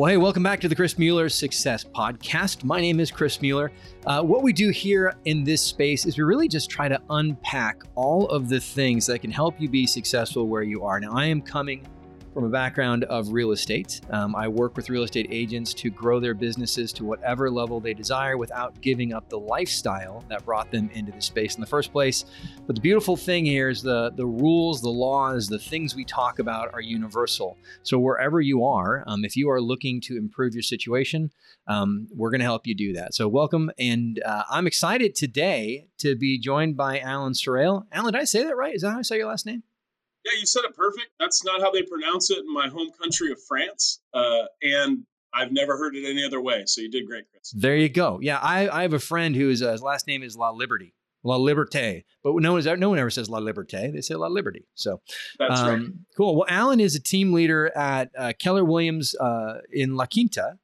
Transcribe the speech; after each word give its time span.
Well, 0.00 0.08
hey, 0.08 0.16
welcome 0.16 0.42
back 0.42 0.60
to 0.62 0.68
the 0.68 0.74
Chris 0.74 0.96
Mueller 0.96 1.28
Success 1.28 1.84
Podcast. 1.84 2.64
My 2.64 2.80
name 2.80 3.00
is 3.00 3.10
Chris 3.10 3.42
Mueller. 3.42 3.70
Uh, 4.06 4.22
what 4.22 4.42
we 4.42 4.50
do 4.50 4.70
here 4.70 5.12
in 5.26 5.44
this 5.44 5.60
space 5.60 6.06
is 6.06 6.16
we 6.16 6.24
really 6.24 6.48
just 6.48 6.70
try 6.70 6.88
to 6.88 6.98
unpack 7.10 7.82
all 7.96 8.26
of 8.28 8.48
the 8.48 8.60
things 8.60 9.04
that 9.04 9.18
can 9.18 9.30
help 9.30 9.60
you 9.60 9.68
be 9.68 9.86
successful 9.86 10.46
where 10.46 10.62
you 10.62 10.84
are. 10.84 11.00
Now, 11.00 11.12
I 11.12 11.26
am 11.26 11.42
coming 11.42 11.86
from 12.32 12.44
a 12.44 12.48
background 12.48 13.04
of 13.04 13.32
real 13.32 13.50
estate. 13.50 14.00
Um, 14.10 14.36
I 14.36 14.46
work 14.46 14.76
with 14.76 14.88
real 14.88 15.02
estate 15.02 15.26
agents 15.30 15.74
to 15.74 15.90
grow 15.90 16.20
their 16.20 16.34
businesses 16.34 16.92
to 16.94 17.04
whatever 17.04 17.50
level 17.50 17.80
they 17.80 17.94
desire 17.94 18.36
without 18.36 18.80
giving 18.80 19.12
up 19.12 19.28
the 19.28 19.38
lifestyle 19.38 20.24
that 20.28 20.44
brought 20.44 20.70
them 20.70 20.90
into 20.92 21.12
the 21.12 21.20
space 21.20 21.56
in 21.56 21.60
the 21.60 21.66
first 21.66 21.92
place. 21.92 22.24
But 22.66 22.76
the 22.76 22.82
beautiful 22.82 23.16
thing 23.16 23.44
here 23.44 23.68
is 23.68 23.82
the, 23.82 24.12
the 24.14 24.26
rules, 24.26 24.80
the 24.80 24.90
laws, 24.90 25.48
the 25.48 25.58
things 25.58 25.94
we 25.94 26.04
talk 26.04 26.38
about 26.38 26.72
are 26.72 26.80
universal. 26.80 27.56
So 27.82 27.98
wherever 27.98 28.40
you 28.40 28.64
are, 28.64 29.02
um, 29.06 29.24
if 29.24 29.36
you 29.36 29.50
are 29.50 29.60
looking 29.60 30.00
to 30.02 30.16
improve 30.16 30.54
your 30.54 30.62
situation, 30.62 31.32
um, 31.66 32.08
we're 32.14 32.30
going 32.30 32.40
to 32.40 32.44
help 32.44 32.66
you 32.66 32.74
do 32.74 32.92
that. 32.94 33.14
So 33.14 33.28
welcome. 33.28 33.70
And 33.78 34.22
uh, 34.24 34.44
I'm 34.48 34.66
excited 34.66 35.14
today 35.14 35.86
to 35.98 36.16
be 36.16 36.38
joined 36.38 36.76
by 36.76 37.00
Alan 37.00 37.32
Sarrail. 37.32 37.86
Alan, 37.92 38.12
did 38.12 38.20
I 38.20 38.24
say 38.24 38.44
that 38.44 38.56
right? 38.56 38.74
Is 38.74 38.82
that 38.82 38.92
how 38.92 38.98
I 38.98 39.02
say 39.02 39.18
your 39.18 39.28
last 39.28 39.46
name? 39.46 39.62
Yeah, 40.24 40.32
you 40.38 40.46
said 40.46 40.64
it 40.64 40.76
perfect. 40.76 41.08
That's 41.18 41.44
not 41.44 41.60
how 41.60 41.70
they 41.70 41.82
pronounce 41.82 42.30
it 42.30 42.38
in 42.38 42.52
my 42.52 42.68
home 42.68 42.90
country 43.00 43.32
of 43.32 43.38
France. 43.48 44.00
Uh, 44.12 44.42
and 44.62 45.04
I've 45.32 45.52
never 45.52 45.76
heard 45.78 45.96
it 45.96 46.08
any 46.08 46.24
other 46.24 46.40
way. 46.40 46.64
So 46.66 46.80
you 46.80 46.90
did 46.90 47.06
great, 47.06 47.24
Chris. 47.30 47.52
There 47.56 47.76
you 47.76 47.88
go. 47.88 48.18
Yeah, 48.20 48.38
I, 48.38 48.68
I 48.68 48.82
have 48.82 48.92
a 48.92 48.98
friend 48.98 49.34
whose 49.34 49.62
uh, 49.62 49.76
last 49.80 50.06
name 50.06 50.22
is 50.22 50.36
La 50.36 50.50
Liberty. 50.50 50.94
La 51.22 51.36
Liberté, 51.36 52.04
but 52.22 52.34
no 52.36 52.54
one, 52.54 52.80
no 52.80 52.88
one 52.88 52.98
ever 52.98 53.10
says 53.10 53.28
La 53.28 53.40
Liberté. 53.40 53.92
They 53.92 54.00
say 54.00 54.14
La 54.14 54.28
Liberty. 54.28 54.66
So 54.74 55.02
that's 55.38 55.60
um, 55.60 55.68
right. 55.68 55.90
Cool. 56.16 56.36
Well, 56.36 56.46
Alan 56.48 56.80
is 56.80 56.94
a 56.94 57.00
team 57.00 57.34
leader 57.34 57.70
at 57.76 58.10
uh, 58.16 58.32
Keller 58.38 58.64
Williams 58.64 59.14
uh, 59.16 59.58
in 59.70 59.96
La 59.96 60.06
Quinta. 60.06 60.58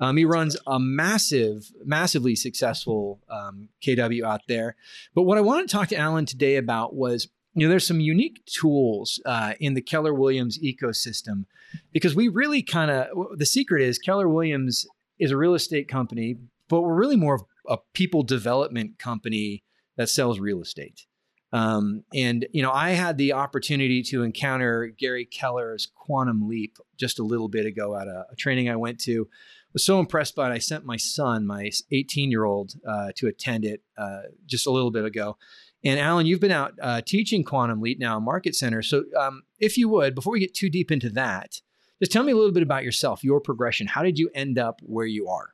Um, 0.00 0.16
he 0.16 0.24
runs 0.24 0.56
a 0.66 0.78
massive, 0.78 1.70
massively 1.84 2.34
successful 2.34 3.20
um, 3.30 3.68
KW 3.82 4.24
out 4.24 4.42
there. 4.48 4.76
But 5.14 5.22
what 5.22 5.38
I 5.38 5.42
wanted 5.42 5.68
to 5.68 5.74
talk 5.74 5.88
to 5.88 5.96
Alan 5.96 6.26
today 6.26 6.56
about 6.56 6.94
was 6.94 7.28
you 7.54 7.66
know, 7.66 7.70
there's 7.70 7.86
some 7.86 8.00
unique 8.00 8.44
tools 8.46 9.20
uh, 9.26 9.54
in 9.60 9.74
the 9.74 9.82
Keller 9.82 10.14
Williams 10.14 10.58
ecosystem 10.58 11.44
because 11.92 12.14
we 12.14 12.28
really 12.28 12.62
kind 12.62 12.90
of 12.90 13.08
the 13.36 13.46
secret 13.46 13.82
is 13.82 13.98
Keller 13.98 14.28
Williams 14.28 14.86
is 15.18 15.30
a 15.30 15.36
real 15.36 15.54
estate 15.54 15.88
company, 15.88 16.36
but 16.68 16.80
we're 16.80 16.94
really 16.94 17.16
more 17.16 17.34
of 17.34 17.42
a 17.68 17.78
people 17.92 18.22
development 18.22 18.98
company 18.98 19.62
that 19.96 20.08
sells 20.08 20.40
real 20.40 20.62
estate. 20.62 21.06
Um, 21.52 22.04
and 22.14 22.46
you 22.52 22.62
know, 22.62 22.72
I 22.72 22.90
had 22.90 23.18
the 23.18 23.34
opportunity 23.34 24.02
to 24.04 24.22
encounter 24.22 24.86
Gary 24.86 25.26
Keller's 25.26 25.86
Quantum 25.94 26.48
Leap 26.48 26.78
just 26.98 27.18
a 27.18 27.22
little 27.22 27.48
bit 27.48 27.66
ago 27.66 27.94
at 27.96 28.08
a, 28.08 28.24
a 28.32 28.36
training 28.36 28.70
I 28.70 28.76
went 28.76 28.98
to. 29.00 29.28
Was 29.74 29.84
so 29.84 30.00
impressed 30.00 30.34
by 30.34 30.50
it. 30.50 30.52
I 30.52 30.58
sent 30.58 30.84
my 30.84 30.98
son, 30.98 31.46
my 31.46 31.70
18 31.90 32.30
year 32.30 32.44
old, 32.44 32.74
uh, 32.86 33.12
to 33.16 33.26
attend 33.26 33.64
it 33.64 33.82
uh, 33.96 34.22
just 34.46 34.66
a 34.66 34.70
little 34.70 34.90
bit 34.90 35.04
ago. 35.04 35.36
And 35.84 35.98
Alan, 35.98 36.26
you've 36.26 36.40
been 36.40 36.52
out 36.52 36.74
uh, 36.80 37.00
teaching 37.04 37.42
Quantum 37.42 37.80
Leap 37.80 37.98
now, 37.98 38.20
Market 38.20 38.54
Center. 38.54 38.82
So, 38.82 39.04
um, 39.18 39.42
if 39.58 39.76
you 39.76 39.88
would, 39.88 40.14
before 40.14 40.32
we 40.32 40.40
get 40.40 40.54
too 40.54 40.70
deep 40.70 40.92
into 40.92 41.10
that, 41.10 41.60
just 42.00 42.12
tell 42.12 42.22
me 42.22 42.32
a 42.32 42.36
little 42.36 42.52
bit 42.52 42.62
about 42.62 42.84
yourself, 42.84 43.24
your 43.24 43.40
progression. 43.40 43.86
How 43.88 44.02
did 44.02 44.18
you 44.18 44.30
end 44.34 44.58
up 44.58 44.80
where 44.82 45.06
you 45.06 45.28
are? 45.28 45.50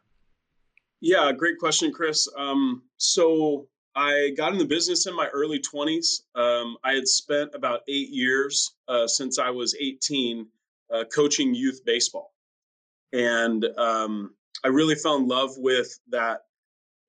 Yeah, 1.01 1.33
great 1.33 1.59
question, 1.59 1.93
Chris. 1.93 2.29
Um, 2.37 2.83
so, 2.99 3.69
I 3.95 4.31
got 4.37 4.53
in 4.53 4.59
the 4.59 4.67
business 4.67 5.07
in 5.07 5.17
my 5.17 5.29
early 5.29 5.61
20s. 5.61 6.21
Um, 6.35 6.77
I 6.85 6.93
had 6.93 7.09
spent 7.09 7.55
about 7.55 7.81
eight 7.89 8.11
years 8.11 8.75
uh, 8.87 9.07
since 9.07 9.39
I 9.39 9.51
was 9.51 9.75
18 9.75 10.47
uh, 10.93 11.05
coaching 11.13 11.55
youth 11.55 11.81
baseball. 11.85 12.33
And 13.13 13.65
um, 13.77 14.35
I 14.63 14.69
really 14.69 14.95
fell 14.95 15.17
in 15.17 15.27
love 15.27 15.51
with 15.57 15.99
that 16.11 16.43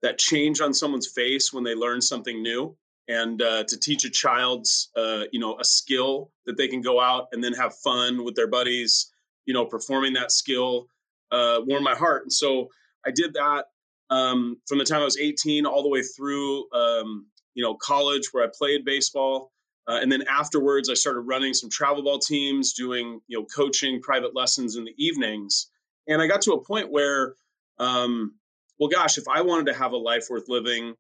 that 0.01 0.17
change 0.17 0.61
on 0.61 0.73
someone's 0.73 1.11
face 1.11 1.51
when 1.51 1.65
they 1.65 1.75
learn 1.75 1.99
something 1.99 2.41
new 2.41 2.77
and 3.09 3.41
uh, 3.41 3.63
to 3.67 3.77
teach 3.77 4.05
a 4.05 4.09
child's 4.09 4.89
uh, 4.95 5.23
you 5.33 5.39
know 5.39 5.57
a 5.59 5.65
skill 5.65 6.31
that 6.45 6.55
they 6.55 6.67
can 6.69 6.79
go 6.79 7.01
out 7.01 7.27
and 7.33 7.43
then 7.43 7.53
have 7.53 7.75
fun 7.75 8.23
with 8.23 8.35
their 8.35 8.47
buddies 8.47 9.11
you 9.45 9.53
know 9.53 9.65
performing 9.65 10.13
that 10.13 10.31
skill 10.31 10.87
uh, 11.31 11.59
warmed 11.65 11.83
my 11.83 11.95
heart. 11.95 12.23
And 12.23 12.31
so 12.31 12.69
i 13.05 13.11
did 13.11 13.33
that 13.33 13.65
um, 14.09 14.57
from 14.67 14.77
the 14.77 14.85
time 14.85 15.01
i 15.01 15.05
was 15.05 15.17
18 15.17 15.65
all 15.65 15.83
the 15.83 15.89
way 15.89 16.03
through 16.03 16.71
um, 16.71 17.25
you 17.55 17.63
know 17.63 17.73
college 17.75 18.29
where 18.31 18.45
i 18.45 18.49
played 18.55 18.85
baseball 18.85 19.51
uh, 19.87 19.99
and 20.01 20.11
then 20.11 20.23
afterwards 20.29 20.89
i 20.89 20.93
started 20.93 21.21
running 21.21 21.53
some 21.53 21.69
travel 21.69 22.03
ball 22.03 22.19
teams 22.19 22.73
doing 22.73 23.19
you 23.27 23.37
know 23.37 23.45
coaching 23.45 23.99
private 24.01 24.35
lessons 24.35 24.75
in 24.77 24.85
the 24.85 24.93
evenings. 24.97 25.71
And 26.07 26.21
i 26.21 26.27
got 26.27 26.41
to 26.43 26.53
a 26.53 26.63
point 26.63 26.91
where 26.91 27.33
um, 27.79 28.35
well 28.79 28.89
gosh 28.89 29.17
if 29.17 29.27
i 29.27 29.41
wanted 29.41 29.65
to 29.65 29.73
have 29.73 29.93
a 29.93 29.97
life 29.97 30.27
worth 30.29 30.47
living 30.47 30.95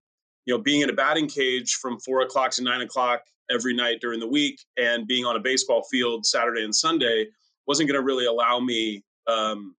you 0.45 0.55
know, 0.55 0.61
being 0.61 0.81
in 0.81 0.89
a 0.89 0.93
batting 0.93 1.27
cage 1.27 1.75
from 1.75 1.99
four 1.99 2.21
o'clock 2.21 2.51
to 2.51 2.63
nine 2.63 2.81
o'clock 2.81 3.21
every 3.49 3.73
night 3.73 3.99
during 4.01 4.19
the 4.19 4.27
week 4.27 4.59
and 4.77 5.07
being 5.07 5.25
on 5.25 5.35
a 5.35 5.39
baseball 5.39 5.83
field 5.91 6.25
Saturday 6.25 6.63
and 6.63 6.73
Sunday 6.73 7.27
wasn't 7.67 7.89
going 7.89 7.99
to 7.99 8.05
really 8.05 8.25
allow 8.25 8.59
me 8.59 9.03
um, 9.27 9.75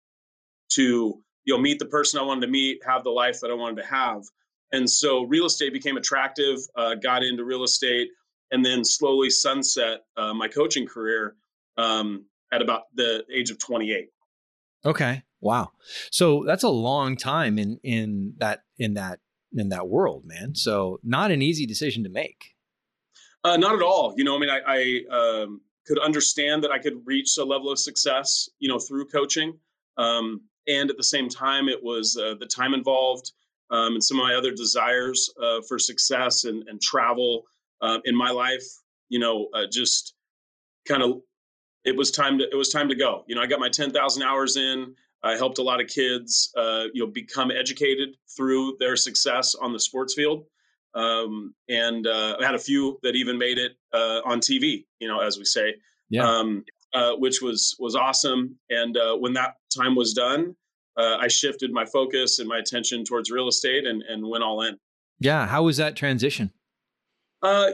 to, 0.71 1.21
you 1.45 1.55
know, 1.55 1.61
meet 1.61 1.79
the 1.79 1.87
person 1.87 2.21
I 2.21 2.23
wanted 2.23 2.43
to 2.43 2.47
meet, 2.49 2.81
have 2.85 3.05
the 3.05 3.11
life 3.11 3.41
that 3.41 3.51
I 3.51 3.55
wanted 3.55 3.83
to 3.83 3.89
have. 3.89 4.23
And 4.73 4.89
so 4.89 5.25
real 5.25 5.47
estate 5.47 5.73
became 5.73 5.97
attractive, 5.97 6.59
uh, 6.77 6.95
got 6.95 7.23
into 7.23 7.45
real 7.45 7.65
estate, 7.65 8.09
and 8.53 8.65
then 8.65 8.85
slowly 8.85 9.31
sunset 9.31 10.01
uh, 10.17 10.35
my 10.35 10.49
coaching 10.49 10.87
career 10.87 11.35
um, 11.77 12.27
at 12.53 12.63
about 12.63 12.85
the 12.95 13.25
age 13.33 13.51
of 13.51 13.59
28. 13.59 14.09
Okay. 14.85 15.23
Wow. 15.41 15.71
So 16.11 16.45
that's 16.47 16.63
a 16.63 16.69
long 16.69 17.17
time 17.17 17.59
in 17.59 17.79
in 17.83 18.35
that 18.39 18.63
in 18.79 18.95
that 18.95 19.21
in 19.53 19.69
that 19.71 19.89
world, 19.89 20.25
man. 20.25 20.55
So 20.55 21.01
not 21.03 21.31
an 21.31 21.43
easy 21.43 21.67
decision 21.67 22.05
to 22.05 22.11
make. 22.11 22.55
Uh, 23.43 23.57
not 23.57 23.75
at 23.75 23.83
all. 23.83 24.15
You 24.17 24.25
know, 24.25 24.37
I 24.37 24.39
mean, 24.39 24.51
I, 24.51 24.61
I 24.67 25.43
um, 25.43 25.61
could 25.87 25.99
understand 25.99 26.63
that 26.63 26.71
I 26.71 26.79
could 26.79 27.01
reach 27.05 27.37
a 27.39 27.45
level 27.45 27.71
of 27.71 27.79
success, 27.79 28.49
you 28.59 28.69
know, 28.69 28.79
through 28.79 29.07
coaching. 29.07 29.59
Um, 29.97 30.43
and 30.69 30.91
at 30.91 30.97
the 30.97 31.05
same 31.05 31.29
time, 31.29 31.69
it 31.69 31.83
was 31.83 32.17
uh, 32.17 32.35
the 32.39 32.47
time 32.47 32.75
involved 32.75 33.33
um, 33.71 33.95
and 33.95 34.05
some 34.05 34.19
of 34.19 34.25
my 34.25 34.35
other 34.35 34.53
desires 34.53 35.33
uh, 35.43 35.61
for 35.67 35.79
success 35.79 36.45
and, 36.45 36.69
and 36.69 36.81
travel 36.81 37.45
uh, 37.81 37.99
in 38.05 38.17
my 38.17 38.31
life. 38.31 38.65
You 39.09 39.19
know, 39.19 39.49
uh, 39.55 39.65
just 39.71 40.15
kind 40.87 41.03
of 41.03 41.21
it 41.85 41.97
was 41.97 42.11
time 42.11 42.39
to 42.39 42.45
it 42.51 42.57
was 42.57 42.69
time 42.69 42.89
to 42.89 42.95
go. 42.95 43.25
You 43.27 43.35
know, 43.35 43.43
I 43.43 43.47
got 43.47 43.61
my 43.61 43.69
ten 43.69 43.91
thousand 43.91 44.23
hours 44.23 44.57
in. 44.57 44.95
I 45.23 45.37
helped 45.37 45.59
a 45.59 45.63
lot 45.63 45.81
of 45.81 45.89
kids, 45.89 46.51
uh, 46.57 46.85
you 46.95 47.05
know, 47.05 47.11
become 47.11 47.51
educated 47.51 48.11
through 48.37 48.77
their 48.81 48.97
success 48.97 49.55
on 49.55 49.73
the 49.73 49.81
sports 49.81 50.15
field, 50.15 50.45
um, 50.95 51.55
and 51.69 52.07
uh, 52.07 52.37
I 52.41 52.45
had 52.45 52.55
a 52.55 52.59
few 52.59 52.99
that 53.03 53.15
even 53.15 53.39
made 53.39 53.59
it 53.59 53.73
uh, 53.93 54.21
on 54.25 54.41
TV. 54.41 54.85
You 54.99 55.09
know, 55.09 55.21
as 55.21 55.39
we 55.39 55.45
say, 55.45 55.75
yeah. 56.09 56.25
um, 56.25 56.65
uh, 56.95 57.13
which 57.13 57.41
was 57.43 57.77
was 57.79 57.95
awesome. 57.95 58.57
And 58.71 58.97
uh, 58.97 59.17
when 59.17 59.35
that 59.35 59.57
time 59.77 59.95
was 59.95 60.13
done, 60.13 60.57
uh, 60.97 61.17
I 61.21 61.29
shifted 61.29 61.71
my 61.71 61.85
focus 61.85 62.39
and 62.39 62.49
my 62.49 62.59
attention 62.59 63.05
towards 63.05 63.31
real 63.31 63.49
estate 63.49 63.87
and 63.87 64.03
and 64.03 64.27
went 64.27 64.43
all 64.43 64.63
in. 64.63 64.79
Yeah, 65.19 65.47
how 65.47 65.65
was 65.65 65.77
that 65.77 65.97
transition? 65.97 66.51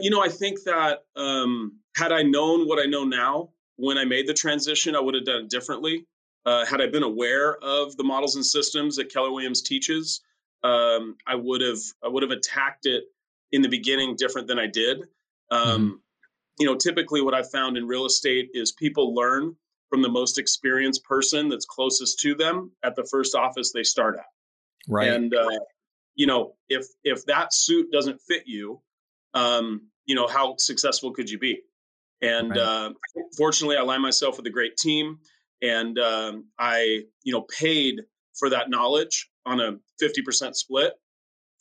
you 0.01 0.09
know, 0.09 0.23
I 0.23 0.29
think 0.29 0.63
that 0.63 0.99
um, 1.15 1.79
had 1.95 2.11
I 2.11 2.21
known 2.21 2.67
what 2.67 2.79
I 2.79 2.85
know 2.85 3.03
now 3.03 3.49
when 3.77 3.97
I 3.97 4.05
made 4.05 4.27
the 4.27 4.33
transition, 4.33 4.95
I 4.95 4.99
would 4.99 5.15
have 5.15 5.25
done 5.25 5.43
it 5.43 5.49
differently. 5.49 6.05
Uh, 6.47 6.65
had 6.65 6.79
I 6.79 6.87
been 6.87 7.03
aware 7.03 7.57
of 7.61 7.97
the 7.97 8.05
models 8.05 8.37
and 8.37 8.45
systems 8.45 8.95
that 8.95 9.11
Keller 9.11 9.33
Williams 9.33 9.61
teaches, 9.61 10.21
um, 10.63 11.17
I 11.27 11.35
would 11.35 11.59
have 11.59 11.79
I 12.01 12.07
would 12.07 12.23
have 12.23 12.31
attacked 12.31 12.85
it 12.85 13.03
in 13.51 13.61
the 13.61 13.67
beginning 13.67 14.15
different 14.15 14.47
than 14.47 14.57
I 14.57 14.65
did. 14.65 15.01
Um, 15.51 15.61
mm-hmm. 15.61 15.95
You 16.59 16.67
know, 16.67 16.75
typically 16.75 17.21
what 17.21 17.33
I've 17.33 17.51
found 17.51 17.75
in 17.75 17.85
real 17.85 18.05
estate 18.05 18.51
is 18.53 18.71
people 18.71 19.13
learn 19.13 19.57
from 19.89 20.01
the 20.01 20.07
most 20.07 20.39
experienced 20.39 21.03
person 21.03 21.49
that's 21.49 21.65
closest 21.65 22.19
to 22.21 22.33
them 22.33 22.71
at 22.81 22.95
the 22.95 23.03
first 23.03 23.35
office 23.35 23.73
they 23.73 23.83
start 23.83 24.15
at. 24.17 24.25
Right. 24.87 25.09
And 25.09 25.35
uh, 25.35 25.49
you 26.15 26.27
know, 26.27 26.55
if 26.69 26.85
if 27.03 27.25
that 27.25 27.53
suit 27.53 27.91
doesn't 27.91 28.21
fit 28.21 28.43
you, 28.45 28.81
um, 29.33 29.81
you 30.05 30.15
know, 30.15 30.27
how 30.27 30.55
successful 30.59 31.11
could 31.11 31.29
you 31.29 31.39
be? 31.39 31.59
And 32.21 32.51
right. 32.51 32.59
uh, 32.59 32.93
fortunately, 33.37 33.75
I 33.75 33.81
align 33.81 34.01
myself 34.01 34.37
with 34.37 34.45
a 34.47 34.49
great 34.49 34.77
team 34.77 35.19
and 35.61 35.97
um, 35.99 36.45
I, 36.59 37.01
you 37.23 37.33
know, 37.33 37.41
paid 37.41 38.01
for 38.37 38.49
that 38.49 38.69
knowledge 38.69 39.29
on 39.45 39.59
a 39.59 39.77
50% 40.01 40.55
split 40.55 40.93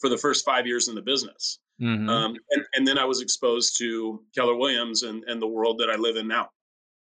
for 0.00 0.10
the 0.10 0.18
first 0.18 0.44
five 0.44 0.66
years 0.66 0.88
in 0.88 0.94
the 0.94 1.02
business. 1.02 1.58
Mm-hmm. 1.80 2.08
Um, 2.08 2.36
and, 2.50 2.64
and 2.74 2.88
then 2.88 2.98
I 2.98 3.04
was 3.04 3.20
exposed 3.20 3.78
to 3.78 4.22
Keller 4.34 4.56
Williams 4.56 5.02
and, 5.02 5.24
and 5.26 5.40
the 5.40 5.46
world 5.46 5.78
that 5.78 5.90
I 5.90 5.96
live 5.96 6.16
in 6.16 6.28
now. 6.28 6.50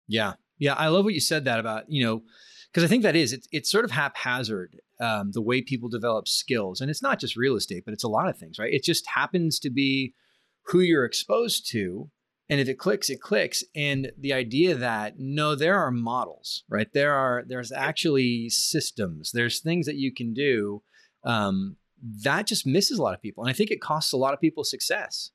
Yeah. 0.08 0.34
Yeah. 0.58 0.74
I 0.74 0.88
love 0.88 1.04
what 1.04 1.14
you 1.14 1.20
said 1.20 1.44
that 1.44 1.60
about, 1.60 1.84
you 1.88 2.04
know, 2.04 2.22
because 2.72 2.84
I 2.84 2.88
think 2.88 3.02
that 3.02 3.16
is, 3.16 3.32
it's, 3.32 3.48
it's 3.52 3.70
sort 3.70 3.84
of 3.84 3.90
haphazard, 3.90 4.76
um, 5.00 5.32
the 5.32 5.42
way 5.42 5.62
people 5.62 5.88
develop 5.88 6.28
skills. 6.28 6.80
And 6.80 6.90
it's 6.90 7.02
not 7.02 7.18
just 7.18 7.36
real 7.36 7.56
estate, 7.56 7.84
but 7.84 7.94
it's 7.94 8.04
a 8.04 8.08
lot 8.08 8.28
of 8.28 8.38
things, 8.38 8.58
right? 8.58 8.72
It 8.72 8.84
just 8.84 9.06
happens 9.14 9.58
to 9.60 9.70
be 9.70 10.14
who 10.66 10.80
you're 10.80 11.04
exposed 11.04 11.70
to 11.70 12.10
and 12.48 12.60
if 12.60 12.68
it 12.68 12.78
clicks 12.78 13.10
it 13.10 13.20
clicks. 13.20 13.64
And 13.74 14.12
the 14.18 14.32
idea 14.32 14.74
that 14.74 15.18
no 15.18 15.54
there 15.54 15.78
are 15.78 15.90
models 15.90 16.64
right? 16.68 16.92
There 16.92 17.14
are 17.14 17.44
there's 17.46 17.72
actually 17.72 18.48
systems. 18.50 19.32
There's 19.32 19.60
things 19.60 19.86
that 19.86 19.96
you 19.96 20.12
can 20.12 20.32
do 20.32 20.82
um, 21.24 21.76
that 22.22 22.46
just 22.46 22.66
misses 22.66 22.98
a 22.98 23.02
lot 23.02 23.14
of 23.14 23.22
people. 23.22 23.44
And 23.44 23.50
i 23.50 23.54
think 23.54 23.70
it 23.70 23.80
costs 23.80 24.12
a 24.12 24.16
lot 24.16 24.34
of 24.34 24.40
people 24.40 24.64
success. 24.64 25.30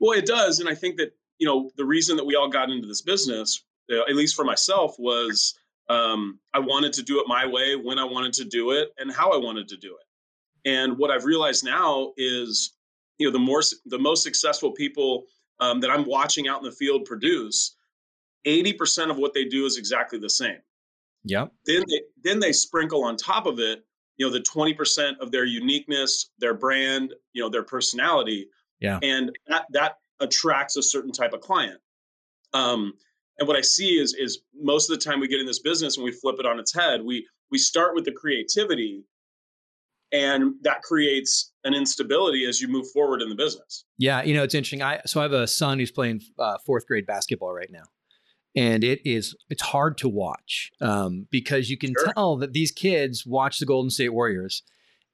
Well 0.00 0.18
it 0.18 0.26
does. 0.26 0.60
And 0.60 0.68
i 0.68 0.74
think 0.74 0.96
that 0.96 1.12
you 1.38 1.46
know 1.46 1.70
the 1.76 1.84
reason 1.84 2.16
that 2.16 2.26
we 2.26 2.34
all 2.34 2.48
got 2.48 2.70
into 2.70 2.86
this 2.86 3.02
business 3.02 3.62
uh, 3.92 4.02
at 4.08 4.16
least 4.16 4.34
for 4.34 4.44
myself 4.44 4.96
was 4.98 5.54
um, 5.88 6.40
i 6.54 6.58
wanted 6.58 6.92
to 6.94 7.02
do 7.02 7.20
it 7.20 7.26
my 7.28 7.46
way 7.46 7.76
when 7.76 7.98
i 7.98 8.04
wanted 8.04 8.32
to 8.32 8.44
do 8.44 8.72
it 8.72 8.88
and 8.98 9.12
how 9.12 9.30
i 9.32 9.36
wanted 9.36 9.68
to 9.68 9.76
do 9.76 9.96
it. 9.96 10.68
And 10.68 10.98
what 10.98 11.10
i've 11.10 11.24
realized 11.24 11.64
now 11.64 12.12
is 12.16 12.72
you 13.18 13.26
know 13.26 13.32
the 13.32 13.38
more 13.38 13.62
the 13.86 13.98
most 13.98 14.22
successful 14.22 14.72
people 14.72 15.24
um, 15.60 15.80
that 15.80 15.90
I'm 15.90 16.06
watching 16.06 16.48
out 16.48 16.58
in 16.58 16.64
the 16.64 16.72
field 16.72 17.04
produce, 17.04 17.76
80% 18.46 19.10
of 19.10 19.16
what 19.16 19.34
they 19.34 19.44
do 19.44 19.66
is 19.66 19.76
exactly 19.76 20.18
the 20.18 20.30
same. 20.30 20.58
Yep. 21.24 21.52
Then 21.66 21.82
they, 21.88 22.00
then 22.22 22.40
they 22.40 22.52
sprinkle 22.52 23.04
on 23.04 23.16
top 23.16 23.46
of 23.46 23.58
it, 23.58 23.84
you 24.16 24.26
know, 24.26 24.32
the 24.32 24.40
20% 24.40 25.18
of 25.20 25.32
their 25.32 25.44
uniqueness, 25.44 26.30
their 26.38 26.54
brand, 26.54 27.14
you 27.32 27.42
know, 27.42 27.48
their 27.48 27.64
personality. 27.64 28.48
Yeah. 28.80 28.98
And 29.02 29.36
that 29.48 29.66
that 29.72 29.96
attracts 30.20 30.76
a 30.76 30.82
certain 30.82 31.12
type 31.12 31.32
of 31.32 31.40
client. 31.40 31.80
Um, 32.54 32.94
and 33.38 33.48
what 33.48 33.56
I 33.56 33.60
see 33.60 33.98
is 33.98 34.14
is 34.14 34.40
most 34.54 34.90
of 34.90 34.98
the 34.98 35.04
time 35.04 35.20
we 35.20 35.28
get 35.28 35.40
in 35.40 35.46
this 35.46 35.58
business 35.58 35.96
and 35.96 36.04
we 36.04 36.12
flip 36.12 36.36
it 36.38 36.46
on 36.46 36.58
its 36.58 36.72
head. 36.74 37.02
We 37.02 37.26
we 37.50 37.58
start 37.58 37.94
with 37.94 38.04
the 38.04 38.12
creativity 38.12 39.04
and 40.12 40.54
that 40.62 40.82
creates 40.82 41.52
an 41.64 41.74
instability 41.74 42.46
as 42.46 42.60
you 42.60 42.68
move 42.68 42.86
forward 42.92 43.22
in 43.22 43.28
the 43.28 43.34
business. 43.34 43.84
Yeah, 43.98 44.22
you 44.22 44.34
know 44.34 44.42
it's 44.42 44.54
interesting. 44.54 44.82
I 44.82 45.00
so 45.06 45.20
I 45.20 45.24
have 45.24 45.32
a 45.32 45.46
son 45.46 45.78
who's 45.78 45.90
playing 45.90 46.22
uh, 46.38 46.56
fourth 46.64 46.86
grade 46.86 47.06
basketball 47.06 47.52
right 47.52 47.70
now, 47.70 47.84
and 48.54 48.84
it 48.84 49.00
is 49.04 49.36
it's 49.50 49.62
hard 49.62 49.98
to 49.98 50.08
watch 50.08 50.70
um, 50.80 51.26
because 51.30 51.70
you 51.70 51.78
can 51.78 51.94
sure. 51.98 52.12
tell 52.12 52.36
that 52.36 52.52
these 52.52 52.70
kids 52.70 53.24
watch 53.26 53.58
the 53.58 53.66
Golden 53.66 53.90
State 53.90 54.10
Warriors 54.10 54.62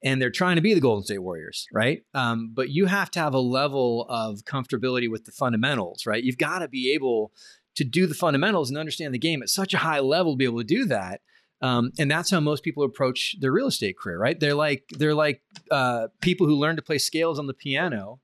and 0.04 0.20
they're 0.20 0.30
trying 0.30 0.56
to 0.56 0.62
be 0.62 0.74
the 0.74 0.80
Golden 0.80 1.04
State 1.04 1.22
Warriors, 1.22 1.66
right? 1.72 2.02
Um, 2.14 2.52
but 2.52 2.70
you 2.70 2.86
have 2.86 3.10
to 3.12 3.20
have 3.20 3.34
a 3.34 3.40
level 3.40 4.06
of 4.08 4.40
comfortability 4.40 5.08
with 5.08 5.24
the 5.24 5.32
fundamentals, 5.32 6.06
right? 6.06 6.22
You've 6.22 6.38
got 6.38 6.58
to 6.58 6.68
be 6.68 6.92
able 6.92 7.32
to 7.76 7.84
do 7.84 8.06
the 8.06 8.14
fundamentals 8.14 8.68
and 8.68 8.78
understand 8.78 9.14
the 9.14 9.18
game 9.18 9.42
at 9.42 9.48
such 9.48 9.72
a 9.72 9.78
high 9.78 10.00
level 10.00 10.32
to 10.32 10.36
be 10.36 10.44
able 10.44 10.58
to 10.58 10.64
do 10.64 10.84
that 10.86 11.20
um, 11.62 11.92
and 11.98 12.10
that's 12.10 12.30
how 12.30 12.40
most 12.40 12.64
people 12.64 12.82
approach 12.82 13.36
their 13.40 13.52
real 13.52 13.68
estate 13.68 13.96
career, 13.96 14.18
right? 14.18 14.38
They're 14.38 14.54
like 14.54 14.84
they're 14.90 15.14
like 15.14 15.42
uh, 15.70 16.08
people 16.20 16.46
who 16.46 16.56
learn 16.56 16.76
to 16.76 16.82
play 16.82 16.98
scales 16.98 17.38
on 17.38 17.46
the 17.46 17.54
piano, 17.54 18.18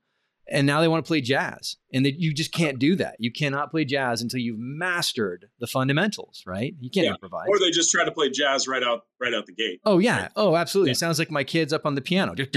and 0.51 0.67
now 0.67 0.81
they 0.81 0.89
want 0.89 1.05
to 1.05 1.09
play 1.09 1.21
jazz, 1.21 1.77
and 1.95 2.05
they, 2.05 2.15
you 2.19 2.35
just 2.35 2.53
can't 2.53 2.81
do 2.81 2.97
that. 2.97 3.15
You 3.21 3.31
cannot 3.31 3.71
play 3.71 3.85
jazz 3.85 4.23
until 4.23 4.41
you've 4.41 4.59
mastered 4.59 5.47
the 5.61 5.69
fundamentals, 5.69 6.43
right? 6.47 6.75
You 6.81 6.91
can't 6.91 7.07
yeah. 7.07 7.13
improvise. 7.13 7.47
Or 7.49 7.61
they 7.61 7.71
just 7.71 7.93
try 7.93 8.05
to 8.05 8.11
play 8.11 8.29
jazz 8.29 8.67
right 8.67 8.83
out 8.83 9.03
right 9.21 9.33
out 9.33 9.47
the 9.47 9.55
gate. 9.55 9.81
Oh 9.85 9.99
yeah, 9.99 10.23
right? 10.23 10.33
oh 10.35 10.57
absolutely. 10.57 10.91
Yeah. 10.91 10.93
It 10.93 10.99
sounds 10.99 11.21
like 11.21 11.31
my 11.31 11.45
kids 11.45 11.73
up 11.73 11.87
on 11.87 11.95
the 11.95 12.01
piano, 12.01 12.35
just 12.35 12.53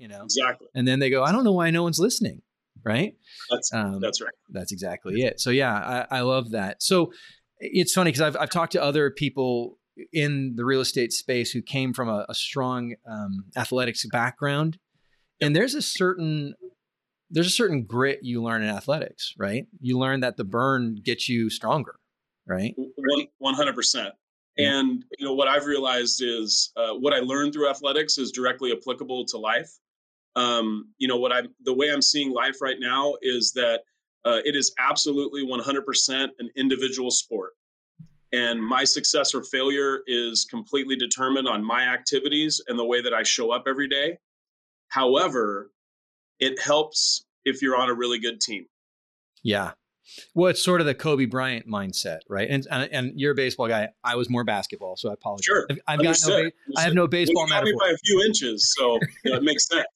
you 0.00 0.08
know. 0.08 0.24
Exactly. 0.24 0.66
And 0.74 0.88
then 0.88 0.98
they 0.98 1.08
go, 1.08 1.22
I 1.22 1.30
don't 1.30 1.44
know 1.44 1.52
why 1.52 1.70
no 1.70 1.84
one's 1.84 2.00
listening, 2.00 2.42
right? 2.84 3.14
That's 3.48 3.72
um, 3.72 4.00
that's 4.00 4.20
right. 4.20 4.34
That's 4.50 4.72
exactly 4.72 5.22
it. 5.22 5.40
So 5.40 5.50
yeah, 5.50 6.06
I, 6.10 6.18
I 6.18 6.20
love 6.22 6.50
that. 6.50 6.82
So 6.82 7.12
it's 7.62 7.92
funny 7.92 8.10
because 8.10 8.22
I've, 8.22 8.36
I've 8.36 8.50
talked 8.50 8.72
to 8.72 8.82
other 8.82 9.10
people 9.10 9.78
in 10.12 10.54
the 10.56 10.64
real 10.64 10.80
estate 10.80 11.12
space 11.12 11.52
who 11.52 11.62
came 11.62 11.92
from 11.92 12.08
a, 12.08 12.26
a 12.28 12.34
strong 12.34 12.94
um, 13.06 13.44
athletics 13.56 14.04
background, 14.10 14.78
and 15.40 15.54
there's 15.54 15.74
a 15.74 15.82
certain 15.82 16.54
there's 17.30 17.46
a 17.46 17.50
certain 17.50 17.84
grit 17.84 18.20
you 18.22 18.42
learn 18.42 18.62
in 18.62 18.68
athletics, 18.68 19.32
right? 19.38 19.66
You 19.80 19.98
learn 19.98 20.20
that 20.20 20.36
the 20.36 20.44
burn 20.44 20.96
gets 21.02 21.28
you 21.28 21.48
stronger, 21.50 21.94
right? 22.46 22.74
One 23.38 23.54
hundred 23.54 23.74
percent. 23.74 24.14
And 24.58 25.02
you 25.18 25.24
know 25.24 25.34
what 25.34 25.48
I've 25.48 25.64
realized 25.64 26.22
is 26.22 26.72
uh, 26.76 26.92
what 26.94 27.14
I 27.14 27.20
learned 27.20 27.54
through 27.54 27.70
athletics 27.70 28.18
is 28.18 28.32
directly 28.32 28.72
applicable 28.72 29.24
to 29.26 29.38
life. 29.38 29.70
Um, 30.34 30.92
you 30.98 31.08
know 31.08 31.16
what 31.16 31.32
I 31.32 31.42
the 31.62 31.74
way 31.74 31.90
I'm 31.90 32.02
seeing 32.02 32.32
life 32.32 32.60
right 32.60 32.76
now 32.78 33.14
is 33.22 33.52
that 33.52 33.82
uh, 34.24 34.40
it 34.44 34.54
is 34.56 34.72
absolutely 34.78 35.44
100% 35.46 36.28
an 36.38 36.50
individual 36.56 37.10
sport. 37.10 37.52
And 38.32 38.64
my 38.64 38.84
success 38.84 39.34
or 39.34 39.42
failure 39.42 40.00
is 40.06 40.46
completely 40.48 40.96
determined 40.96 41.46
on 41.46 41.62
my 41.62 41.82
activities 41.82 42.62
and 42.66 42.78
the 42.78 42.84
way 42.84 43.02
that 43.02 43.12
I 43.12 43.22
show 43.22 43.52
up 43.52 43.64
every 43.66 43.88
day. 43.88 44.18
However, 44.88 45.70
it 46.38 46.60
helps 46.60 47.26
if 47.44 47.60
you're 47.60 47.76
on 47.76 47.90
a 47.90 47.94
really 47.94 48.18
good 48.18 48.40
team. 48.40 48.66
Yeah. 49.42 49.72
Well, 50.34 50.50
it's 50.50 50.62
sort 50.62 50.80
of 50.80 50.86
the 50.86 50.94
Kobe 50.94 51.26
Bryant 51.26 51.66
mindset, 51.66 52.20
right? 52.28 52.48
And 52.50 52.66
and, 52.70 52.88
and 52.92 53.20
you're 53.20 53.32
a 53.32 53.34
baseball 53.34 53.68
guy. 53.68 53.88
I 54.02 54.16
was 54.16 54.28
more 54.28 54.44
basketball, 54.44 54.96
so 54.96 55.10
I 55.10 55.12
apologize. 55.14 55.44
Sure, 55.44 55.66
I've, 55.70 55.78
I've 55.86 56.02
got 56.02 56.18
no. 56.26 56.42
Ba- 56.42 56.50
I 56.76 56.80
have 56.82 56.94
no 56.94 57.06
baseball. 57.06 57.46
You 57.48 57.78
by 57.78 57.90
a 57.90 57.96
few 57.98 58.22
inches, 58.22 58.74
so 58.76 58.98
you 59.24 59.30
know, 59.30 59.36
it 59.36 59.42
makes 59.42 59.68
sense. 59.70 59.86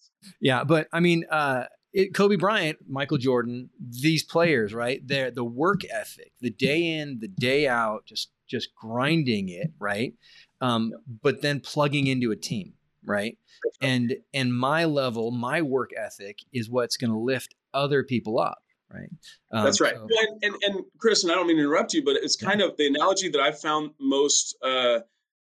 yeah, 0.40 0.62
but 0.62 0.86
I 0.92 1.00
mean, 1.00 1.24
uh, 1.30 1.64
it, 1.96 2.12
Kobe 2.14 2.36
Bryant, 2.36 2.78
Michael 2.86 3.16
Jordan, 3.16 3.70
these 3.80 4.22
players, 4.22 4.74
right? 4.74 5.00
They're 5.06 5.30
the 5.30 5.44
work 5.44 5.80
ethic, 5.90 6.30
the 6.42 6.50
day 6.50 6.98
in, 6.98 7.20
the 7.20 7.28
day 7.28 7.66
out, 7.66 8.04
just 8.04 8.30
just 8.46 8.74
grinding 8.74 9.48
it, 9.48 9.72
right? 9.78 10.12
Um, 10.60 10.92
but 11.22 11.40
then 11.40 11.58
plugging 11.58 12.06
into 12.06 12.32
a 12.32 12.36
team, 12.36 12.74
right? 13.02 13.38
And 13.80 14.14
and 14.34 14.54
my 14.54 14.84
level, 14.84 15.30
my 15.30 15.62
work 15.62 15.90
ethic 15.96 16.40
is 16.52 16.68
what's 16.68 16.98
going 16.98 17.12
to 17.12 17.18
lift 17.18 17.54
other 17.72 18.04
people 18.04 18.38
up, 18.38 18.58
right? 18.92 19.08
Um, 19.50 19.64
That's 19.64 19.80
right. 19.80 19.94
So, 19.94 20.02
and, 20.02 20.44
and, 20.44 20.54
and 20.64 20.84
Chris, 20.98 21.22
and 21.24 21.32
I 21.32 21.34
don't 21.34 21.46
mean 21.46 21.56
to 21.56 21.62
interrupt 21.62 21.94
you, 21.94 22.04
but 22.04 22.16
it's 22.16 22.36
kind 22.36 22.60
yeah. 22.60 22.66
of 22.66 22.76
the 22.76 22.88
analogy 22.88 23.30
that 23.30 23.40
I've 23.40 23.58
found 23.58 23.92
most 23.98 24.54
uh, 24.62 24.98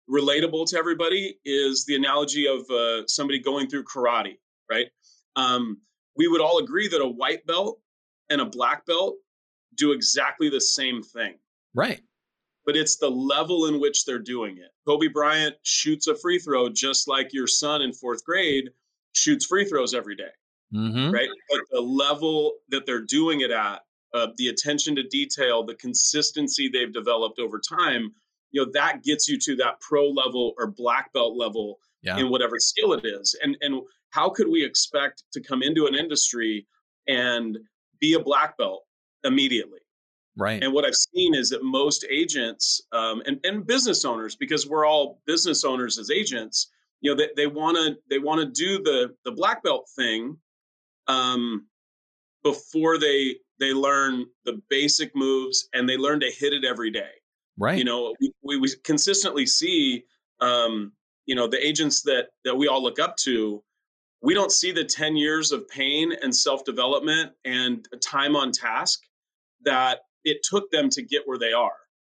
relatable 0.09 0.69
to 0.69 0.77
everybody 0.77 1.39
is 1.47 1.87
the 1.87 1.97
analogy 1.97 2.47
of 2.47 2.69
uh, 2.71 3.07
somebody 3.07 3.41
going 3.41 3.71
through 3.71 3.85
karate, 3.85 4.37
right? 4.71 4.89
Um, 5.35 5.79
we 6.17 6.29
would 6.29 6.41
all 6.41 6.59
agree 6.59 6.89
that 6.89 7.01
a 7.01 7.09
white 7.09 7.47
belt 7.47 7.81
and 8.31 8.41
a 8.41 8.47
black 8.47 8.87
belt 8.87 9.17
do 9.77 9.93
exactly 9.93 10.49
the 10.49 10.61
same 10.61 11.03
thing. 11.03 11.35
Right. 11.75 12.01
But 12.65 12.77
it's 12.77 12.97
the 12.97 13.11
level 13.11 13.67
in 13.67 13.81
which 13.81 14.05
they're 14.05 14.19
doing 14.19 14.59
it. 14.59 14.71
Kobe 14.87 15.09
Bryant 15.09 15.57
shoots 15.63 16.07
a 16.07 16.15
free 16.15 16.39
throw 16.39 16.69
just 16.69 17.09
like 17.09 17.33
your 17.33 17.47
son 17.47 17.83
in 17.83 17.93
fourth 17.93 18.25
grade 18.25 18.71
shoots 19.13 19.47
free 19.47 19.65
throws 19.65 19.95
every 19.95 20.17
day, 20.17 20.31
mm-hmm. 20.75 21.11
Right. 21.11 21.29
But 21.51 21.61
the 21.71 21.81
level 21.81 22.55
that 22.71 22.87
they're 22.87 23.05
doing 23.05 23.41
it 23.41 23.51
at, 23.51 23.81
uh, 24.15 24.29
the 24.37 24.49
attention 24.49 24.97
to 24.97 25.03
detail, 25.05 25.65
the 25.65 25.75
consistency 25.75 26.69
they've 26.69 26.93
developed 26.93 27.39
over 27.39 27.59
time, 27.59 28.13
you 28.51 28.65
know, 28.65 28.71
that 28.73 29.03
gets 29.03 29.29
you 29.29 29.39
to 29.39 29.57
that 29.57 29.81
pro 29.81 30.09
level 30.09 30.55
or 30.59 30.67
black 30.67 31.13
belt 31.13 31.37
level 31.37 31.79
yeah. 32.03 32.19
in 32.19 32.29
whatever 32.29 32.59
skill 32.59 32.93
it 32.93 33.05
is. 33.05 33.37
And 33.43 33.57
and 33.63 33.83
how 34.13 34.29
could 34.29 34.49
we 34.49 34.65
expect 34.65 35.25
to 35.33 35.41
come 35.41 35.63
into 35.63 35.87
an 35.87 35.95
industry 35.95 36.67
and 37.09 37.59
be 37.99 38.15
a 38.15 38.21
black 38.21 38.57
belt 38.57 38.85
immediately? 39.25 39.81
Right. 40.37 40.63
And 40.63 40.73
what 40.73 40.85
I've 40.85 40.95
seen 40.95 41.35
is 41.35 41.51
that 41.51 41.63
most 41.63 42.07
agents 42.09 42.81
um, 42.93 43.23
and, 43.27 43.41
and 43.45 43.67
business 43.67 44.05
owners, 44.05 44.37
because 44.37 44.67
we're 44.67 44.87
all 44.87 45.21
business 45.27 45.65
owners 45.65 45.99
as 45.99 46.11
agents, 46.11 46.71
you 47.01 47.15
know, 47.15 47.27
they 47.37 47.47
want 47.47 47.77
to 47.77 47.97
they 48.09 48.19
want 48.19 48.41
to 48.41 48.47
do 48.47 48.83
the 48.83 49.15
the 49.25 49.33
black 49.33 49.63
belt 49.63 49.89
thing 49.97 50.37
um, 51.09 51.67
before 52.43 52.99
they 52.99 53.37
they 53.59 53.73
learn 53.73 54.27
the 54.45 54.61
basic 54.71 55.15
moves 55.17 55.69
and 55.75 55.89
they 55.89 55.97
learn 55.97 56.21
to 56.21 56.31
hit 56.31 56.53
it 56.53 56.65
every 56.65 56.91
day. 56.91 57.11
Right. 57.59 57.77
You 57.77 57.85
know, 57.85 58.15
we, 58.43 58.57
we 58.57 58.73
consistently 58.85 59.47
see 59.47 60.05
um, 60.41 60.93
you 61.27 61.35
know 61.35 61.47
the 61.47 61.65
agents 61.65 62.03
that 62.03 62.29
that 62.45 62.57
we 62.57 62.69
all 62.69 62.83
look 62.83 62.99
up 62.99 63.17
to 63.19 63.63
we 64.23 64.35
don't 64.35 64.53
see 64.53 64.73
the 64.73 64.85
10 64.85 65.17
years 65.17 65.53
of 65.53 65.69
pain 65.69 66.13
and 66.23 66.35
self-development 66.35 67.33
and 67.45 67.87
time 68.01 68.37
on 68.37 68.53
task 68.53 69.01
that 69.65 70.01
it 70.25 70.39
took 70.43 70.71
them 70.71 70.89
to 70.91 71.03
get 71.03 71.23
where 71.27 71.39
they 71.39 71.53
are. 71.53 71.73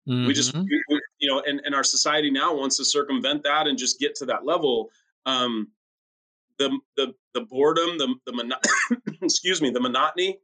Mm-hmm. 0.06 0.26
we 0.26 0.34
just 0.34 0.54
we, 0.54 0.82
you 1.18 1.30
know 1.30 1.42
and, 1.46 1.62
and 1.64 1.74
our 1.74 1.82
society 1.82 2.30
now 2.30 2.54
wants 2.54 2.76
to 2.76 2.84
circumvent 2.84 3.42
that 3.44 3.66
and 3.66 3.78
just 3.78 3.98
get 3.98 4.14
to 4.16 4.26
that 4.26 4.44
level. 4.44 4.90
Um 5.24 5.68
the 6.58 6.78
the 6.96 7.14
the 7.32 7.40
boredom 7.40 7.96
the 7.96 8.14
the 8.26 8.32
mono- 8.34 8.60
excuse 9.22 9.62
me 9.62 9.70
the 9.70 9.80
monotony 9.80 10.38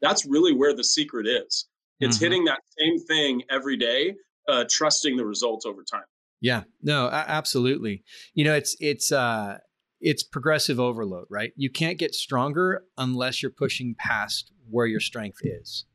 that's 0.00 0.24
really 0.24 0.54
where 0.54 0.74
the 0.74 0.82
secret 0.82 1.26
is. 1.26 1.66
It's 2.00 2.16
mm-hmm. 2.16 2.24
hitting 2.24 2.44
that 2.46 2.60
same 2.78 2.98
thing 3.00 3.42
every 3.50 3.76
day 3.76 4.14
uh, 4.48 4.64
trusting 4.68 5.16
the 5.16 5.24
results 5.24 5.64
over 5.64 5.82
time. 5.82 6.04
Yeah. 6.40 6.62
No 6.82 7.08
absolutely. 7.10 8.02
You 8.32 8.44
know 8.44 8.54
it's 8.54 8.76
it's 8.80 9.12
uh 9.12 9.58
it's 10.04 10.22
progressive 10.22 10.78
overload, 10.78 11.26
right? 11.30 11.52
You 11.56 11.70
can't 11.70 11.98
get 11.98 12.14
stronger 12.14 12.84
unless 12.98 13.42
you're 13.42 13.50
pushing 13.50 13.96
past 13.98 14.52
where 14.70 14.86
your 14.86 15.00
strength 15.00 15.38
is. 15.42 15.86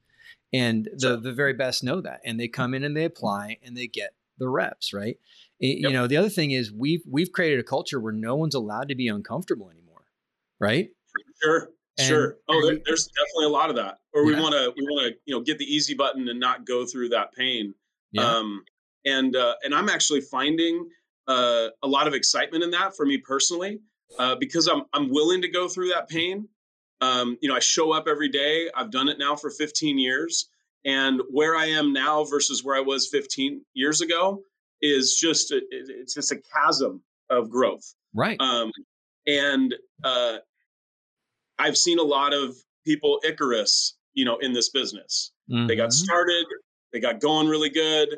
And 0.52 0.90
the, 0.98 1.16
the 1.16 1.32
very 1.32 1.54
best 1.54 1.84
know 1.84 2.02
that. 2.02 2.20
And 2.26 2.40
they 2.40 2.48
come 2.48 2.74
in 2.74 2.84
and 2.84 2.98
they 2.98 3.06
apply 3.06 3.58
and 3.64 3.78
they 3.78 3.86
get 3.86 4.16
the 4.40 4.50
reps, 4.50 4.94
right? 4.94 5.18
Yep. 5.60 5.78
You 5.78 5.92
know, 5.92 6.08
the 6.08 6.18
other 6.18 6.30
thing 6.30 6.52
is 6.52 6.74
we've 6.74 7.04
we've 7.08 7.32
created 7.32 7.60
a 7.60 7.64
culture 7.64 8.00
where 8.00 8.14
no 8.14 8.36
one's 8.36 8.56
allowed 8.56 8.90
to 8.90 8.96
be 8.96 9.10
uncomfortable 9.10 9.70
anymore, 9.70 10.06
right? 10.60 10.90
Sure. 11.44 11.70
And, 12.00 12.08
sure. 12.08 12.38
Oh, 12.48 12.66
there, 12.66 12.80
there's 12.86 13.08
definitely 13.08 13.46
a 13.46 13.50
lot 13.50 13.70
of 13.70 13.76
that. 13.76 14.00
Or 14.14 14.26
we 14.26 14.34
want 14.34 14.54
to 14.54 14.74
we 14.76 14.84
want 14.84 15.14
to 15.14 15.20
you 15.26 15.36
know 15.36 15.44
get 15.44 15.60
the 15.60 15.66
easy 15.66 15.94
button 15.94 16.28
and 16.30 16.40
not 16.40 16.66
go 16.66 16.86
through 16.86 17.10
that 17.10 17.34
pain. 17.34 17.76
Yeah. 18.12 18.24
Um, 18.24 18.64
and 19.06 19.36
uh, 19.36 19.56
and 19.64 19.76
I'm 19.76 19.90
actually 19.90 20.22
finding 20.22 20.88
uh, 21.28 21.68
a 21.84 21.88
lot 21.88 22.08
of 22.08 22.16
excitement 22.16 22.64
in 22.64 22.72
that 22.72 22.96
for 22.96 23.06
me 23.06 23.18
personally 23.18 23.82
uh, 24.18 24.36
because 24.36 24.68
I'm 24.68 24.84
I'm 24.94 25.10
willing 25.10 25.42
to 25.42 25.50
go 25.50 25.68
through 25.68 25.90
that 25.90 26.10
pain. 26.10 26.48
Um, 27.02 27.38
you 27.42 27.50
know, 27.50 27.56
I 27.56 27.60
show 27.60 27.92
up 27.94 28.08
every 28.08 28.30
day. 28.30 28.70
I've 28.76 28.92
done 28.92 29.08
it 29.08 29.20
now 29.20 29.36
for 29.36 29.50
15 29.50 29.98
years, 29.98 30.50
and 30.86 31.22
where 31.30 31.56
I 31.56 31.66
am 31.66 31.94
now 31.94 32.24
versus 32.26 32.64
where 32.64 32.76
I 32.76 32.82
was 32.82 33.08
15 33.08 33.62
years 33.74 34.02
ago 34.02 34.42
is 34.82 35.16
just 35.16 35.52
a, 35.52 35.62
it's 35.70 36.14
just 36.14 36.32
a 36.32 36.42
chasm 36.54 37.02
of 37.30 37.50
growth. 37.50 37.94
Right. 38.14 38.40
Um, 38.40 38.72
and 39.28 39.76
uh, 40.04 40.38
I've 41.58 41.78
seen 41.78 42.00
a 42.00 42.04
lot 42.04 42.34
of 42.34 42.56
people 42.86 43.20
Icarus, 43.24 43.96
you 44.14 44.26
know, 44.26 44.38
in 44.38 44.54
this 44.54 44.70
business. 44.70 45.32
Mm-hmm. 45.52 45.68
They 45.68 45.76
got 45.76 45.90
mm-hmm. 45.90 46.04
started, 46.06 46.46
they 46.92 47.00
got 47.00 47.20
going 47.20 47.48
really 47.48 47.70
good, 47.70 48.10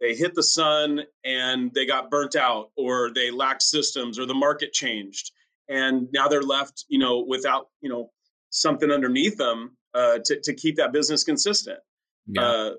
they 0.00 0.14
hit 0.14 0.34
the 0.34 0.42
sun, 0.42 1.02
and 1.24 1.72
they 1.74 1.86
got 1.86 2.10
burnt 2.10 2.36
out, 2.36 2.70
or 2.76 3.10
they 3.14 3.30
lacked 3.30 3.62
systems, 3.62 4.18
or 4.18 4.26
the 4.26 4.34
market 4.34 4.72
changed, 4.72 5.32
and 5.68 6.08
now 6.12 6.28
they're 6.28 6.42
left, 6.42 6.84
you 6.88 6.98
know, 6.98 7.24
without, 7.26 7.68
you 7.80 7.88
know, 7.88 8.10
something 8.50 8.90
underneath 8.90 9.36
them 9.36 9.76
uh, 9.94 10.18
to 10.24 10.40
to 10.42 10.54
keep 10.54 10.76
that 10.76 10.92
business 10.92 11.24
consistent. 11.24 11.78
Yeah. 12.26 12.42
Uh, 12.42 12.70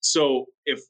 so 0.00 0.46
if 0.66 0.80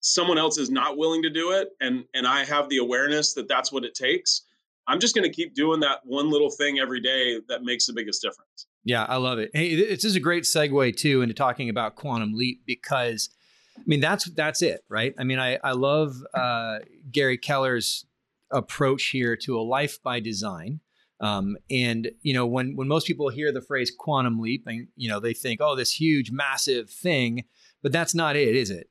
someone 0.00 0.38
else 0.38 0.58
is 0.58 0.70
not 0.70 0.96
willing 0.96 1.22
to 1.22 1.30
do 1.30 1.52
it, 1.52 1.68
and 1.80 2.04
and 2.14 2.26
I 2.26 2.44
have 2.44 2.68
the 2.68 2.78
awareness 2.78 3.34
that 3.34 3.48
that's 3.48 3.70
what 3.72 3.84
it 3.84 3.94
takes, 3.94 4.42
I'm 4.86 4.98
just 4.98 5.14
going 5.14 5.28
to 5.28 5.34
keep 5.34 5.54
doing 5.54 5.80
that 5.80 6.00
one 6.04 6.30
little 6.30 6.50
thing 6.50 6.78
every 6.78 7.00
day 7.00 7.38
that 7.48 7.62
makes 7.62 7.86
the 7.86 7.92
biggest 7.92 8.22
difference. 8.22 8.66
Yeah, 8.84 9.04
I 9.04 9.16
love 9.16 9.38
it. 9.38 9.50
Hey, 9.52 9.76
this 9.76 10.04
is 10.04 10.16
a 10.16 10.20
great 10.20 10.44
segue 10.44 10.96
too 10.96 11.22
into 11.22 11.34
talking 11.34 11.68
about 11.68 11.96
quantum 11.96 12.32
leap 12.32 12.62
because, 12.66 13.28
I 13.76 13.82
mean, 13.86 14.00
that's 14.00 14.24
that's 14.30 14.62
it, 14.62 14.84
right? 14.88 15.14
I 15.18 15.24
mean, 15.24 15.38
I 15.38 15.58
I 15.62 15.72
love 15.72 16.16
uh, 16.34 16.78
Gary 17.12 17.36
Keller's 17.36 18.06
approach 18.52 19.06
here 19.06 19.36
to 19.36 19.58
a 19.58 19.62
life 19.62 20.02
by 20.02 20.20
design. 20.20 20.80
Um, 21.20 21.56
and 21.70 22.10
you 22.22 22.32
know, 22.32 22.46
when 22.46 22.76
when 22.76 22.88
most 22.88 23.06
people 23.06 23.28
hear 23.28 23.52
the 23.52 23.60
phrase 23.60 23.92
quantum 23.96 24.40
leap, 24.40 24.64
and 24.66 24.88
you 24.96 25.08
know, 25.08 25.20
they 25.20 25.34
think, 25.34 25.60
oh, 25.60 25.76
this 25.76 25.92
huge, 25.92 26.30
massive 26.30 26.88
thing, 26.88 27.44
but 27.82 27.92
that's 27.92 28.14
not 28.14 28.36
it, 28.36 28.56
is 28.56 28.70
it? 28.70 28.88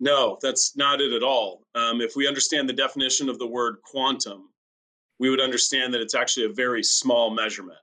No, 0.00 0.38
that's 0.40 0.76
not 0.76 1.00
it 1.00 1.12
at 1.12 1.22
all. 1.22 1.66
Um, 1.74 2.00
if 2.00 2.14
we 2.16 2.28
understand 2.28 2.68
the 2.68 2.74
definition 2.74 3.28
of 3.28 3.38
the 3.38 3.46
word 3.46 3.76
quantum, 3.82 4.50
we 5.18 5.28
would 5.28 5.40
understand 5.40 5.92
that 5.92 6.00
it's 6.00 6.14
actually 6.14 6.46
a 6.46 6.52
very 6.52 6.82
small 6.82 7.30
measurement. 7.30 7.78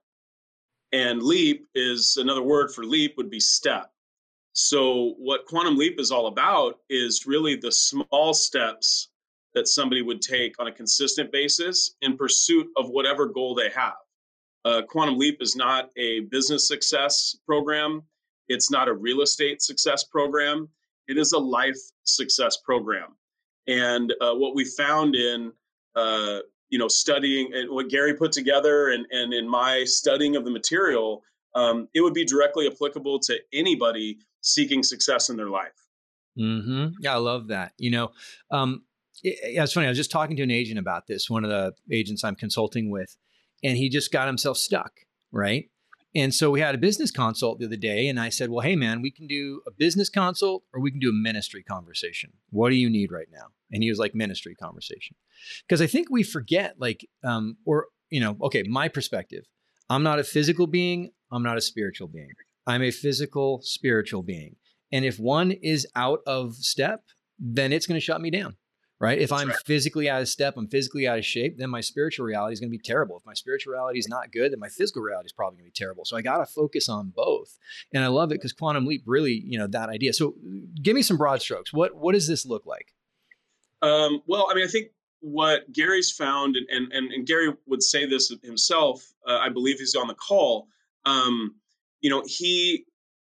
And 0.91 1.21
leap 1.21 1.67
is 1.75 2.17
another 2.17 2.41
word 2.41 2.71
for 2.73 2.85
leap 2.85 3.15
would 3.17 3.29
be 3.29 3.39
step. 3.39 3.91
So, 4.53 5.15
what 5.17 5.45
quantum 5.45 5.75
leap 5.75 5.99
is 5.99 6.11
all 6.11 6.27
about 6.27 6.79
is 6.89 7.25
really 7.27 7.57
the 7.57 7.71
small 7.71 8.33
steps 8.33 9.09
that 9.55 9.67
somebody 9.67 10.01
would 10.01 10.21
take 10.21 10.53
on 10.59 10.67
a 10.67 10.71
consistent 10.71 11.31
basis 11.31 11.95
in 12.01 12.15
pursuit 12.15 12.67
of 12.77 12.89
whatever 12.89 13.25
goal 13.25 13.55
they 13.55 13.69
have. 13.69 13.95
Uh, 14.65 14.81
quantum 14.87 15.17
leap 15.17 15.41
is 15.41 15.55
not 15.55 15.89
a 15.97 16.21
business 16.31 16.67
success 16.67 17.35
program, 17.45 18.03
it's 18.47 18.69
not 18.69 18.87
a 18.87 18.93
real 18.93 19.21
estate 19.21 19.61
success 19.61 20.03
program, 20.03 20.67
it 21.07 21.17
is 21.17 21.33
a 21.33 21.39
life 21.39 21.77
success 22.03 22.57
program. 22.57 23.15
And 23.67 24.13
uh, 24.21 24.35
what 24.35 24.53
we 24.55 24.65
found 24.65 25.15
in 25.15 25.51
uh, 25.95 26.39
you 26.69 26.79
know 26.79 26.87
studying 26.87 27.53
and 27.53 27.69
what 27.69 27.89
gary 27.89 28.13
put 28.13 28.31
together 28.31 28.89
and, 28.89 29.05
and 29.11 29.33
in 29.33 29.47
my 29.47 29.83
studying 29.85 30.35
of 30.35 30.45
the 30.45 30.51
material 30.51 31.23
um, 31.55 31.87
it 31.93 32.01
would 32.01 32.13
be 32.13 32.25
directly 32.25 32.67
applicable 32.67 33.19
to 33.19 33.37
anybody 33.53 34.17
seeking 34.41 34.83
success 34.83 35.29
in 35.29 35.37
their 35.37 35.49
life 35.49 35.87
mm-hmm. 36.37 36.87
yeah 36.99 37.13
i 37.13 37.17
love 37.17 37.47
that 37.47 37.71
you 37.77 37.91
know 37.91 38.11
um, 38.51 38.83
yeah, 39.23 39.63
it's 39.63 39.73
funny 39.73 39.87
i 39.87 39.89
was 39.89 39.97
just 39.97 40.11
talking 40.11 40.35
to 40.35 40.43
an 40.43 40.51
agent 40.51 40.79
about 40.79 41.07
this 41.07 41.29
one 41.29 41.43
of 41.43 41.49
the 41.49 41.73
agents 41.91 42.23
i'm 42.23 42.35
consulting 42.35 42.89
with 42.89 43.17
and 43.63 43.77
he 43.77 43.89
just 43.89 44.11
got 44.11 44.27
himself 44.27 44.57
stuck 44.57 44.91
right 45.31 45.69
and 46.15 46.33
so 46.33 46.49
we 46.49 46.61
had 46.61 46.73
a 46.73 46.77
business 46.77 47.11
consult 47.11 47.59
the 47.59 47.65
other 47.65 47.75
day, 47.75 48.07
and 48.07 48.19
I 48.19 48.29
said, 48.29 48.49
Well, 48.49 48.61
hey, 48.61 48.77
man, 48.77 49.01
we 49.01 49.11
can 49.11 49.27
do 49.27 49.61
a 49.67 49.71
business 49.71 50.09
consult 50.09 50.63
or 50.73 50.79
we 50.79 50.89
can 50.89 51.01
do 51.01 51.09
a 51.09 51.13
ministry 51.13 51.61
conversation. 51.61 52.31
What 52.51 52.69
do 52.69 52.75
you 52.75 52.89
need 52.89 53.11
right 53.11 53.27
now? 53.31 53.47
And 53.71 53.83
he 53.83 53.89
was 53.89 53.99
like, 53.99 54.15
Ministry 54.15 54.55
conversation. 54.55 55.17
Because 55.67 55.81
I 55.81 55.87
think 55.87 56.09
we 56.09 56.23
forget, 56.23 56.75
like, 56.79 57.05
um, 57.23 57.57
or, 57.65 57.87
you 58.09 58.21
know, 58.21 58.37
okay, 58.43 58.63
my 58.63 58.87
perspective 58.87 59.43
I'm 59.89 60.03
not 60.03 60.19
a 60.19 60.23
physical 60.23 60.67
being, 60.67 61.11
I'm 61.31 61.43
not 61.43 61.57
a 61.57 61.61
spiritual 61.61 62.07
being. 62.07 62.31
I'm 62.65 62.81
a 62.81 62.91
physical, 62.91 63.59
spiritual 63.61 64.23
being. 64.23 64.55
And 64.91 65.03
if 65.03 65.19
one 65.19 65.51
is 65.51 65.85
out 65.95 66.19
of 66.25 66.55
step, 66.55 67.03
then 67.37 67.73
it's 67.73 67.85
going 67.85 67.99
to 67.99 68.03
shut 68.03 68.21
me 68.21 68.31
down 68.31 68.55
right? 69.05 69.19
If 69.19 69.31
I'm 69.31 69.49
right. 69.49 69.57
physically 69.65 70.09
out 70.09 70.21
of 70.21 70.27
step, 70.27 70.55
I'm 70.57 70.67
physically 70.67 71.07
out 71.07 71.19
of 71.19 71.25
shape, 71.25 71.57
then 71.57 71.69
my 71.69 71.81
spiritual 71.81 72.25
reality 72.25 72.53
is 72.53 72.59
going 72.59 72.71
to 72.71 72.77
be 72.77 72.81
terrible. 72.83 73.17
If 73.17 73.25
my 73.25 73.35
spiritual 73.35 73.73
reality 73.73 73.99
is 73.99 74.07
not 74.07 74.31
good, 74.31 74.51
then 74.51 74.59
my 74.59 74.67
physical 74.67 75.03
reality 75.03 75.27
is 75.27 75.31
probably 75.31 75.57
going 75.57 75.65
to 75.65 75.71
be 75.71 75.83
terrible. 75.83 76.05
So 76.05 76.17
I 76.17 76.21
got 76.21 76.37
to 76.37 76.45
focus 76.45 76.89
on 76.89 77.13
both. 77.15 77.57
And 77.93 78.03
I 78.03 78.07
love 78.07 78.31
it 78.31 78.35
because 78.35 78.51
quantum 78.51 78.85
leap 78.85 79.03
really, 79.05 79.43
you 79.45 79.59
know, 79.59 79.67
that 79.67 79.89
idea. 79.89 80.11
So 80.13 80.33
give 80.81 80.95
me 80.95 81.03
some 81.03 81.17
broad 81.17 81.41
strokes. 81.41 81.71
What 81.71 81.95
what 81.95 82.13
does 82.13 82.27
this 82.27 82.45
look 82.45 82.65
like? 82.65 82.93
Um, 83.81 84.21
well, 84.25 84.47
I 84.49 84.55
mean, 84.55 84.65
I 84.65 84.67
think 84.67 84.87
what 85.19 85.71
Gary's 85.71 86.11
found, 86.11 86.55
and 86.55 86.91
and, 86.91 87.11
and 87.11 87.27
Gary 87.27 87.53
would 87.67 87.83
say 87.83 88.07
this 88.07 88.33
himself. 88.43 89.05
Uh, 89.27 89.37
I 89.37 89.49
believe 89.49 89.77
he's 89.77 89.95
on 89.95 90.07
the 90.07 90.15
call. 90.15 90.67
Um, 91.05 91.55
you 92.01 92.09
know, 92.09 92.23
he 92.25 92.85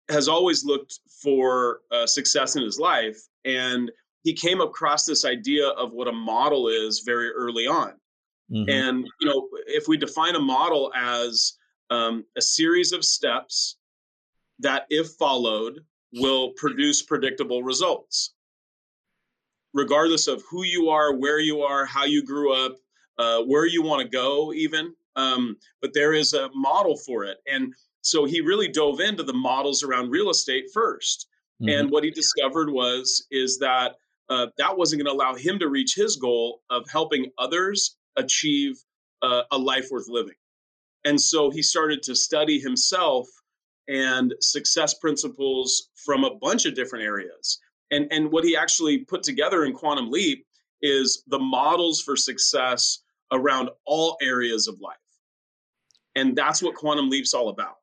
has 0.08 0.28
always 0.28 0.64
looked 0.64 1.00
for 1.22 1.80
uh, 1.90 2.06
success 2.06 2.54
in 2.56 2.62
his 2.62 2.78
life, 2.78 3.18
and 3.44 3.90
he 4.24 4.32
came 4.32 4.60
across 4.60 5.04
this 5.04 5.24
idea 5.24 5.68
of 5.68 5.92
what 5.92 6.08
a 6.08 6.12
model 6.12 6.68
is 6.68 7.02
very 7.04 7.30
early 7.30 7.66
on. 7.66 7.92
Mm-hmm. 8.50 8.70
And 8.70 9.06
you 9.20 9.28
know, 9.28 9.48
if 9.66 9.86
we 9.86 9.96
define 9.96 10.34
a 10.34 10.40
model 10.40 10.90
as 10.94 11.54
um, 11.90 12.24
a 12.36 12.42
series 12.42 12.92
of 12.92 13.04
steps 13.04 13.76
that, 14.58 14.86
if 14.90 15.10
followed, 15.18 15.80
will 16.14 16.50
produce 16.50 17.02
predictable 17.02 17.62
results, 17.62 18.34
regardless 19.72 20.26
of 20.26 20.42
who 20.50 20.62
you 20.62 20.88
are, 20.88 21.14
where 21.14 21.40
you 21.40 21.62
are, 21.62 21.84
how 21.84 22.04
you 22.04 22.24
grew 22.24 22.52
up, 22.52 22.76
uh, 23.18 23.42
where 23.42 23.66
you 23.66 23.82
want 23.82 24.02
to 24.02 24.08
go, 24.08 24.52
even. 24.52 24.94
Um, 25.16 25.56
but 25.80 25.92
there 25.94 26.12
is 26.12 26.34
a 26.34 26.50
model 26.54 26.96
for 26.96 27.24
it, 27.24 27.38
and 27.46 27.72
so 28.00 28.24
he 28.26 28.40
really 28.40 28.68
dove 28.68 29.00
into 29.00 29.22
the 29.22 29.32
models 29.32 29.82
around 29.82 30.10
real 30.10 30.28
estate 30.30 30.66
1st 30.76 30.98
mm-hmm. 31.62 31.68
And 31.68 31.90
what 31.90 32.04
he 32.04 32.10
discovered 32.10 32.70
was 32.70 33.26
is 33.30 33.58
that 33.58 33.96
uh, 34.28 34.46
that 34.58 34.76
wasn't 34.76 35.02
going 35.02 35.14
to 35.14 35.22
allow 35.22 35.34
him 35.34 35.58
to 35.58 35.68
reach 35.68 35.94
his 35.94 36.16
goal 36.16 36.60
of 36.70 36.84
helping 36.90 37.30
others 37.38 37.96
achieve 38.16 38.76
uh, 39.22 39.42
a 39.50 39.58
life 39.58 39.88
worth 39.90 40.08
living. 40.08 40.34
And 41.04 41.20
so 41.20 41.50
he 41.50 41.62
started 41.62 42.02
to 42.04 42.14
study 42.14 42.58
himself 42.58 43.26
and 43.88 44.34
success 44.40 44.94
principles 44.94 45.90
from 46.04 46.24
a 46.24 46.36
bunch 46.36 46.64
of 46.64 46.74
different 46.74 47.04
areas. 47.04 47.58
And, 47.90 48.10
and 48.10 48.32
what 48.32 48.44
he 48.44 48.56
actually 48.56 48.98
put 48.98 49.22
together 49.22 49.64
in 49.64 49.74
Quantum 49.74 50.10
Leap 50.10 50.46
is 50.80 51.22
the 51.26 51.38
models 51.38 52.00
for 52.00 52.16
success 52.16 53.00
around 53.32 53.68
all 53.84 54.16
areas 54.22 54.68
of 54.68 54.80
life. 54.80 54.96
And 56.14 56.36
that's 56.36 56.62
what 56.62 56.74
Quantum 56.74 57.10
Leap's 57.10 57.34
all 57.34 57.48
about. 57.50 57.76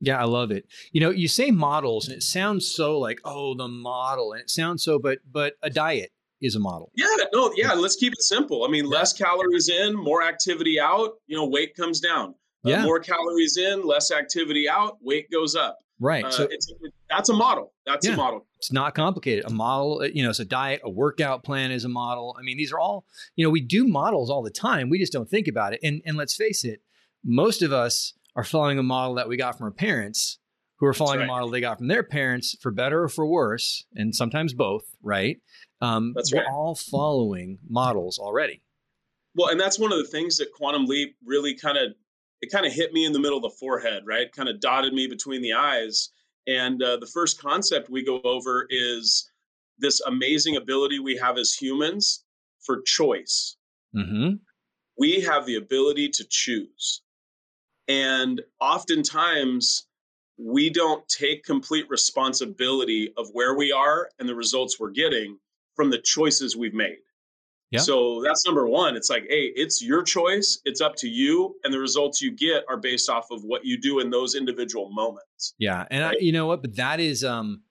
Yeah, 0.00 0.20
I 0.20 0.24
love 0.24 0.50
it. 0.50 0.66
You 0.92 1.00
know, 1.00 1.10
you 1.10 1.28
say 1.28 1.50
models 1.50 2.06
and 2.06 2.16
it 2.16 2.22
sounds 2.22 2.70
so 2.74 2.98
like, 2.98 3.18
oh, 3.24 3.54
the 3.54 3.68
model. 3.68 4.32
And 4.32 4.42
it 4.42 4.50
sounds 4.50 4.84
so, 4.84 4.98
but 4.98 5.18
but 5.30 5.54
a 5.62 5.70
diet 5.70 6.10
is 6.42 6.54
a 6.54 6.60
model. 6.60 6.90
Yeah, 6.94 7.06
no, 7.32 7.50
yeah, 7.56 7.72
let's 7.72 7.96
keep 7.96 8.12
it 8.12 8.22
simple. 8.22 8.64
I 8.64 8.68
mean, 8.68 8.84
yeah. 8.84 8.98
less 8.98 9.12
calories 9.12 9.68
in, 9.68 9.94
more 9.94 10.22
activity 10.22 10.78
out, 10.78 11.14
you 11.26 11.36
know, 11.36 11.46
weight 11.46 11.74
comes 11.74 12.00
down. 12.00 12.34
Uh, 12.64 12.70
yeah. 12.70 12.84
More 12.84 13.00
calories 13.00 13.56
in, 13.56 13.86
less 13.86 14.10
activity 14.10 14.68
out, 14.68 14.98
weight 15.00 15.30
goes 15.30 15.54
up. 15.54 15.78
Right. 15.98 16.26
Uh, 16.26 16.30
so 16.30 16.48
it's, 16.50 16.70
that's 17.08 17.30
a 17.30 17.32
model. 17.32 17.72
That's 17.86 18.06
yeah, 18.06 18.12
a 18.12 18.16
model. 18.16 18.46
It's 18.58 18.70
not 18.70 18.94
complicated. 18.94 19.46
A 19.46 19.50
model, 19.50 20.06
you 20.06 20.22
know, 20.22 20.30
it's 20.30 20.40
a 20.40 20.44
diet, 20.44 20.82
a 20.84 20.90
workout 20.90 21.42
plan 21.42 21.70
is 21.70 21.86
a 21.86 21.88
model. 21.88 22.36
I 22.38 22.42
mean, 22.42 22.58
these 22.58 22.70
are 22.70 22.78
all, 22.78 23.06
you 23.34 23.46
know, 23.46 23.50
we 23.50 23.62
do 23.62 23.86
models 23.86 24.28
all 24.28 24.42
the 24.42 24.50
time. 24.50 24.90
We 24.90 24.98
just 24.98 25.12
don't 25.12 25.28
think 25.28 25.48
about 25.48 25.72
it. 25.72 25.80
And 25.82 26.02
and 26.04 26.18
let's 26.18 26.36
face 26.36 26.64
it, 26.64 26.82
most 27.24 27.62
of 27.62 27.72
us 27.72 28.12
are 28.36 28.44
following 28.44 28.78
a 28.78 28.82
model 28.82 29.14
that 29.14 29.28
we 29.28 29.36
got 29.36 29.58
from 29.58 29.64
our 29.64 29.72
parents 29.72 30.38
who 30.78 30.86
are 30.86 30.92
following 30.92 31.20
right. 31.20 31.24
a 31.24 31.28
model 31.28 31.48
they 31.48 31.60
got 31.60 31.78
from 31.78 31.88
their 31.88 32.02
parents 32.02 32.54
for 32.60 32.70
better 32.70 33.04
or 33.04 33.08
for 33.08 33.26
worse, 33.26 33.84
and 33.94 34.14
sometimes 34.14 34.52
both, 34.52 34.84
right? 35.02 35.38
Um, 35.80 36.12
that's 36.14 36.32
we're 36.32 36.40
right. 36.40 36.50
all 36.52 36.74
following 36.74 37.58
models 37.68 38.18
already. 38.18 38.62
Well, 39.34 39.48
and 39.48 39.58
that's 39.58 39.78
one 39.78 39.90
of 39.90 39.98
the 39.98 40.04
things 40.04 40.36
that 40.38 40.52
Quantum 40.52 40.84
Leap 40.84 41.16
really 41.24 41.54
kind 41.54 41.78
of 41.78 41.94
it 42.42 42.52
kind 42.52 42.66
of 42.66 42.72
hit 42.72 42.92
me 42.92 43.06
in 43.06 43.12
the 43.12 43.18
middle 43.18 43.38
of 43.38 43.42
the 43.42 43.56
forehead, 43.58 44.02
right? 44.06 44.30
Kind 44.30 44.48
of 44.48 44.60
dotted 44.60 44.92
me 44.92 45.06
between 45.06 45.40
the 45.40 45.54
eyes. 45.54 46.10
And 46.46 46.82
uh, 46.82 46.98
the 46.98 47.06
first 47.06 47.40
concept 47.40 47.88
we 47.90 48.04
go 48.04 48.20
over 48.22 48.66
is 48.68 49.30
this 49.78 50.00
amazing 50.02 50.56
ability 50.56 50.98
we 50.98 51.16
have 51.16 51.38
as 51.38 51.54
humans 51.54 52.24
for 52.60 52.82
choice. 52.82 53.56
Mm-hmm. 53.94 54.34
We 54.98 55.22
have 55.22 55.46
the 55.46 55.56
ability 55.56 56.10
to 56.10 56.26
choose. 56.28 57.02
And 57.88 58.42
oftentimes, 58.60 59.86
we 60.38 60.70
don't 60.70 61.06
take 61.08 61.44
complete 61.44 61.88
responsibility 61.88 63.12
of 63.16 63.28
where 63.32 63.54
we 63.54 63.72
are 63.72 64.10
and 64.18 64.28
the 64.28 64.34
results 64.34 64.78
we're 64.78 64.90
getting 64.90 65.38
from 65.74 65.90
the 65.90 65.98
choices 65.98 66.56
we've 66.56 66.74
made. 66.74 66.98
Yeah. 67.70 67.80
So 67.80 68.22
that's 68.22 68.46
number 68.46 68.68
one. 68.68 68.96
It's 68.96 69.10
like, 69.10 69.24
hey, 69.28 69.52
it's 69.56 69.82
your 69.82 70.02
choice. 70.02 70.60
It's 70.64 70.80
up 70.80 70.94
to 70.96 71.08
you, 71.08 71.56
and 71.64 71.74
the 71.74 71.80
results 71.80 72.22
you 72.22 72.30
get 72.30 72.64
are 72.68 72.76
based 72.76 73.10
off 73.10 73.26
of 73.32 73.42
what 73.42 73.64
you 73.64 73.76
do 73.76 73.98
in 73.98 74.08
those 74.08 74.36
individual 74.36 74.90
moments. 74.90 75.54
Yeah, 75.58 75.84
and 75.90 76.04
right? 76.04 76.16
I, 76.16 76.24
you 76.24 76.30
know 76.30 76.46
what? 76.46 76.62
But 76.62 76.76
that 76.76 77.00
is 77.00 77.24
um, 77.24 77.62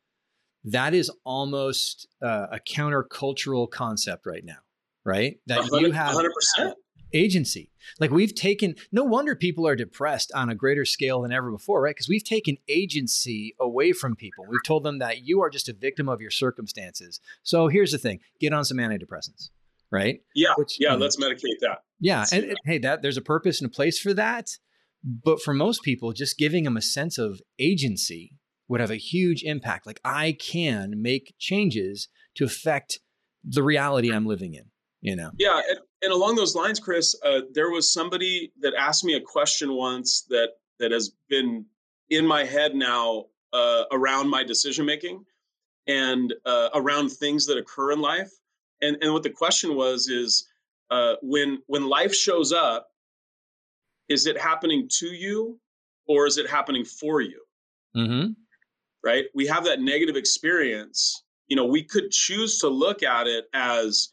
that 0.65 0.93
is 0.93 1.09
almost 1.23 2.07
uh, 2.21 2.47
a 2.51 2.59
countercultural 2.59 3.69
concept 3.69 4.25
right 4.25 4.43
now, 4.43 4.57
right? 5.05 5.39
That 5.47 5.69
you 5.71 5.91
have 5.91 6.13
100% 6.13 6.73
agency. 7.13 7.71
Like 7.99 8.11
we've 8.11 8.33
taken, 8.33 8.75
no 8.91 9.03
wonder 9.03 9.35
people 9.35 9.67
are 9.67 9.75
depressed 9.75 10.31
on 10.33 10.49
a 10.49 10.55
greater 10.55 10.85
scale 10.85 11.21
than 11.21 11.31
ever 11.31 11.51
before, 11.51 11.81
right? 11.81 11.95
Because 11.95 12.09
we've 12.09 12.23
taken 12.23 12.57
agency 12.67 13.55
away 13.59 13.91
from 13.91 14.15
people. 14.15 14.45
We've 14.47 14.63
told 14.65 14.83
them 14.83 14.99
that 14.99 15.23
you 15.23 15.41
are 15.41 15.49
just 15.49 15.69
a 15.69 15.73
victim 15.73 16.09
of 16.09 16.21
your 16.21 16.31
circumstances. 16.31 17.19
So 17.43 17.67
here's 17.67 17.91
the 17.91 17.97
thing 17.97 18.19
get 18.39 18.53
on 18.53 18.65
some 18.65 18.77
antidepressants, 18.77 19.49
right? 19.91 20.21
Yeah. 20.33 20.53
Which, 20.57 20.77
yeah. 20.79 20.93
You 20.93 20.97
know, 20.97 21.03
let's 21.03 21.17
medicate 21.17 21.59
that. 21.61 21.79
Yeah. 21.99 22.25
And, 22.31 22.43
and 22.45 22.57
hey, 22.65 22.77
that 22.79 23.01
there's 23.01 23.17
a 23.17 23.21
purpose 23.21 23.61
and 23.61 23.69
a 23.69 23.73
place 23.73 23.99
for 23.99 24.13
that. 24.13 24.49
But 25.03 25.41
for 25.41 25.53
most 25.53 25.83
people, 25.83 26.13
just 26.13 26.37
giving 26.37 26.63
them 26.63 26.77
a 26.77 26.81
sense 26.81 27.17
of 27.19 27.39
agency 27.59 28.33
would 28.67 28.81
have 28.81 28.89
a 28.89 28.95
huge 28.95 29.43
impact. 29.43 29.85
Like 29.85 30.01
I 30.03 30.31
can 30.31 31.01
make 31.01 31.35
changes 31.37 32.07
to 32.35 32.45
affect 32.45 32.99
the 33.43 33.61
reality 33.61 34.11
I'm 34.11 34.25
living 34.25 34.55
in 34.55 34.71
you 35.05 35.15
know? 35.15 35.31
Yeah 35.37 35.61
and, 35.69 35.79
and 36.01 36.11
along 36.11 36.35
those 36.35 36.55
lines 36.55 36.79
chris 36.79 37.15
uh, 37.23 37.41
there 37.53 37.69
was 37.69 37.91
somebody 37.91 38.51
that 38.61 38.73
asked 38.73 39.03
me 39.03 39.15
a 39.15 39.21
question 39.21 39.73
once 39.73 40.25
that 40.29 40.49
that 40.79 40.91
has 40.91 41.13
been 41.29 41.65
in 42.09 42.25
my 42.25 42.43
head 42.43 42.75
now 42.75 43.25
uh, 43.53 43.83
around 43.91 44.29
my 44.29 44.43
decision 44.43 44.85
making 44.85 45.23
and 45.87 46.33
uh, 46.45 46.69
around 46.73 47.09
things 47.09 47.45
that 47.45 47.57
occur 47.57 47.91
in 47.91 47.99
life. 47.99 48.31
And 48.81 48.97
and 49.01 49.13
what 49.13 49.23
the 49.23 49.29
question 49.29 49.75
was 49.75 50.07
is 50.07 50.47
uh, 50.91 51.15
when 51.21 51.59
when 51.67 51.87
life 51.87 52.13
shows 52.13 52.51
up 52.51 52.89
is 54.09 54.27
it 54.27 54.39
happening 54.39 54.87
to 54.99 55.07
you 55.07 55.59
or 56.07 56.27
is 56.27 56.37
it 56.37 56.49
happening 56.49 56.85
for 56.85 57.21
you? 57.21 57.41
Mm-hmm. 57.95 58.31
right? 59.03 59.25
We 59.33 59.47
have 59.47 59.63
that 59.63 59.79
negative 59.79 60.17
experience. 60.17 61.23
You 61.47 61.55
know 61.55 61.65
we 61.65 61.83
could 61.83 62.11
choose 62.11 62.59
to 62.59 62.67
look 62.67 63.03
at 63.03 63.27
it 63.27 63.45
as 63.53 64.09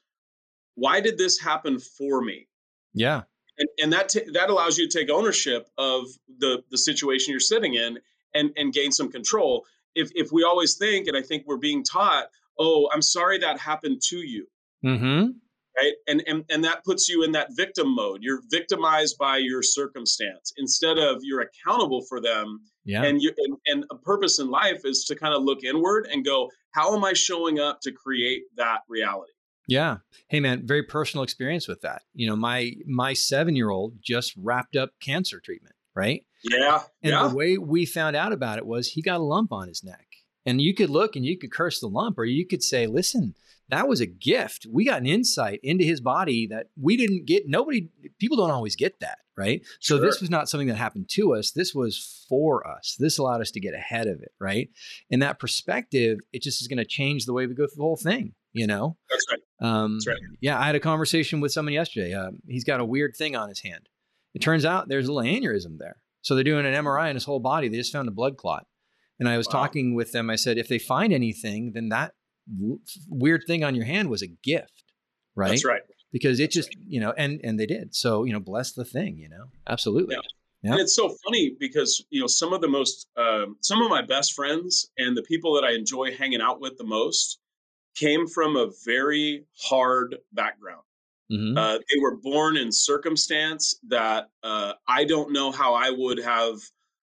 why 0.74 1.00
did 1.00 1.18
this 1.18 1.38
happen 1.38 1.78
for 1.78 2.22
me? 2.22 2.48
Yeah. 2.94 3.22
And, 3.58 3.68
and 3.82 3.92
that 3.92 4.08
t- 4.08 4.30
that 4.32 4.50
allows 4.50 4.78
you 4.78 4.88
to 4.88 4.98
take 4.98 5.10
ownership 5.10 5.68
of 5.78 6.06
the 6.38 6.62
the 6.70 6.78
situation 6.78 7.32
you're 7.32 7.40
sitting 7.40 7.74
in 7.74 7.98
and 8.34 8.50
and 8.56 8.72
gain 8.72 8.92
some 8.92 9.10
control. 9.10 9.66
If 9.94 10.10
if 10.14 10.32
we 10.32 10.42
always 10.42 10.76
think, 10.76 11.06
and 11.06 11.16
I 11.16 11.22
think 11.22 11.44
we're 11.46 11.58
being 11.58 11.84
taught, 11.84 12.26
oh, 12.58 12.88
I'm 12.92 13.02
sorry 13.02 13.38
that 13.38 13.58
happened 13.58 14.00
to 14.08 14.16
you. 14.16 14.46
Mm-hmm. 14.84 15.32
Right. 15.74 15.92
And, 16.06 16.22
and 16.26 16.44
and 16.50 16.64
that 16.64 16.84
puts 16.84 17.08
you 17.08 17.24
in 17.24 17.32
that 17.32 17.48
victim 17.52 17.94
mode. 17.94 18.20
You're 18.22 18.42
victimized 18.50 19.16
by 19.18 19.38
your 19.38 19.62
circumstance 19.62 20.52
instead 20.58 20.98
of 20.98 21.20
you're 21.22 21.40
accountable 21.40 22.02
for 22.08 22.20
them. 22.20 22.60
Yeah. 22.84 23.04
And 23.04 23.22
you 23.22 23.32
and, 23.38 23.56
and 23.66 23.84
a 23.90 23.96
purpose 23.96 24.38
in 24.38 24.50
life 24.50 24.82
is 24.84 25.04
to 25.04 25.14
kind 25.14 25.34
of 25.34 25.42
look 25.42 25.64
inward 25.64 26.08
and 26.10 26.24
go, 26.24 26.50
how 26.72 26.94
am 26.94 27.04
I 27.04 27.12
showing 27.12 27.58
up 27.58 27.80
to 27.82 27.92
create 27.92 28.42
that 28.56 28.80
reality? 28.88 29.31
Yeah. 29.66 29.98
Hey 30.28 30.40
man, 30.40 30.66
very 30.66 30.82
personal 30.82 31.24
experience 31.24 31.68
with 31.68 31.82
that. 31.82 32.02
You 32.14 32.28
know, 32.28 32.36
my 32.36 32.72
my 32.86 33.12
7-year-old 33.12 33.94
just 34.02 34.34
wrapped 34.36 34.76
up 34.76 34.90
cancer 35.00 35.40
treatment, 35.40 35.74
right? 35.94 36.24
Yeah. 36.42 36.80
And 37.02 37.12
yeah. 37.12 37.28
the 37.28 37.34
way 37.34 37.58
we 37.58 37.86
found 37.86 38.16
out 38.16 38.32
about 38.32 38.58
it 38.58 38.66
was 38.66 38.88
he 38.88 39.02
got 39.02 39.20
a 39.20 39.24
lump 39.24 39.52
on 39.52 39.68
his 39.68 39.84
neck. 39.84 40.06
And 40.44 40.60
you 40.60 40.74
could 40.74 40.90
look 40.90 41.14
and 41.14 41.24
you 41.24 41.38
could 41.38 41.52
curse 41.52 41.78
the 41.78 41.86
lump 41.86 42.18
or 42.18 42.24
you 42.24 42.44
could 42.44 42.64
say, 42.64 42.88
"Listen, 42.88 43.36
that 43.68 43.86
was 43.86 44.00
a 44.00 44.06
gift. 44.06 44.66
We 44.70 44.84
got 44.84 45.00
an 45.00 45.06
insight 45.06 45.60
into 45.62 45.84
his 45.84 46.00
body 46.00 46.48
that 46.48 46.66
we 46.80 46.96
didn't 46.96 47.26
get. 47.26 47.44
Nobody, 47.46 47.90
people 48.18 48.36
don't 48.36 48.50
always 48.50 48.74
get 48.74 48.98
that, 48.98 49.18
right? 49.36 49.62
So 49.78 49.96
sure. 49.96 50.04
this 50.04 50.20
was 50.20 50.30
not 50.30 50.48
something 50.48 50.66
that 50.66 50.74
happened 50.74 51.08
to 51.10 51.34
us. 51.34 51.52
This 51.52 51.72
was 51.72 52.26
for 52.28 52.66
us. 52.66 52.96
This 52.98 53.18
allowed 53.18 53.40
us 53.40 53.52
to 53.52 53.60
get 53.60 53.74
ahead 53.74 54.08
of 54.08 54.20
it, 54.20 54.32
right? 54.40 54.68
And 55.12 55.22
that 55.22 55.38
perspective, 55.38 56.18
it 56.32 56.42
just 56.42 56.60
is 56.60 56.66
going 56.66 56.78
to 56.78 56.84
change 56.84 57.24
the 57.24 57.32
way 57.32 57.46
we 57.46 57.54
go 57.54 57.68
through 57.68 57.76
the 57.76 57.82
whole 57.82 57.96
thing 57.96 58.34
you 58.52 58.66
know 58.66 58.96
that's 59.10 59.24
right 59.30 59.40
um, 59.62 59.94
that's 59.94 60.06
right. 60.06 60.16
yeah 60.40 60.58
i 60.58 60.64
had 60.64 60.74
a 60.74 60.80
conversation 60.80 61.40
with 61.40 61.52
someone 61.52 61.72
yesterday. 61.72 62.14
Uh, 62.14 62.30
he's 62.46 62.64
got 62.64 62.80
a 62.80 62.84
weird 62.84 63.14
thing 63.16 63.36
on 63.36 63.48
his 63.48 63.60
hand. 63.60 63.88
It 64.34 64.40
turns 64.40 64.64
out 64.64 64.88
there's 64.88 65.08
a 65.08 65.12
little 65.12 65.30
aneurysm 65.30 65.78
there. 65.78 65.96
So 66.22 66.34
they're 66.34 66.44
doing 66.44 66.66
an 66.66 66.84
mri 66.84 67.08
in 67.10 67.16
his 67.16 67.24
whole 67.24 67.40
body. 67.40 67.68
They 67.68 67.76
just 67.76 67.92
found 67.92 68.08
a 68.08 68.12
blood 68.12 68.36
clot. 68.36 68.66
And 69.18 69.28
i 69.28 69.36
was 69.36 69.46
wow. 69.46 69.60
talking 69.60 69.94
with 69.94 70.12
them. 70.12 70.30
I 70.30 70.36
said 70.36 70.58
if 70.58 70.68
they 70.68 70.78
find 70.78 71.12
anything 71.12 71.72
then 71.74 71.88
that 71.90 72.12
w- 72.52 72.80
weird 73.08 73.44
thing 73.46 73.64
on 73.64 73.74
your 73.74 73.84
hand 73.84 74.10
was 74.10 74.22
a 74.22 74.28
gift 74.28 74.82
right? 75.34 75.48
That's 75.50 75.64
right. 75.64 75.82
Because 76.12 76.40
it 76.40 76.50
just 76.50 76.74
right. 76.76 76.84
you 76.86 77.00
know 77.00 77.12
and 77.16 77.40
and 77.42 77.58
they 77.58 77.66
did. 77.66 77.94
So 77.94 78.24
you 78.24 78.32
know 78.32 78.40
bless 78.40 78.72
the 78.72 78.84
thing 78.84 79.18
you 79.18 79.28
know? 79.28 79.44
Absolutely. 79.66 80.16
Yeah. 80.62 80.72
And 80.72 80.80
it's 80.80 80.94
so 80.94 81.12
funny 81.24 81.56
because 81.58 82.04
you 82.10 82.20
know 82.20 82.28
some 82.28 82.52
of 82.52 82.60
the 82.60 82.68
most, 82.68 83.08
um, 83.16 83.56
some 83.62 83.82
of 83.82 83.90
my 83.90 84.02
best 84.02 84.34
friends 84.34 84.88
and 84.96 85.16
the 85.16 85.22
people 85.22 85.54
that 85.54 85.64
I 85.64 85.72
enjoy 85.72 86.12
hanging 86.12 86.40
out 86.40 86.60
with 86.60 86.78
the 86.78 86.84
most 86.84 87.40
came 87.94 88.26
from 88.26 88.56
a 88.56 88.70
very 88.84 89.44
hard 89.60 90.16
background. 90.32 90.82
Mm-hmm. 91.30 91.56
Uh, 91.56 91.78
they 91.78 92.00
were 92.00 92.16
born 92.16 92.56
in 92.56 92.70
circumstance 92.70 93.76
that 93.88 94.28
uh, 94.42 94.74
I 94.86 95.04
don't 95.04 95.32
know 95.32 95.50
how 95.50 95.74
I 95.74 95.90
would 95.90 96.18
have 96.18 96.58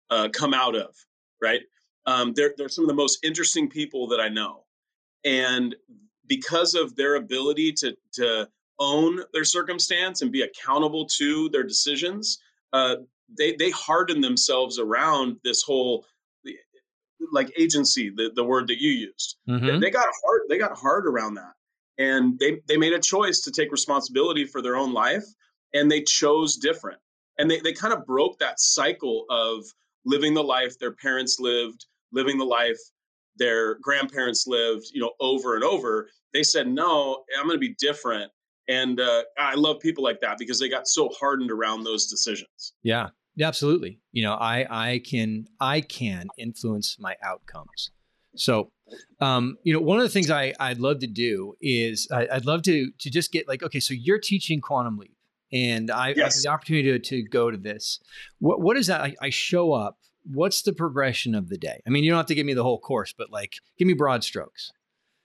uh, 0.09 0.29
come 0.33 0.53
out 0.53 0.75
of. 0.75 0.95
Right? 1.41 1.61
Um, 2.05 2.33
they're 2.35 2.53
they're 2.57 2.69
some 2.69 2.83
of 2.83 2.89
the 2.89 2.95
most 2.95 3.23
interesting 3.23 3.69
people 3.69 4.07
that 4.07 4.19
I 4.19 4.29
know, 4.29 4.65
and 5.23 5.75
because 6.27 6.73
of 6.75 6.95
their 6.95 7.15
ability 7.15 7.71
to 7.73 7.95
to 8.13 8.49
own 8.79 9.21
their 9.33 9.43
circumstance 9.43 10.21
and 10.21 10.31
be 10.31 10.41
accountable 10.41 11.05
to 11.05 11.49
their 11.49 11.63
decisions, 11.63 12.39
uh, 12.73 12.95
they 13.37 13.55
they 13.55 13.69
harden 13.69 14.21
themselves 14.21 14.79
around 14.79 15.37
this 15.43 15.61
whole 15.61 16.05
like 17.31 17.51
agency, 17.57 18.09
the, 18.09 18.31
the 18.35 18.43
word 18.43 18.67
that 18.67 18.81
you 18.81 18.91
used. 18.91 19.37
Mm-hmm. 19.47 19.65
They, 19.65 19.79
they 19.79 19.91
got 19.91 20.07
hard. 20.23 20.41
They 20.49 20.57
got 20.57 20.77
hard 20.77 21.05
around 21.05 21.35
that, 21.35 21.53
and 21.97 22.37
they 22.39 22.61
they 22.67 22.77
made 22.77 22.93
a 22.93 22.99
choice 22.99 23.41
to 23.41 23.51
take 23.51 23.71
responsibility 23.71 24.45
for 24.45 24.61
their 24.61 24.75
own 24.75 24.93
life, 24.93 25.25
and 25.73 25.91
they 25.91 26.01
chose 26.01 26.57
different. 26.57 26.99
And 27.37 27.49
they 27.49 27.59
they 27.59 27.73
kind 27.73 27.93
of 27.93 28.05
broke 28.05 28.39
that 28.39 28.59
cycle 28.59 29.25
of 29.29 29.65
living 30.05 30.33
the 30.33 30.43
life 30.43 30.77
their 30.79 30.93
parents 30.93 31.39
lived, 31.39 31.85
living 32.11 32.37
the 32.37 32.45
life 32.45 32.79
their 33.37 33.75
grandparents 33.75 34.45
lived, 34.47 34.87
you 34.93 35.01
know, 35.01 35.13
over 35.19 35.55
and 35.55 35.63
over. 35.63 36.09
They 36.33 36.43
said, 36.43 36.67
"No, 36.67 37.23
I'm 37.37 37.45
going 37.45 37.55
to 37.55 37.59
be 37.59 37.75
different." 37.79 38.31
And 38.67 38.99
uh, 38.99 39.23
I 39.39 39.55
love 39.55 39.79
people 39.79 40.03
like 40.03 40.21
that 40.21 40.37
because 40.37 40.59
they 40.59 40.69
got 40.69 40.87
so 40.87 41.09
hardened 41.19 41.49
around 41.49 41.83
those 41.83 42.05
decisions. 42.05 42.73
Yeah, 42.83 43.07
yeah, 43.07 43.09
absolutely. 43.41 43.99
You 44.11 44.23
know, 44.23 44.33
I 44.33 44.65
I 44.69 44.99
can 44.99 45.47
I 45.59 45.81
can 45.81 46.27
influence 46.37 46.97
my 46.99 47.15
outcomes. 47.23 47.91
So, 48.35 48.71
um, 49.19 49.57
you 49.63 49.73
know, 49.73 49.81
one 49.81 49.97
of 49.97 50.03
the 50.03 50.09
things 50.09 50.29
I 50.29 50.53
I'd 50.59 50.79
love 50.79 50.99
to 50.99 51.07
do 51.07 51.55
is 51.61 52.07
I, 52.11 52.27
would 52.33 52.45
love 52.45 52.61
to 52.63 52.91
to 52.99 53.09
just 53.09 53.31
get 53.31 53.47
like, 53.47 53.63
okay, 53.63 53.79
so 53.79 53.93
you're 53.93 54.19
teaching 54.19 54.61
quantum 54.61 54.97
leap, 54.97 55.15
and 55.51 55.91
I, 55.91 56.09
yes. 56.09 56.17
I 56.17 56.23
have 56.23 56.33
the 56.43 56.49
opportunity 56.49 56.91
to, 56.91 56.99
to 56.99 57.23
go 57.23 57.51
to 57.51 57.57
this. 57.57 57.99
What 58.39 58.61
what 58.61 58.77
is 58.77 58.87
that? 58.87 59.01
I, 59.01 59.15
I 59.21 59.29
show 59.29 59.73
up. 59.73 59.97
What's 60.31 60.61
the 60.61 60.73
progression 60.73 61.33
of 61.33 61.49
the 61.49 61.57
day? 61.57 61.81
I 61.87 61.89
mean, 61.89 62.03
you 62.03 62.11
don't 62.11 62.17
have 62.17 62.27
to 62.27 62.35
give 62.35 62.45
me 62.45 62.53
the 62.53 62.63
whole 62.63 62.79
course, 62.79 63.13
but 63.17 63.31
like, 63.31 63.53
give 63.77 63.87
me 63.87 63.93
broad 63.93 64.23
strokes. 64.23 64.71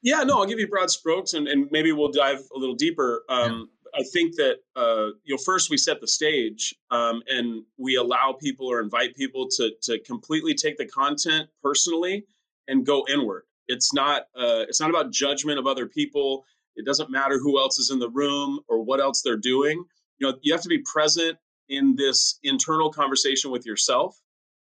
Yeah, 0.02 0.22
no, 0.22 0.38
I'll 0.38 0.46
give 0.46 0.58
you 0.58 0.68
broad 0.68 0.90
strokes, 0.90 1.34
and, 1.34 1.48
and 1.48 1.68
maybe 1.70 1.90
we'll 1.90 2.12
dive 2.12 2.38
a 2.54 2.58
little 2.58 2.74
deeper. 2.74 3.24
Um, 3.28 3.70
I 3.96 4.02
think 4.02 4.36
that 4.36 4.56
uh, 4.76 5.08
you 5.24 5.34
know 5.34 5.38
first 5.38 5.70
we 5.70 5.76
set 5.76 6.00
the 6.00 6.08
stage 6.08 6.74
um, 6.90 7.22
and 7.28 7.62
we 7.78 7.96
allow 7.96 8.32
people 8.32 8.66
or 8.66 8.80
invite 8.80 9.14
people 9.14 9.48
to 9.56 9.72
to 9.82 9.98
completely 10.00 10.54
take 10.54 10.76
the 10.76 10.86
content 10.86 11.48
personally 11.62 12.24
and 12.68 12.84
go 12.84 13.04
inward. 13.08 13.44
It's 13.68 13.94
not 13.94 14.22
uh, 14.36 14.64
it's 14.68 14.80
not 14.80 14.90
about 14.90 15.12
judgment 15.12 15.58
of 15.58 15.66
other 15.66 15.86
people. 15.86 16.44
It 16.76 16.84
doesn't 16.84 17.10
matter 17.10 17.38
who 17.38 17.58
else 17.58 17.78
is 17.78 17.90
in 17.90 17.98
the 18.00 18.10
room 18.10 18.60
or 18.68 18.82
what 18.82 19.00
else 19.00 19.22
they're 19.22 19.36
doing. 19.36 19.84
You 20.18 20.28
know 20.28 20.38
you 20.42 20.52
have 20.52 20.62
to 20.62 20.68
be 20.68 20.78
present 20.78 21.38
in 21.68 21.94
this 21.96 22.38
internal 22.42 22.90
conversation 22.90 23.50
with 23.50 23.64
yourself, 23.64 24.20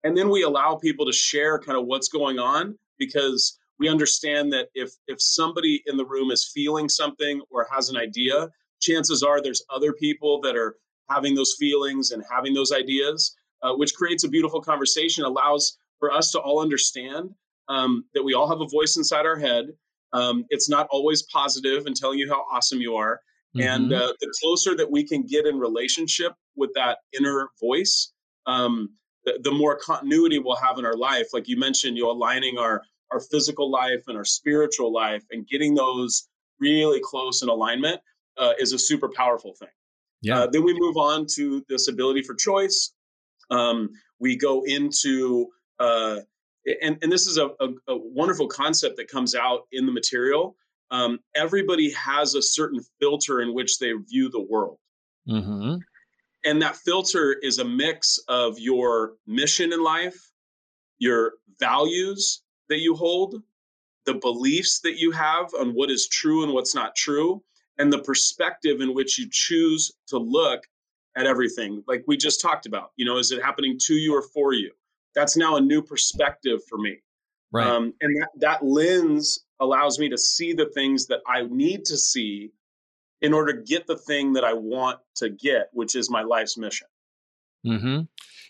and 0.02 0.16
then 0.16 0.30
we 0.30 0.42
allow 0.42 0.76
people 0.76 1.06
to 1.06 1.12
share 1.12 1.59
kind 1.59 1.78
of 1.78 1.87
what's 1.87 2.09
going 2.09 2.38
on 2.38 2.78
because 2.98 3.59
we 3.78 3.88
understand 3.88 4.52
that 4.52 4.68
if 4.74 4.92
if 5.09 5.20
somebody 5.20 5.83
in 5.87 5.96
the 5.96 6.06
room 6.06 6.30
is 6.30 6.50
feeling 6.54 6.88
something 6.88 7.42
or 7.50 7.66
has 7.70 7.90
an 7.90 7.96
idea 7.96 8.48
chances 8.81 9.23
are 9.23 9.40
there's 9.40 9.62
other 9.71 9.93
people 9.93 10.40
that 10.43 10.57
are 10.57 10.77
having 11.09 11.35
those 11.35 11.57
feelings 11.59 12.12
and 12.12 12.23
having 12.31 12.55
those 12.55 12.73
ideas, 12.73 13.37
uh, 13.62 13.75
which 13.75 13.95
creates 13.95 14.25
a 14.25 14.29
beautiful 14.29 14.61
conversation, 14.61 15.25
allows 15.25 15.79
for 15.99 16.12
us 16.12 16.31
to 16.33 16.38
all 16.38 16.61
understand 16.61 17.31
um, 17.69 18.05
that 18.14 18.23
we 18.23 18.35
all 18.35 18.49
have 18.49 18.61
a 18.61 18.69
voice 18.69 18.97
inside 18.97 19.27
our 19.27 19.38
head. 19.38 19.66
Um, 20.12 20.45
it's 20.49 20.69
not 20.69 20.88
always 20.90 21.23
positive 21.25 21.87
and 21.87 21.95
telling 21.95 22.19
you 22.19 22.29
how 22.29 22.45
awesome 22.51 22.81
you 22.81 22.97
are. 22.97 23.21
Mm-hmm. 23.57 23.69
And 23.69 23.93
uh, 23.93 24.12
the 24.21 24.33
closer 24.40 24.77
that 24.77 24.90
we 24.90 25.07
can 25.07 25.27
get 25.27 25.47
in 25.47 25.59
relationship 25.59 26.33
with 26.57 26.71
that 26.75 26.99
inner 27.19 27.49
voice, 27.61 28.12
um, 28.47 28.90
the, 29.25 29.40
the 29.43 29.51
more 29.51 29.77
continuity 29.77 30.38
we'll 30.38 30.57
have 30.57 30.79
in 30.79 30.87
our 30.87 30.97
life. 30.97 31.29
Like 31.33 31.49
you 31.49 31.57
mentioned, 31.59 31.97
you 31.97 32.05
know, 32.05 32.11
aligning 32.11 32.59
our 32.59 32.83
our 33.12 33.21
physical 33.21 33.71
life 33.71 34.05
and 34.07 34.16
our 34.16 34.25
spiritual 34.25 34.93
life 34.93 35.25
and 35.33 35.47
getting 35.49 35.75
those 35.75 36.29
really 36.61 37.01
close 37.03 37.43
in 37.43 37.49
alignment 37.49 38.01
uh, 38.40 38.55
is 38.59 38.72
a 38.72 38.79
super 38.79 39.09
powerful 39.09 39.55
thing. 39.55 39.68
Yeah. 40.22 40.40
Uh, 40.40 40.46
then 40.48 40.64
we 40.64 40.74
move 40.79 40.96
on 40.96 41.26
to 41.35 41.64
this 41.68 41.88
ability 41.88 42.22
for 42.22 42.35
choice. 42.35 42.92
Um, 43.50 43.90
we 44.18 44.37
go 44.37 44.64
into 44.64 45.48
uh, 45.79 46.20
and, 46.83 46.98
and 47.03 47.11
this 47.11 47.26
is 47.26 47.38
a, 47.38 47.46
a, 47.61 47.68
a, 47.88 47.96
wonderful 47.96 48.46
concept 48.46 48.96
that 48.98 49.09
comes 49.09 49.35
out 49.35 49.66
in 49.72 49.87
the 49.87 49.92
material. 49.92 50.57
Um, 50.90 51.20
everybody 51.35 51.90
has 51.92 52.35
a 52.35 52.42
certain 52.42 52.81
filter 53.00 53.40
in 53.40 53.55
which 53.55 53.79
they 53.79 53.92
view 53.92 54.29
the 54.29 54.42
world. 54.42 54.79
Mm-hmm. 55.29 55.76
And 56.44 56.62
that 56.62 56.76
filter 56.76 57.37
is 57.42 57.59
a 57.59 57.64
mix 57.64 58.18
of 58.29 58.59
your 58.59 59.14
mission 59.26 59.72
in 59.72 59.83
life, 59.83 60.18
your 60.98 61.35
values 61.59 62.42
that 62.68 62.81
you 62.81 62.94
hold, 62.94 63.42
the 64.07 64.14
beliefs 64.14 64.81
that 64.81 64.98
you 64.98 65.11
have 65.12 65.53
on 65.59 65.70
what 65.70 65.90
is 65.90 66.09
true 66.09 66.42
and 66.42 66.53
what's 66.53 66.74
not 66.74 66.96
true, 66.96 67.42
and 67.78 67.92
the 67.92 68.02
perspective 68.02 68.80
in 68.80 68.94
which 68.94 69.18
you 69.18 69.26
choose 69.30 69.92
to 70.09 70.18
look 70.18 70.62
at 71.16 71.26
everything. 71.26 71.83
Like 71.87 72.04
we 72.06 72.16
just 72.16 72.40
talked 72.40 72.66
about, 72.66 72.90
you 72.96 73.04
know, 73.04 73.18
is 73.18 73.33
it 73.33 73.42
happening 73.42 73.78
to 73.87 73.94
you 73.94 74.14
or 74.14 74.22
for 74.22 74.52
you? 74.52 74.70
That's 75.14 75.37
now 75.37 75.56
a 75.56 75.61
new 75.61 75.83
perspective 75.83 76.61
for 76.68 76.78
me. 76.78 76.98
Right. 77.52 77.66
Um, 77.66 77.94
and 78.00 78.22
that, 78.22 78.28
that 78.37 78.64
lens 78.64 79.44
allows 79.59 79.98
me 79.98 80.09
to 80.09 80.18
see 80.18 80.52
the 80.52 80.66
things 80.66 81.06
that 81.06 81.20
I 81.26 81.42
need 81.42 81.85
to 81.87 81.96
see 81.96 82.52
in 83.20 83.35
order 83.35 83.52
to 83.54 83.62
get 83.62 83.87
the 83.87 83.98
thing 83.98 84.35
that 84.35 84.44
I 84.44 84.52
want 84.54 85.00
to 85.16 85.28
get, 85.28 85.68
which 85.72 85.94
is 85.94 86.11
my 86.11 86.22
life's 86.22 86.56
mission. 86.56 86.87
Mm-hmm. 87.66 88.00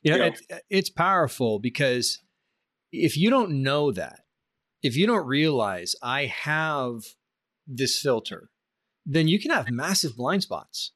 You 0.02 0.18
know, 0.18 0.24
It, 0.26 0.40
it's 0.68 0.90
powerful 0.90 1.58
because 1.58 2.20
if 2.92 3.16
you 3.16 3.30
don't 3.30 3.62
know 3.62 3.90
that, 3.92 4.20
if 4.82 4.96
you 4.96 5.06
don't 5.06 5.26
realize 5.26 5.94
I 6.02 6.26
have 6.26 7.00
this 7.66 7.98
filter, 7.98 8.50
then 9.06 9.28
you 9.28 9.40
can 9.40 9.50
have 9.50 9.70
massive 9.70 10.16
blind 10.16 10.42
spots, 10.42 10.92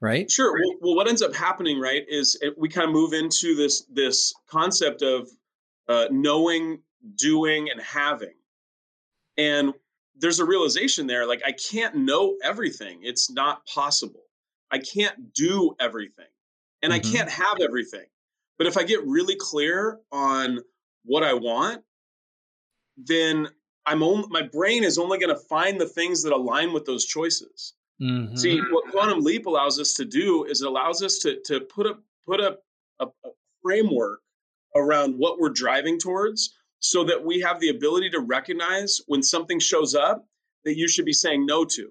right? 0.00 0.30
Sure. 0.30 0.52
Well, 0.52 0.76
well 0.80 0.96
what 0.96 1.08
ends 1.08 1.22
up 1.22 1.34
happening, 1.34 1.78
right, 1.78 2.04
is 2.08 2.38
it, 2.40 2.54
we 2.58 2.68
kind 2.68 2.88
of 2.88 2.92
move 2.92 3.12
into 3.12 3.54
this 3.54 3.84
this 3.92 4.34
concept 4.48 5.02
of 5.02 5.28
uh, 5.88 6.06
knowing, 6.10 6.82
doing, 7.16 7.70
and 7.70 7.80
having, 7.80 8.34
and 9.36 9.72
there's 10.18 10.40
a 10.40 10.44
realization 10.44 11.06
there 11.06 11.26
like 11.26 11.42
I 11.46 11.52
can't 11.52 11.94
know 11.94 12.36
everything. 12.42 13.00
It's 13.02 13.30
not 13.30 13.66
possible. 13.66 14.22
I 14.70 14.78
can't 14.78 15.32
do 15.32 15.76
everything 15.78 16.26
and 16.82 16.92
mm-hmm. 16.92 17.08
I 17.08 17.12
can't 17.12 17.30
have 17.30 17.60
everything. 17.60 18.06
But 18.58 18.66
if 18.66 18.76
I 18.76 18.84
get 18.84 19.04
really 19.06 19.36
clear 19.36 20.00
on 20.10 20.60
what 21.04 21.22
I 21.22 21.34
want, 21.34 21.82
then 22.96 23.48
I'm 23.86 24.02
only, 24.02 24.26
my 24.28 24.42
brain 24.42 24.84
is 24.84 24.98
only 24.98 25.18
going 25.18 25.34
to 25.34 25.40
find 25.42 25.80
the 25.80 25.88
things 25.88 26.22
that 26.22 26.32
align 26.32 26.72
with 26.72 26.84
those 26.84 27.06
choices. 27.06 27.74
Mm-hmm. 28.00 28.36
See, 28.36 28.60
what 28.70 28.90
Quantum 28.90 29.22
Leap 29.22 29.46
allows 29.46 29.80
us 29.80 29.94
to 29.94 30.04
do 30.04 30.44
is 30.44 30.60
it 30.60 30.68
allows 30.68 31.02
us 31.02 31.18
to 31.20 31.40
to 31.46 31.60
put 31.60 31.86
a 31.86 31.94
put 32.26 32.40
a, 32.40 32.58
a, 33.00 33.06
a 33.06 33.30
framework 33.62 34.20
around 34.74 35.16
what 35.16 35.38
we're 35.38 35.48
driving 35.48 35.98
towards 35.98 36.54
so 36.80 37.04
that 37.04 37.24
we 37.24 37.40
have 37.40 37.58
the 37.60 37.70
ability 37.70 38.10
to 38.10 38.20
recognize 38.20 39.00
when 39.06 39.22
something 39.22 39.58
shows 39.58 39.94
up 39.94 40.26
that 40.64 40.76
you 40.76 40.88
should 40.88 41.06
be 41.06 41.12
saying 41.12 41.46
no 41.46 41.64
to. 41.64 41.88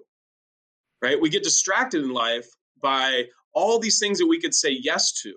Right? 1.02 1.20
We 1.20 1.28
get 1.28 1.42
distracted 1.42 2.04
in 2.04 2.10
life 2.10 2.46
by 2.80 3.24
all 3.52 3.78
these 3.78 3.98
things 3.98 4.18
that 4.18 4.26
we 4.26 4.40
could 4.40 4.54
say 4.54 4.70
yes 4.70 5.12
to. 5.22 5.34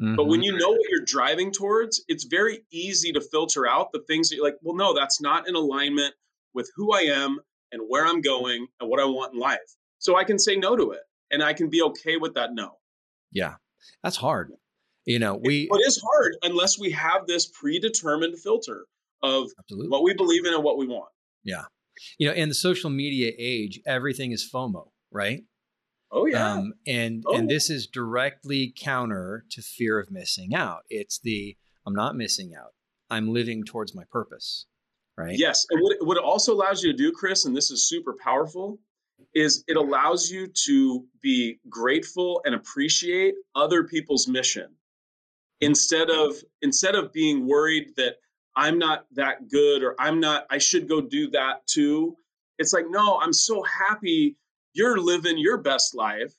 Mm-hmm. 0.00 0.16
But 0.16 0.24
when 0.24 0.40
mm-hmm. 0.40 0.54
you 0.54 0.58
know 0.58 0.70
what 0.70 0.88
you're 0.90 1.04
driving 1.04 1.52
towards, 1.52 2.04
it's 2.08 2.24
very 2.24 2.64
easy 2.72 3.12
to 3.12 3.20
filter 3.20 3.66
out 3.66 3.92
the 3.92 4.02
things 4.08 4.28
that 4.28 4.36
you're 4.36 4.44
like, 4.44 4.56
well, 4.62 4.76
no, 4.76 4.94
that's 4.94 5.20
not 5.20 5.48
in 5.48 5.54
alignment 5.54 6.14
with 6.52 6.70
who 6.74 6.92
I 6.92 7.00
am 7.00 7.38
and 7.72 7.82
where 7.88 8.06
I'm 8.06 8.20
going 8.20 8.66
and 8.80 8.90
what 8.90 9.00
I 9.00 9.04
want 9.04 9.34
in 9.34 9.40
life. 9.40 9.58
So 9.98 10.16
I 10.16 10.24
can 10.24 10.38
say 10.38 10.56
no 10.56 10.76
to 10.76 10.92
it 10.92 11.00
and 11.30 11.42
I 11.42 11.52
can 11.52 11.70
be 11.70 11.82
okay 11.82 12.16
with 12.16 12.34
that 12.34 12.54
no. 12.54 12.78
Yeah. 13.32 13.54
That's 14.02 14.16
hard. 14.16 14.52
You 15.06 15.18
know, 15.18 15.38
we 15.42 15.68
But 15.68 15.80
it 15.80 15.86
is 15.86 16.02
hard 16.02 16.36
unless 16.42 16.78
we 16.78 16.90
have 16.92 17.26
this 17.26 17.46
predetermined 17.46 18.38
filter 18.38 18.86
of 19.22 19.48
Absolutely. 19.58 19.88
what 19.88 20.02
we 20.02 20.14
believe 20.14 20.46
in 20.46 20.54
and 20.54 20.64
what 20.64 20.78
we 20.78 20.86
want. 20.86 21.10
Yeah. 21.44 21.64
You 22.18 22.28
know, 22.28 22.34
in 22.34 22.48
the 22.48 22.54
social 22.54 22.90
media 22.90 23.32
age, 23.38 23.80
everything 23.86 24.32
is 24.32 24.48
FOMO, 24.52 24.88
right? 25.12 25.42
Oh 26.14 26.26
yeah. 26.26 26.52
Um, 26.52 26.74
and 26.86 27.24
oh. 27.26 27.34
and 27.36 27.50
this 27.50 27.68
is 27.68 27.88
directly 27.88 28.72
counter 28.76 29.44
to 29.50 29.60
fear 29.60 29.98
of 29.98 30.12
missing 30.12 30.54
out. 30.54 30.82
It's 30.88 31.18
the 31.18 31.56
I'm 31.86 31.94
not 31.94 32.16
missing 32.16 32.54
out. 32.58 32.72
I'm 33.10 33.32
living 33.32 33.64
towards 33.64 33.94
my 33.94 34.04
purpose. 34.10 34.66
Right. 35.18 35.36
Yes. 35.36 35.66
And 35.70 35.80
what 35.82 35.96
it, 35.96 36.06
what 36.06 36.16
it 36.16 36.22
also 36.24 36.54
allows 36.54 36.82
you 36.82 36.92
to 36.92 36.96
do, 36.96 37.12
Chris, 37.12 37.44
and 37.44 37.56
this 37.56 37.70
is 37.70 37.88
super 37.88 38.14
powerful, 38.22 38.78
is 39.34 39.64
it 39.66 39.76
allows 39.76 40.30
you 40.30 40.48
to 40.66 41.04
be 41.20 41.58
grateful 41.68 42.40
and 42.44 42.54
appreciate 42.54 43.34
other 43.54 43.84
people's 43.84 44.28
mission 44.28 44.68
instead 45.60 46.10
of 46.10 46.36
instead 46.62 46.94
of 46.94 47.12
being 47.12 47.46
worried 47.46 47.92
that 47.96 48.16
i'm 48.56 48.78
not 48.78 49.06
that 49.12 49.48
good 49.48 49.82
or 49.82 49.94
i'm 49.98 50.20
not 50.20 50.44
i 50.50 50.58
should 50.58 50.88
go 50.88 51.00
do 51.00 51.30
that 51.30 51.66
too 51.66 52.16
it's 52.58 52.72
like 52.72 52.86
no 52.88 53.18
i'm 53.20 53.32
so 53.32 53.62
happy 53.62 54.36
you're 54.74 54.98
living 54.98 55.38
your 55.38 55.58
best 55.58 55.94
life. 55.94 56.34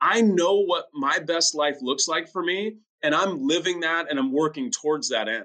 I 0.00 0.20
know 0.20 0.60
what 0.60 0.86
my 0.92 1.18
best 1.18 1.54
life 1.54 1.76
looks 1.80 2.08
like 2.08 2.28
for 2.28 2.42
me 2.42 2.76
and 3.04 3.14
i'm 3.14 3.46
living 3.46 3.78
that 3.80 4.10
and 4.10 4.18
i'm 4.18 4.32
working 4.32 4.70
towards 4.70 5.08
that 5.10 5.28
end. 5.28 5.44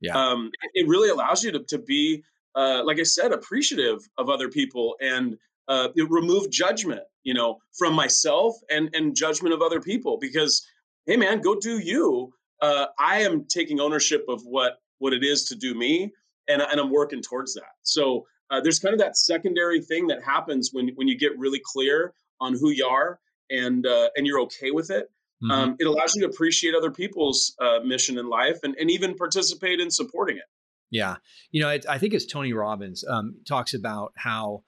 Yeah. 0.00 0.16
Um, 0.16 0.50
it 0.72 0.88
really 0.88 1.10
allows 1.10 1.44
you 1.44 1.52
to, 1.52 1.58
to 1.64 1.78
be 1.78 2.22
uh, 2.54 2.82
like 2.84 2.98
i 2.98 3.02
said 3.02 3.32
appreciative 3.32 3.98
of 4.16 4.30
other 4.30 4.48
people 4.48 4.96
and 5.02 5.36
uh, 5.68 5.88
remove 6.08 6.50
judgment 6.50 7.02
you 7.22 7.34
know 7.34 7.58
from 7.76 7.94
myself 7.94 8.56
and 8.70 8.88
and 8.94 9.14
judgment 9.14 9.52
of 9.54 9.60
other 9.60 9.80
people 9.80 10.16
because 10.18 10.66
hey 11.04 11.16
man 11.16 11.40
go 11.42 11.54
do 11.54 11.78
you. 11.78 12.32
Uh, 12.62 12.86
I 12.98 13.22
am 13.22 13.46
taking 13.46 13.80
ownership 13.80 14.24
of 14.28 14.42
what 14.44 14.78
what 14.98 15.14
it 15.14 15.24
is 15.24 15.44
to 15.44 15.54
do 15.54 15.74
me, 15.74 16.12
and, 16.46 16.60
and 16.60 16.78
I'm 16.78 16.90
working 16.90 17.22
towards 17.22 17.54
that. 17.54 17.72
So 17.82 18.26
uh, 18.50 18.60
there's 18.60 18.78
kind 18.78 18.92
of 18.92 18.98
that 19.00 19.16
secondary 19.16 19.80
thing 19.80 20.08
that 20.08 20.22
happens 20.22 20.70
when 20.72 20.88
when 20.96 21.08
you 21.08 21.18
get 21.18 21.38
really 21.38 21.60
clear 21.62 22.14
on 22.40 22.54
who 22.54 22.70
you 22.70 22.86
are 22.86 23.20
and 23.50 23.86
uh, 23.86 24.10
and 24.16 24.26
you're 24.26 24.40
okay 24.40 24.70
with 24.70 24.90
it. 24.90 25.10
Mm-hmm. 25.42 25.50
Um, 25.50 25.76
it 25.78 25.86
allows 25.86 26.14
you 26.14 26.22
to 26.22 26.28
appreciate 26.28 26.74
other 26.74 26.90
people's 26.90 27.56
uh, 27.60 27.80
mission 27.82 28.18
in 28.18 28.28
life 28.28 28.58
and, 28.62 28.74
and 28.78 28.90
even 28.90 29.14
participate 29.14 29.80
in 29.80 29.90
supporting 29.90 30.36
it. 30.36 30.44
Yeah, 30.90 31.16
you 31.50 31.62
know, 31.62 31.70
it, 31.70 31.86
I 31.88 31.98
think 31.98 32.14
it's 32.14 32.26
Tony 32.26 32.52
Robbins 32.52 33.04
um, 33.08 33.36
talks 33.46 33.74
about 33.74 34.12
how 34.16 34.64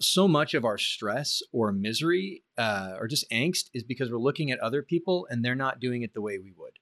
so 0.00 0.28
much 0.28 0.54
of 0.54 0.64
our 0.64 0.78
stress 0.78 1.42
or 1.52 1.72
misery 1.72 2.42
uh, 2.58 2.94
or 2.98 3.08
just 3.08 3.28
angst 3.30 3.64
is 3.74 3.82
because 3.82 4.10
we're 4.10 4.18
looking 4.18 4.50
at 4.50 4.58
other 4.60 4.82
people 4.82 5.26
and 5.30 5.44
they're 5.44 5.54
not 5.54 5.80
doing 5.80 6.02
it 6.02 6.14
the 6.14 6.22
way 6.22 6.38
we 6.38 6.52
would. 6.56 6.72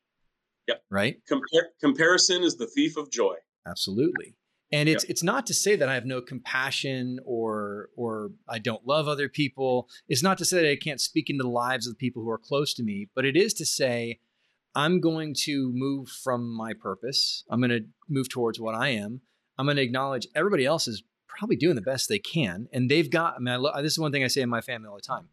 Yep. 0.69 0.83
Right. 0.91 1.17
Compar- 1.31 1.71
comparison 1.81 2.43
is 2.43 2.57
the 2.57 2.67
thief 2.67 2.97
of 2.97 3.11
joy. 3.11 3.35
Absolutely. 3.67 4.37
And 4.73 4.89
it's 4.89 5.05
yep. 5.05 5.11
it's 5.11 5.23
not 5.23 5.47
to 5.47 5.55
say 5.55 5.75
that 5.75 5.89
I 5.89 5.95
have 5.95 6.07
no 6.07 6.21
compassion 6.21 7.19
or 7.25 7.91
or 7.97 8.31
I 8.49 8.59
don't 8.59 8.87
love 8.87 9.09
other 9.09 9.29
people. 9.29 9.89
It's 10.09 10.23
not 10.23 10.39
to 10.39 10.45
say 10.45 10.63
that 10.63 10.71
I 10.71 10.77
can't 10.77 11.01
speak 11.01 11.29
into 11.29 11.43
the 11.43 11.51
lives 11.51 11.87
of 11.87 11.95
the 11.95 11.99
people 11.99 12.23
who 12.23 12.31
are 12.31 12.39
close 12.39 12.73
to 12.75 12.83
me, 12.83 13.09
but 13.15 13.25
it 13.25 13.37
is 13.37 13.53
to 13.55 13.67
say 13.67 14.21
I'm 14.75 15.01
going 15.01 15.35
to 15.47 15.73
move 15.75 16.09
from 16.09 16.55
my 16.55 16.73
purpose. 16.73 17.45
I'm 17.51 17.61
going 17.61 17.71
to 17.71 17.85
move 18.09 18.29
towards 18.29 18.61
what 18.61 18.75
I 18.75 18.91
am. 18.91 19.21
I'm 19.59 19.67
going 19.67 19.77
to 19.77 19.83
acknowledge 19.83 20.27
everybody 20.35 20.65
else 20.65 20.87
is 20.87 21.03
probably 21.27 21.57
doing 21.57 21.75
the 21.75 21.83
best 21.83 22.09
they 22.09 22.19
can. 22.19 22.69
And 22.73 22.91
they've 22.91 23.11
got, 23.11 23.35
I 23.37 23.39
mean, 23.41 23.53
I 23.53 23.57
lo- 23.57 23.83
this 23.83 23.93
is 23.93 23.99
one 23.99 24.13
thing 24.13 24.23
I 24.23 24.29
say 24.29 24.43
in 24.43 24.49
my 24.49 24.61
family 24.61 24.89
all 24.89 24.97
the 24.97 25.03
time. 25.03 25.29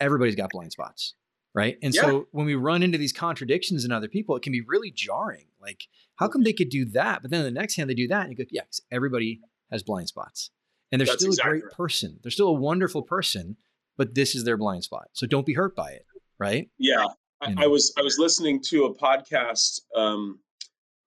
Everybody's 0.00 0.34
got 0.34 0.50
blind 0.50 0.72
spots. 0.72 1.14
Right. 1.54 1.78
And 1.82 1.94
yeah. 1.94 2.02
so 2.02 2.28
when 2.32 2.46
we 2.46 2.56
run 2.56 2.82
into 2.82 2.98
these 2.98 3.12
contradictions 3.12 3.84
in 3.84 3.92
other 3.92 4.08
people, 4.08 4.34
it 4.34 4.42
can 4.42 4.52
be 4.52 4.62
really 4.62 4.90
jarring. 4.90 5.46
Like, 5.60 5.86
how 6.16 6.28
come 6.28 6.42
they 6.42 6.52
could 6.52 6.68
do 6.68 6.84
that? 6.86 7.22
But 7.22 7.30
then 7.30 7.44
the 7.44 7.50
next 7.50 7.76
hand 7.76 7.90
they 7.90 7.94
do 7.94 8.08
that 8.08 8.26
and 8.26 8.30
you 8.30 8.36
go, 8.36 8.48
yes, 8.50 8.80
everybody 8.90 9.40
has 9.70 9.82
blind 9.82 10.08
spots. 10.08 10.50
And 10.92 11.00
they're 11.00 11.06
That's 11.06 11.18
still 11.18 11.32
exactly 11.32 11.50
a 11.50 11.52
great 11.52 11.64
right. 11.64 11.72
person. 11.72 12.20
They're 12.22 12.30
still 12.30 12.48
a 12.48 12.52
wonderful 12.52 13.02
person, 13.02 13.56
but 13.96 14.14
this 14.14 14.34
is 14.34 14.44
their 14.44 14.56
blind 14.56 14.84
spot. 14.84 15.08
So 15.12 15.26
don't 15.26 15.46
be 15.46 15.54
hurt 15.54 15.74
by 15.74 15.90
it. 15.90 16.06
Right. 16.38 16.70
Yeah. 16.78 17.06
I, 17.40 17.54
I 17.58 17.66
was 17.66 17.92
I 17.98 18.02
was 18.02 18.18
listening 18.18 18.62
to 18.62 18.84
a 18.84 18.94
podcast 18.94 19.80
um, 19.96 20.38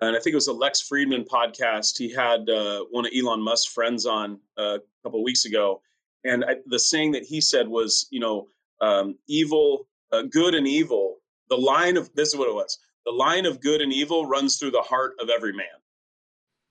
and 0.02 0.16
I 0.16 0.20
think 0.20 0.34
it 0.34 0.36
was 0.36 0.48
a 0.48 0.54
Lex 0.54 0.88
Fridman 0.88 1.28
podcast. 1.28 1.98
He 1.98 2.12
had 2.14 2.50
uh, 2.50 2.86
one 2.92 3.06
of 3.06 3.12
Elon 3.18 3.42
Musk's 3.42 3.72
friends 3.72 4.06
on 4.06 4.40
uh, 4.58 4.78
a 4.78 4.80
couple 5.04 5.20
of 5.20 5.24
weeks 5.24 5.46
ago, 5.46 5.82
and 6.24 6.46
I, 6.46 6.58
the 6.68 6.80
saying 6.80 7.14
that 7.14 7.24
he 7.24 7.42
said 7.42 7.68
was, 7.68 8.08
you 8.12 8.20
know, 8.20 8.48
um, 8.82 9.18
evil, 9.28 9.88
uh, 10.12 10.24
good 10.24 10.54
and 10.54 10.68
evil. 10.68 11.18
The 11.50 11.58
line 11.58 11.98
of 11.98 12.14
this 12.14 12.30
is 12.30 12.36
what 12.36 12.50
it 12.50 12.54
was. 12.54 12.78
The 13.08 13.14
line 13.14 13.46
of 13.46 13.62
good 13.62 13.82
and 13.82 13.94
evil 13.94 14.26
runs 14.26 14.58
through 14.58 14.72
the 14.72 14.82
heart 14.82 15.14
of 15.22 15.30
every 15.30 15.54
man. 15.54 15.66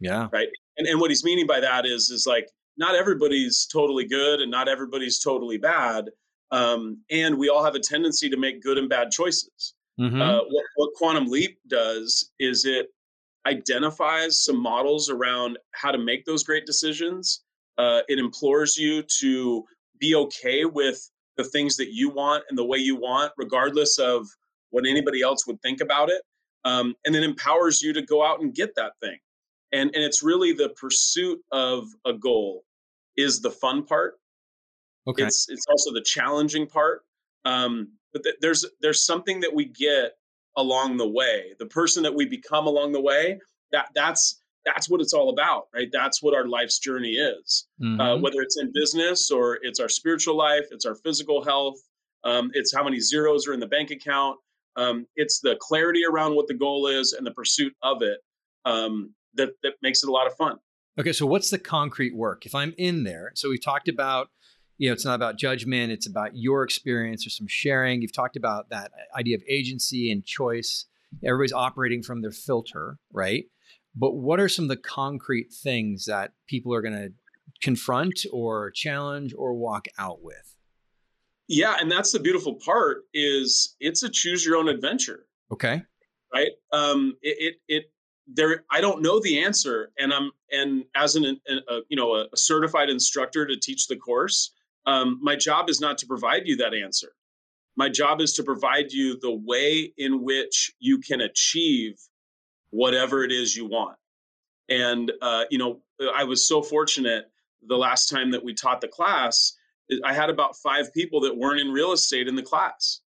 Yeah. 0.01 0.29
Right. 0.31 0.49
And 0.77 0.87
and 0.87 1.01
what 1.01 1.11
he's 1.11 1.25
meaning 1.25 1.47
by 1.47 1.61
that 1.61 1.87
is 1.87 2.11
is 2.11 2.27
like 2.27 2.51
not 2.77 2.95
everybody's 2.95 3.67
totally 3.67 4.05
good 4.05 4.43
and 4.43 4.51
not 4.51 4.69
everybody's 4.69 5.19
totally 5.19 5.57
bad. 5.57 6.11
Um, 6.51 6.99
and 7.11 7.39
we 7.39 7.49
all 7.49 7.65
have 7.65 7.75
a 7.75 7.81
tendency 7.81 8.29
to 8.29 8.37
make 8.37 8.63
good 8.63 8.77
and 8.77 8.89
bad 8.89 9.11
choices. 9.11 9.75
Mm-hmm. 9.99 10.21
Uh, 10.21 10.41
what, 10.41 10.65
what 10.77 10.91
Quantum 10.95 11.27
Leap 11.27 11.59
does 11.69 12.33
is 12.39 12.67
it 12.67 12.89
identifies 13.47 14.45
some 14.45 14.61
models 14.61 15.09
around 15.09 15.59
how 15.73 15.91
to 15.91 15.99
make 15.99 16.27
those 16.27 16.45
great 16.45 16.67
decisions. 16.67 17.43
Uh, 17.79 18.01
it 18.09 18.19
implores 18.19 18.77
you 18.77 19.03
to 19.21 19.65
be 19.99 20.15
okay 20.15 20.67
with 20.67 21.11
the 21.37 21.45
things 21.45 21.77
that 21.77 21.93
you 21.93 22.11
want 22.11 22.45
and 22.49 22.59
the 22.59 22.65
way 22.65 22.79
you 22.79 22.97
want, 22.97 23.33
regardless 23.39 23.99
of 23.99 24.27
what 24.77 24.87
anybody 24.87 25.23
else 25.23 25.47
would 25.47 25.61
think 25.63 25.81
about 25.81 26.11
it. 26.11 26.21
Um, 26.67 26.95
and 27.07 27.15
then 27.15 27.23
empowers 27.23 27.81
you 27.81 27.95
to 27.95 28.03
go 28.03 28.23
out 28.23 28.43
and 28.43 28.55
get 28.55 28.75
that 28.77 28.93
thing. 29.01 29.17
And, 29.73 29.91
and 29.95 30.05
it's 30.05 30.23
really 30.23 30.53
the 30.53 30.69
pursuit 30.71 31.41
of 31.51 31.87
a 32.05 32.13
goal 32.13 32.65
is 33.17 33.41
the 33.41 33.51
fun 33.51 33.87
part. 33.87 34.17
Okay. 35.09 35.25
It's 35.25 35.47
it's 35.49 35.65
also 35.67 35.95
the 35.95 36.03
challenging 36.03 36.67
part. 36.67 37.07
Um, 37.47 37.93
but 38.13 38.23
th- 38.23 38.37
there's 38.43 38.67
there's 38.83 39.03
something 39.03 39.41
that 39.41 39.55
we 39.55 39.65
get 39.65 40.13
along 40.59 40.99
the 40.99 41.09
way. 41.09 41.55
The 41.59 41.67
person 41.67 42.03
that 42.03 42.15
we 42.15 42.27
become 42.27 42.67
along 42.67 42.93
the 42.93 43.01
way. 43.01 43.41
That 43.73 43.89
that's 43.95 44.43
that's 44.67 44.91
what 44.91 45.01
it's 45.01 45.15
all 45.15 45.31
about, 45.31 45.69
right? 45.75 45.89
That's 45.91 46.23
what 46.23 46.35
our 46.35 46.47
life's 46.47 46.79
journey 46.81 47.13
is. 47.13 47.67
Uh, 47.81 47.85
mm-hmm. 47.85 48.01
Uh, 48.01 48.17
whether 48.19 48.41
it's 48.43 48.61
in 48.61 48.71
business 48.75 49.31
or 49.31 49.59
it's 49.63 49.81
our 49.81 49.89
spiritual 49.89 50.37
life, 50.37 50.67
it's 50.71 50.85
our 50.85 50.97
physical 50.97 51.43
health, 51.43 51.79
um, 52.25 52.51
it's 52.55 52.75
how 52.75 52.83
many 52.83 52.99
zeros 52.99 53.47
are 53.47 53.55
in 53.55 53.61
the 53.61 53.67
bank 53.69 53.91
account. 53.91 54.37
Um, 54.77 55.07
it's 55.17 55.41
the 55.41 55.57
clarity 55.61 56.03
around 56.09 56.37
what 56.37 56.49
the 56.49 56.55
goal 56.55 56.87
is 56.87 57.13
and 57.13 57.27
the 57.27 57.31
pursuit 57.31 57.75
of 57.83 58.03
it 58.03 58.19
um, 58.65 59.15
that 59.35 59.51
that 59.63 59.75
makes 59.83 60.03
it 60.03 60.09
a 60.09 60.13
lot 60.13 60.27
of 60.27 60.35
fun. 60.37 60.59
Okay, 60.99 61.13
so 61.13 61.27
what's 61.27 61.51
the 61.51 61.59
concrete 61.59 62.15
work? 62.15 62.47
If 62.47 62.55
I'm 62.55 62.75
in 62.79 63.05
there, 63.05 63.33
so 63.35 63.51
we've 63.51 63.63
talked 63.63 63.89
about, 63.89 64.29
you 64.79 64.89
know, 64.89 64.95
it's 64.95 65.05
not 65.05 65.15
about 65.15 65.39
judgment, 65.39 65.93
it's 65.93 66.07
about 66.07 66.31
your 66.35 66.63
experience 66.63 67.27
or 67.27 67.31
some 67.31 67.47
sharing. 67.47 68.01
You've 68.01 68.15
talked 68.15 68.37
about 68.37 68.71
that 68.71 68.93
idea 69.15 69.37
of 69.37 69.43
agency 69.49 70.11
and 70.11 70.25
choice. 70.25 70.87
Everybody's 71.25 71.53
operating 71.53 72.03
from 72.03 72.23
their 72.23 72.33
filter, 72.33 72.99
right? 73.13 73.45
But 73.95 74.13
what 74.13 74.41
are 74.41 74.49
some 74.49 74.67
of 74.67 74.69
the 74.69 74.77
concrete 74.77 75.53
things 75.53 76.07
that 76.07 76.33
people 76.47 76.75
are 76.75 76.83
going 76.83 76.95
to 76.95 77.13
confront 77.63 78.25
or 78.33 78.71
challenge 78.71 79.35
or 79.37 79.55
walk 79.55 79.87
out 79.99 80.23
with? 80.23 80.56
Yeah, 81.49 81.77
and 81.81 81.91
that's 81.91 82.13
the 82.13 82.19
beautiful 82.19 82.55
part 82.55 83.05
is 83.15 83.77
it's 83.81 84.03
a 84.03 84.09
choose 84.09 84.45
your 84.45 84.57
own 84.57 84.69
adventure. 84.69 85.27
Okay. 85.53 85.83
Right? 86.33 86.51
Um 86.73 87.17
it 87.23 87.55
it, 87.69 87.75
it 87.77 87.85
there 88.27 88.65
I 88.71 88.81
don't 88.81 89.03
know 89.03 89.21
the 89.21 89.45
answer 89.45 89.93
and 89.99 90.13
I'm 90.13 90.33
and 90.51 90.85
as 90.95 91.15
an, 91.17 91.25
an 91.25 91.61
a, 91.69 91.79
you 91.89 91.97
know 91.97 92.15
a, 92.17 92.37
certified 92.37 92.91
instructor 92.91 93.47
to 93.47 93.57
teach 93.57 93.87
the 93.87 93.97
course, 93.97 94.53
um 94.87 95.21
my 95.23 95.37
job 95.37 95.71
is 95.71 95.81
not 95.81 95.99
to 95.99 96.07
provide 96.07 96.47
you 96.47 96.57
that 96.57 96.75
answer. 96.75 97.13
My 97.77 97.91
job 97.91 98.21
is 98.21 98.33
to 98.35 98.43
provide 98.43 98.91
you 98.91 99.19
the 99.21 99.33
way 99.33 99.93
in 99.99 100.23
which 100.23 100.73
you 100.81 100.99
can 100.99 101.21
achieve 101.21 102.01
whatever 102.71 103.23
it 103.23 103.31
is 103.31 103.55
you 103.55 103.67
want. 103.67 103.97
And 104.69 105.13
uh, 105.23 105.45
you 105.51 105.59
know, 105.59 105.81
I 106.15 106.25
was 106.25 106.49
so 106.49 106.63
fortunate 106.63 107.31
the 107.67 107.77
last 107.77 108.09
time 108.09 108.31
that 108.33 108.45
we 108.45 108.55
taught 108.55 108.81
the 108.81 108.89
class, 108.89 109.55
I 110.05 110.13
had 110.13 110.31
about 110.31 110.57
five 110.57 110.93
people 110.93 111.21
that 111.21 111.37
weren't 111.37 111.61
in 111.61 111.71
real 111.71 111.93
estate 111.93 112.29
in 112.29 112.35
the 112.35 112.43
class. 112.43 113.01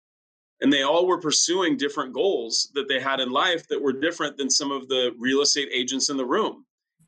And 0.60 0.72
they 0.72 0.82
all 0.82 1.06
were 1.06 1.20
pursuing 1.20 1.76
different 1.76 2.12
goals 2.12 2.70
that 2.74 2.88
they 2.88 3.00
had 3.00 3.20
in 3.20 3.30
life 3.30 3.68
that 3.68 3.80
were 3.80 3.92
different 3.92 4.36
than 4.36 4.50
some 4.50 4.72
of 4.72 4.88
the 4.88 5.12
real 5.18 5.40
estate 5.40 5.68
agents 5.72 6.10
in 6.10 6.16
the 6.16 6.26
room. 6.26 6.64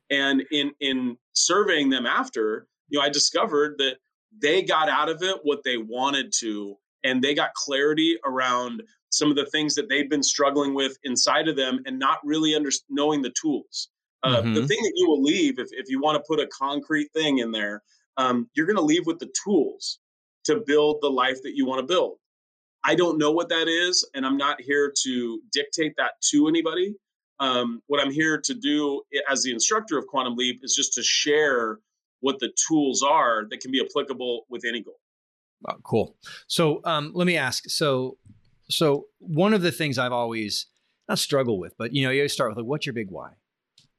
And 0.09 0.43
in 0.51 0.71
in 0.79 1.17
surveying 1.33 1.89
them 1.89 2.05
after, 2.05 2.67
you 2.89 2.99
know, 2.99 3.05
I 3.05 3.09
discovered 3.09 3.75
that 3.77 3.97
they 4.41 4.61
got 4.61 4.89
out 4.89 5.09
of 5.09 5.21
it 5.21 5.37
what 5.43 5.63
they 5.63 5.77
wanted 5.77 6.31
to 6.39 6.77
and 7.03 7.21
they 7.21 7.33
got 7.33 7.53
clarity 7.53 8.17
around 8.25 8.83
some 9.09 9.29
of 9.29 9.35
the 9.35 9.45
things 9.47 9.75
that 9.75 9.89
they've 9.89 10.09
been 10.09 10.23
struggling 10.23 10.73
with 10.73 10.97
inside 11.03 11.47
of 11.47 11.55
them 11.57 11.79
and 11.85 11.99
not 11.99 12.19
really 12.23 12.55
under, 12.55 12.69
knowing 12.89 13.21
the 13.21 13.33
tools. 13.41 13.89
Uh, 14.23 14.41
mm-hmm. 14.41 14.53
The 14.53 14.67
thing 14.67 14.81
that 14.81 14.93
you 14.95 15.09
will 15.09 15.21
leave, 15.21 15.59
if, 15.59 15.67
if 15.71 15.89
you 15.89 15.99
want 15.99 16.15
to 16.15 16.23
put 16.27 16.39
a 16.39 16.47
concrete 16.47 17.11
thing 17.13 17.39
in 17.39 17.51
there, 17.51 17.81
um, 18.17 18.49
you're 18.53 18.65
going 18.65 18.77
to 18.77 18.81
leave 18.81 19.05
with 19.05 19.19
the 19.19 19.31
tools 19.43 19.99
to 20.45 20.63
build 20.65 20.99
the 21.01 21.09
life 21.09 21.41
that 21.43 21.55
you 21.55 21.65
want 21.65 21.79
to 21.79 21.85
build. 21.85 22.17
I 22.83 22.95
don't 22.95 23.17
know 23.17 23.31
what 23.31 23.49
that 23.49 23.67
is, 23.67 24.07
and 24.15 24.25
I'm 24.25 24.37
not 24.37 24.59
here 24.59 24.91
to 25.03 25.39
dictate 25.51 25.93
that 25.97 26.13
to 26.31 26.47
anybody. 26.47 26.95
Um, 27.39 27.81
what 27.87 28.01
I'm 28.01 28.11
here 28.11 28.39
to 28.39 28.53
do 28.53 29.01
as 29.29 29.43
the 29.43 29.51
instructor 29.51 29.97
of 29.97 30.07
Quantum 30.07 30.35
Leap 30.35 30.61
is 30.63 30.73
just 30.75 30.93
to 30.93 31.03
share 31.03 31.79
what 32.21 32.39
the 32.39 32.51
tools 32.67 33.03
are 33.03 33.45
that 33.49 33.59
can 33.61 33.71
be 33.71 33.83
applicable 33.83 34.45
with 34.49 34.63
any 34.67 34.81
goal. 34.81 34.99
Oh, 35.67 35.75
cool. 35.83 36.15
So 36.47 36.81
um, 36.85 37.11
let 37.13 37.27
me 37.27 37.37
ask. 37.37 37.69
So 37.69 38.17
so 38.69 39.07
one 39.19 39.53
of 39.53 39.61
the 39.61 39.71
things 39.71 39.97
I've 39.97 40.11
always 40.11 40.67
not 41.09 41.19
struggle 41.19 41.59
with, 41.59 41.73
but 41.77 41.93
you 41.93 42.03
know, 42.03 42.11
you 42.11 42.21
always 42.21 42.33
start 42.33 42.51
with 42.51 42.57
like, 42.57 42.65
what's 42.65 42.85
your 42.85 42.93
big 42.93 43.09
why? 43.09 43.31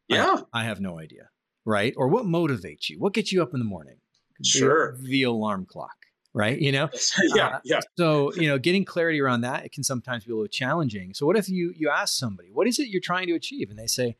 Yeah. 0.09 0.42
I, 0.53 0.62
I 0.62 0.64
have 0.64 0.81
no 0.81 0.98
idea. 0.98 1.29
Right. 1.64 1.94
Or 1.96 2.09
what 2.09 2.25
motivates 2.25 2.88
you? 2.88 2.98
What 2.98 3.12
gets 3.12 3.33
you 3.33 3.42
up 3.42 3.55
in 3.55 3.61
the 3.61 3.64
morning? 3.64 3.96
Sure. 4.44 4.96
The, 4.98 5.09
the 5.09 5.22
alarm 5.24 5.66
clock. 5.66 5.96
Right. 6.35 6.59
You 6.59 6.72
know? 6.72 6.88
yeah. 7.35 7.46
Uh, 7.46 7.61
yeah. 7.64 7.81
So, 7.98 8.33
you 8.35 8.48
know, 8.48 8.59
getting 8.59 8.85
clarity 8.85 9.20
around 9.20 9.42
that, 9.42 9.64
it 9.64 9.72
can 9.72 9.85
sometimes 9.85 10.24
be 10.24 10.33
a 10.33 10.35
little 10.35 10.48
challenging. 10.48 11.12
So 11.14 11.26
what 11.26 11.37
if 11.37 11.48
you 11.48 11.74
you 11.76 11.90
ask 11.90 12.14
somebody, 12.18 12.50
what 12.52 12.66
is 12.66 12.78
it 12.78 12.88
you're 12.88 13.02
trying 13.02 13.26
to 13.26 13.35
achieve? 13.35 13.70
And 13.70 13.78
they 13.78 13.87
say, 13.87 14.16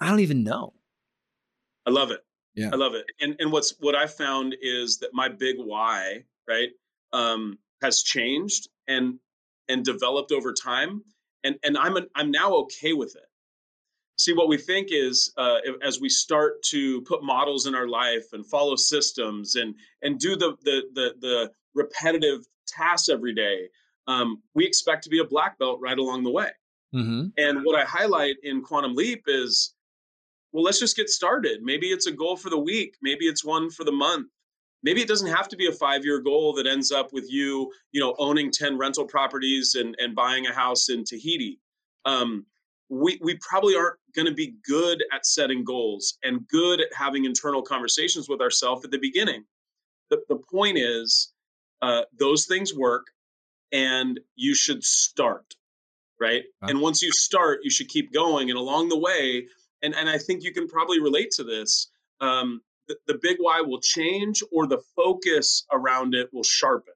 I 0.00 0.08
don't 0.08 0.20
even 0.20 0.44
know. 0.44 0.72
I 1.86 1.90
love 1.90 2.10
it. 2.10 2.20
Yeah. 2.54 2.70
I 2.72 2.76
love 2.76 2.94
it. 2.94 3.04
And 3.20 3.36
and 3.38 3.52
what's 3.52 3.74
what 3.80 3.94
I 3.94 4.06
found 4.06 4.56
is 4.62 4.98
that 4.98 5.10
my 5.12 5.28
big 5.28 5.56
why, 5.58 6.24
right, 6.48 6.70
um, 7.12 7.58
has 7.82 8.02
changed. 8.02 8.68
And 8.88 9.18
and 9.68 9.84
developed 9.84 10.32
over 10.32 10.52
time 10.52 11.02
and 11.44 11.56
and 11.62 11.76
i'm 11.78 11.96
an, 11.96 12.06
i'm 12.14 12.30
now 12.30 12.52
okay 12.52 12.92
with 12.92 13.16
it 13.16 13.25
see 14.16 14.32
what 14.32 14.48
we 14.48 14.56
think 14.56 14.88
is 14.90 15.32
uh, 15.36 15.58
as 15.82 16.00
we 16.00 16.08
start 16.08 16.62
to 16.62 17.02
put 17.02 17.22
models 17.22 17.66
in 17.66 17.74
our 17.74 17.88
life 17.88 18.24
and 18.32 18.46
follow 18.46 18.76
systems 18.76 19.56
and 19.56 19.74
and 20.02 20.18
do 20.18 20.36
the 20.36 20.56
the 20.62 20.82
the, 20.94 21.14
the 21.20 21.50
repetitive 21.74 22.46
tasks 22.66 23.08
every 23.08 23.34
day 23.34 23.68
um, 24.08 24.42
we 24.54 24.64
expect 24.64 25.04
to 25.04 25.10
be 25.10 25.18
a 25.18 25.24
black 25.24 25.58
belt 25.58 25.78
right 25.82 25.98
along 25.98 26.24
the 26.24 26.30
way. 26.30 26.50
Mm-hmm. 26.94 27.26
and 27.36 27.64
what 27.64 27.76
i 27.76 27.84
highlight 27.84 28.36
in 28.44 28.62
quantum 28.62 28.94
leap 28.94 29.24
is 29.26 29.74
well 30.52 30.64
let's 30.64 30.78
just 30.78 30.96
get 30.96 31.10
started. 31.10 31.62
Maybe 31.62 31.88
it's 31.88 32.06
a 32.06 32.12
goal 32.12 32.36
for 32.36 32.48
the 32.48 32.58
week. 32.58 32.96
Maybe 33.02 33.26
it's 33.26 33.44
one 33.44 33.70
for 33.70 33.84
the 33.84 33.92
month. 33.92 34.28
Maybe 34.82 35.02
it 35.02 35.08
doesn't 35.08 35.28
have 35.28 35.48
to 35.48 35.56
be 35.56 35.66
a 35.66 35.72
five 35.72 36.04
year 36.04 36.20
goal 36.20 36.54
that 36.54 36.66
ends 36.66 36.92
up 36.92 37.12
with 37.12 37.30
you 37.30 37.70
you 37.92 38.00
know 38.00 38.14
owning 38.18 38.50
10 38.50 38.78
rental 38.78 39.04
properties 39.04 39.74
and, 39.74 39.94
and 39.98 40.14
buying 40.14 40.46
a 40.46 40.54
house 40.54 40.88
in 40.88 41.04
tahiti. 41.04 41.60
Um, 42.06 42.46
we, 42.88 43.18
we 43.22 43.38
probably 43.40 43.76
aren't 43.76 43.98
going 44.14 44.26
to 44.26 44.34
be 44.34 44.54
good 44.66 45.02
at 45.12 45.26
setting 45.26 45.64
goals 45.64 46.18
and 46.22 46.46
good 46.48 46.80
at 46.80 46.88
having 46.94 47.24
internal 47.24 47.62
conversations 47.62 48.28
with 48.28 48.40
ourselves 48.40 48.84
at 48.84 48.90
the 48.90 48.98
beginning. 48.98 49.44
The, 50.10 50.22
the 50.28 50.36
point 50.36 50.78
is 50.78 51.32
uh, 51.82 52.02
those 52.18 52.46
things 52.46 52.74
work 52.74 53.06
and 53.72 54.20
you 54.36 54.54
should 54.54 54.84
start 54.84 55.54
right? 56.18 56.44
Uh-huh. 56.62 56.70
and 56.70 56.80
once 56.80 57.02
you 57.02 57.12
start 57.12 57.58
you 57.62 57.70
should 57.70 57.88
keep 57.88 58.10
going 58.12 58.48
and 58.48 58.58
along 58.58 58.88
the 58.88 58.98
way 58.98 59.46
and, 59.82 59.94
and 59.94 60.08
i 60.08 60.16
think 60.16 60.42
you 60.42 60.52
can 60.52 60.66
probably 60.66 60.98
relate 60.98 61.30
to 61.32 61.44
this 61.44 61.90
um, 62.20 62.62
the, 62.88 62.96
the 63.06 63.18
big 63.22 63.36
why 63.40 63.60
will 63.60 63.80
change 63.80 64.42
or 64.52 64.66
the 64.66 64.80
focus 64.94 65.64
around 65.72 66.14
it 66.14 66.28
will 66.32 66.44
sharpen. 66.44 66.94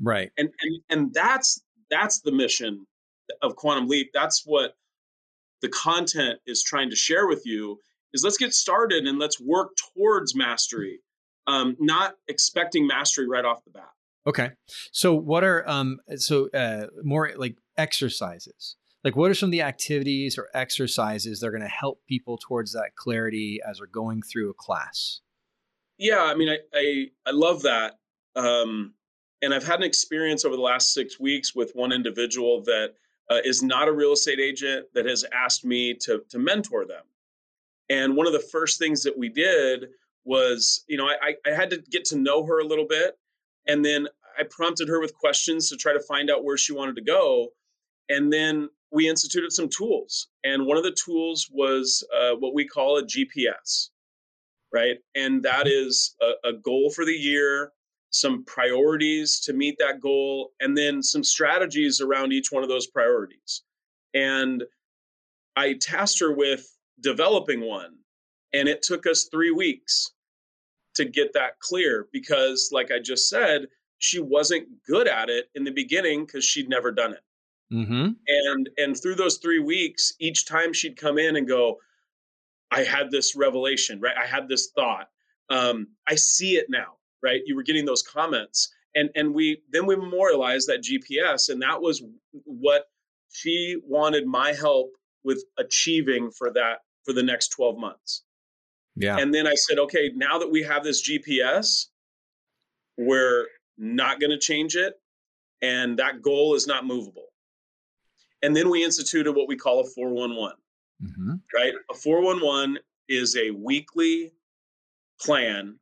Right. 0.00 0.30
And 0.36 0.50
and 0.62 0.80
and 0.90 1.14
that's 1.14 1.62
that's 1.90 2.20
the 2.20 2.32
mission 2.32 2.86
of 3.42 3.56
quantum 3.56 3.88
leap. 3.88 4.10
That's 4.14 4.42
what 4.44 4.74
the 5.62 5.68
content 5.68 6.40
is 6.46 6.62
trying 6.62 6.90
to 6.90 6.96
share 6.96 7.26
with 7.26 7.42
you 7.44 7.78
is 8.12 8.24
let's 8.24 8.38
get 8.38 8.54
started 8.54 9.06
and 9.06 9.18
let's 9.18 9.40
work 9.40 9.70
towards 9.94 10.34
mastery 10.34 11.00
um, 11.48 11.76
not 11.80 12.14
expecting 12.28 12.86
mastery 12.86 13.26
right 13.26 13.44
off 13.44 13.64
the 13.64 13.70
bat. 13.70 13.88
Okay. 14.26 14.50
So 14.92 15.14
what 15.14 15.42
are 15.42 15.66
um 15.68 15.98
so 16.16 16.48
uh 16.50 16.86
more 17.02 17.32
like 17.36 17.56
exercises. 17.76 18.76
Like 19.02 19.16
what 19.16 19.30
are 19.30 19.34
some 19.34 19.48
of 19.48 19.52
the 19.52 19.62
activities 19.62 20.36
or 20.36 20.48
exercises 20.54 21.40
that 21.40 21.46
are 21.46 21.50
going 21.50 21.62
to 21.62 21.68
help 21.68 22.00
people 22.06 22.36
towards 22.36 22.72
that 22.72 22.90
clarity 22.96 23.60
as 23.66 23.78
they're 23.78 23.86
going 23.86 24.22
through 24.22 24.50
a 24.50 24.54
class? 24.54 25.20
Yeah, 25.96 26.22
I 26.22 26.34
mean, 26.34 26.50
I 26.50 26.58
I, 26.74 27.06
I 27.26 27.30
love 27.30 27.62
that. 27.62 27.98
Um, 28.36 28.92
and 29.40 29.54
I've 29.54 29.66
had 29.66 29.80
an 29.80 29.86
experience 29.86 30.44
over 30.44 30.56
the 30.56 30.62
last 30.62 30.92
six 30.92 31.18
weeks 31.18 31.54
with 31.54 31.72
one 31.74 31.92
individual 31.92 32.62
that 32.64 32.94
uh, 33.30 33.38
is 33.44 33.62
not 33.62 33.88
a 33.88 33.92
real 33.92 34.12
estate 34.12 34.40
agent 34.40 34.86
that 34.94 35.06
has 35.06 35.24
asked 35.32 35.64
me 35.64 35.94
to 35.94 36.22
to 36.30 36.38
mentor 36.38 36.86
them. 36.86 37.04
And 37.90 38.16
one 38.16 38.26
of 38.26 38.32
the 38.32 38.38
first 38.38 38.78
things 38.78 39.02
that 39.02 39.16
we 39.16 39.28
did 39.28 39.88
was, 40.24 40.84
you 40.88 40.98
know, 40.98 41.06
I, 41.06 41.34
I 41.46 41.54
had 41.54 41.70
to 41.70 41.78
get 41.90 42.04
to 42.06 42.18
know 42.18 42.44
her 42.44 42.58
a 42.60 42.64
little 42.64 42.86
bit, 42.86 43.18
and 43.66 43.84
then 43.84 44.08
I 44.38 44.42
prompted 44.44 44.88
her 44.88 45.00
with 45.00 45.14
questions 45.14 45.68
to 45.70 45.76
try 45.76 45.92
to 45.92 46.00
find 46.00 46.30
out 46.30 46.44
where 46.44 46.58
she 46.58 46.72
wanted 46.74 46.96
to 46.96 47.02
go, 47.02 47.48
and 48.08 48.32
then 48.32 48.68
we 48.90 49.08
instituted 49.08 49.52
some 49.52 49.68
tools. 49.68 50.28
And 50.44 50.66
one 50.66 50.76
of 50.76 50.82
the 50.82 50.96
tools 51.04 51.48
was 51.50 52.06
uh, 52.14 52.32
what 52.36 52.54
we 52.54 52.66
call 52.66 52.98
a 52.98 53.02
GPS 53.02 53.90
right? 54.72 54.96
And 55.14 55.42
that 55.44 55.66
is 55.66 56.14
a, 56.20 56.50
a 56.50 56.52
goal 56.52 56.90
for 56.90 57.04
the 57.04 57.12
year. 57.12 57.72
Some 58.10 58.44
priorities 58.44 59.40
to 59.40 59.52
meet 59.52 59.76
that 59.78 60.00
goal, 60.00 60.52
and 60.60 60.76
then 60.76 61.02
some 61.02 61.22
strategies 61.22 62.00
around 62.00 62.32
each 62.32 62.50
one 62.50 62.62
of 62.62 62.68
those 62.68 62.86
priorities. 62.86 63.62
And 64.14 64.64
I 65.56 65.74
tasked 65.74 66.20
her 66.20 66.32
with 66.32 66.66
developing 67.00 67.60
one, 67.60 67.96
and 68.54 68.68
it 68.68 68.82
took 68.82 69.06
us 69.06 69.28
three 69.30 69.50
weeks 69.50 70.12
to 70.94 71.04
get 71.04 71.32
that 71.34 71.58
clear 71.60 72.08
because, 72.12 72.70
like 72.72 72.90
I 72.90 72.98
just 72.98 73.28
said, 73.28 73.66
she 73.98 74.20
wasn't 74.20 74.68
good 74.86 75.08
at 75.08 75.28
it 75.28 75.50
in 75.54 75.64
the 75.64 75.70
beginning 75.70 76.24
because 76.24 76.44
she'd 76.44 76.68
never 76.68 76.90
done 76.90 77.12
it. 77.12 77.22
Mm-hmm. 77.72 78.12
And 78.26 78.70
and 78.78 79.00
through 79.00 79.16
those 79.16 79.36
three 79.38 79.58
weeks, 79.58 80.14
each 80.18 80.46
time 80.46 80.72
she'd 80.72 80.96
come 80.96 81.18
in 81.18 81.36
and 81.36 81.46
go, 81.46 81.78
I 82.70 82.82
had 82.82 83.10
this 83.10 83.36
revelation, 83.36 84.00
right? 84.00 84.16
I 84.16 84.26
had 84.26 84.48
this 84.48 84.70
thought. 84.74 85.08
Um, 85.50 85.88
I 86.06 86.14
see 86.14 86.56
it 86.56 86.66
now, 86.68 86.97
right? 87.22 87.40
You 87.46 87.56
were 87.56 87.62
getting 87.62 87.84
those 87.84 88.02
comments, 88.02 88.72
and 88.94 89.10
and 89.14 89.34
we 89.34 89.62
then 89.70 89.86
we 89.86 89.96
memorialized 89.96 90.68
that 90.68 90.82
GPS, 90.82 91.48
and 91.48 91.62
that 91.62 91.80
was 91.80 92.02
what 92.44 92.84
she 93.30 93.76
wanted 93.84 94.26
my 94.26 94.52
help 94.52 94.90
with 95.24 95.44
achieving 95.58 96.30
for 96.30 96.50
that 96.52 96.78
for 97.04 97.12
the 97.12 97.22
next 97.22 97.48
12 97.48 97.78
months. 97.78 98.22
Yeah. 98.96 99.16
And 99.18 99.32
then 99.32 99.46
I 99.46 99.54
said, 99.54 99.78
okay, 99.78 100.10
now 100.14 100.38
that 100.38 100.50
we 100.50 100.62
have 100.62 100.82
this 100.82 101.08
GPS, 101.08 101.86
we're 102.96 103.46
not 103.76 104.20
going 104.20 104.30
to 104.30 104.38
change 104.38 104.74
it 104.74 104.94
and 105.62 105.98
that 105.98 106.22
goal 106.22 106.54
is 106.54 106.66
not 106.66 106.86
movable. 106.86 107.26
And 108.42 108.54
then 108.54 108.70
we 108.70 108.84
instituted 108.84 109.32
what 109.32 109.48
we 109.48 109.56
call 109.56 109.80
a 109.80 109.84
411. 109.84 110.56
Mm-hmm. 111.02 111.34
Right? 111.54 111.72
A 111.90 111.94
411 111.94 112.78
is 113.08 113.36
a 113.36 113.50
weekly 113.50 114.32
plan 115.20 115.78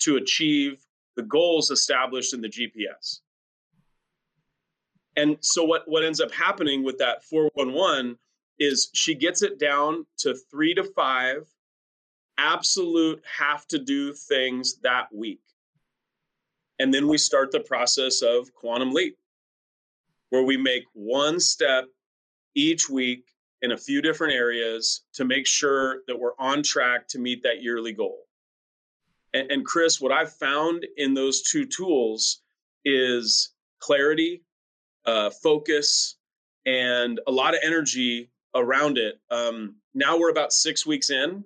to 0.00 0.16
achieve 0.16 0.84
the 1.16 1.22
goals 1.22 1.70
established 1.70 2.34
in 2.34 2.40
the 2.40 2.48
GPS. 2.48 3.20
And 5.16 5.38
so 5.40 5.64
what 5.64 5.82
what 5.86 6.04
ends 6.04 6.20
up 6.20 6.30
happening 6.30 6.84
with 6.84 6.98
that 6.98 7.24
411 7.24 8.18
is 8.58 8.90
she 8.94 9.14
gets 9.14 9.42
it 9.42 9.58
down 9.58 10.06
to 10.18 10.34
3 10.50 10.74
to 10.74 10.84
5 10.84 11.46
absolute 12.38 13.22
have 13.38 13.66
to 13.68 13.78
do 13.78 14.12
things 14.12 14.78
that 14.82 15.06
week. 15.12 15.40
And 16.78 16.92
then 16.92 17.08
we 17.08 17.16
start 17.16 17.50
the 17.50 17.60
process 17.60 18.20
of 18.20 18.52
quantum 18.52 18.92
leap 18.92 19.16
where 20.30 20.42
we 20.42 20.56
make 20.56 20.84
one 20.92 21.40
step 21.40 21.86
each 22.54 22.90
week 22.90 23.24
in 23.62 23.72
a 23.72 23.76
few 23.76 24.02
different 24.02 24.34
areas 24.34 25.04
to 25.14 25.24
make 25.24 25.46
sure 25.46 26.00
that 26.06 26.18
we're 26.18 26.36
on 26.38 26.62
track 26.62 27.08
to 27.08 27.18
meet 27.18 27.42
that 27.42 27.62
yearly 27.62 27.92
goal. 27.92 28.25
And, 29.36 29.50
and 29.52 29.66
Chris, 29.66 30.00
what 30.00 30.12
I've 30.12 30.32
found 30.32 30.86
in 30.96 31.12
those 31.12 31.42
two 31.42 31.66
tools 31.66 32.40
is 32.86 33.50
clarity 33.80 34.42
uh, 35.04 35.30
focus, 35.30 36.16
and 36.64 37.20
a 37.26 37.30
lot 37.30 37.54
of 37.54 37.60
energy 37.62 38.30
around 38.54 38.98
it. 38.98 39.20
Um, 39.30 39.76
now 39.94 40.18
we're 40.18 40.30
about 40.30 40.52
six 40.52 40.86
weeks 40.86 41.10
in, 41.10 41.44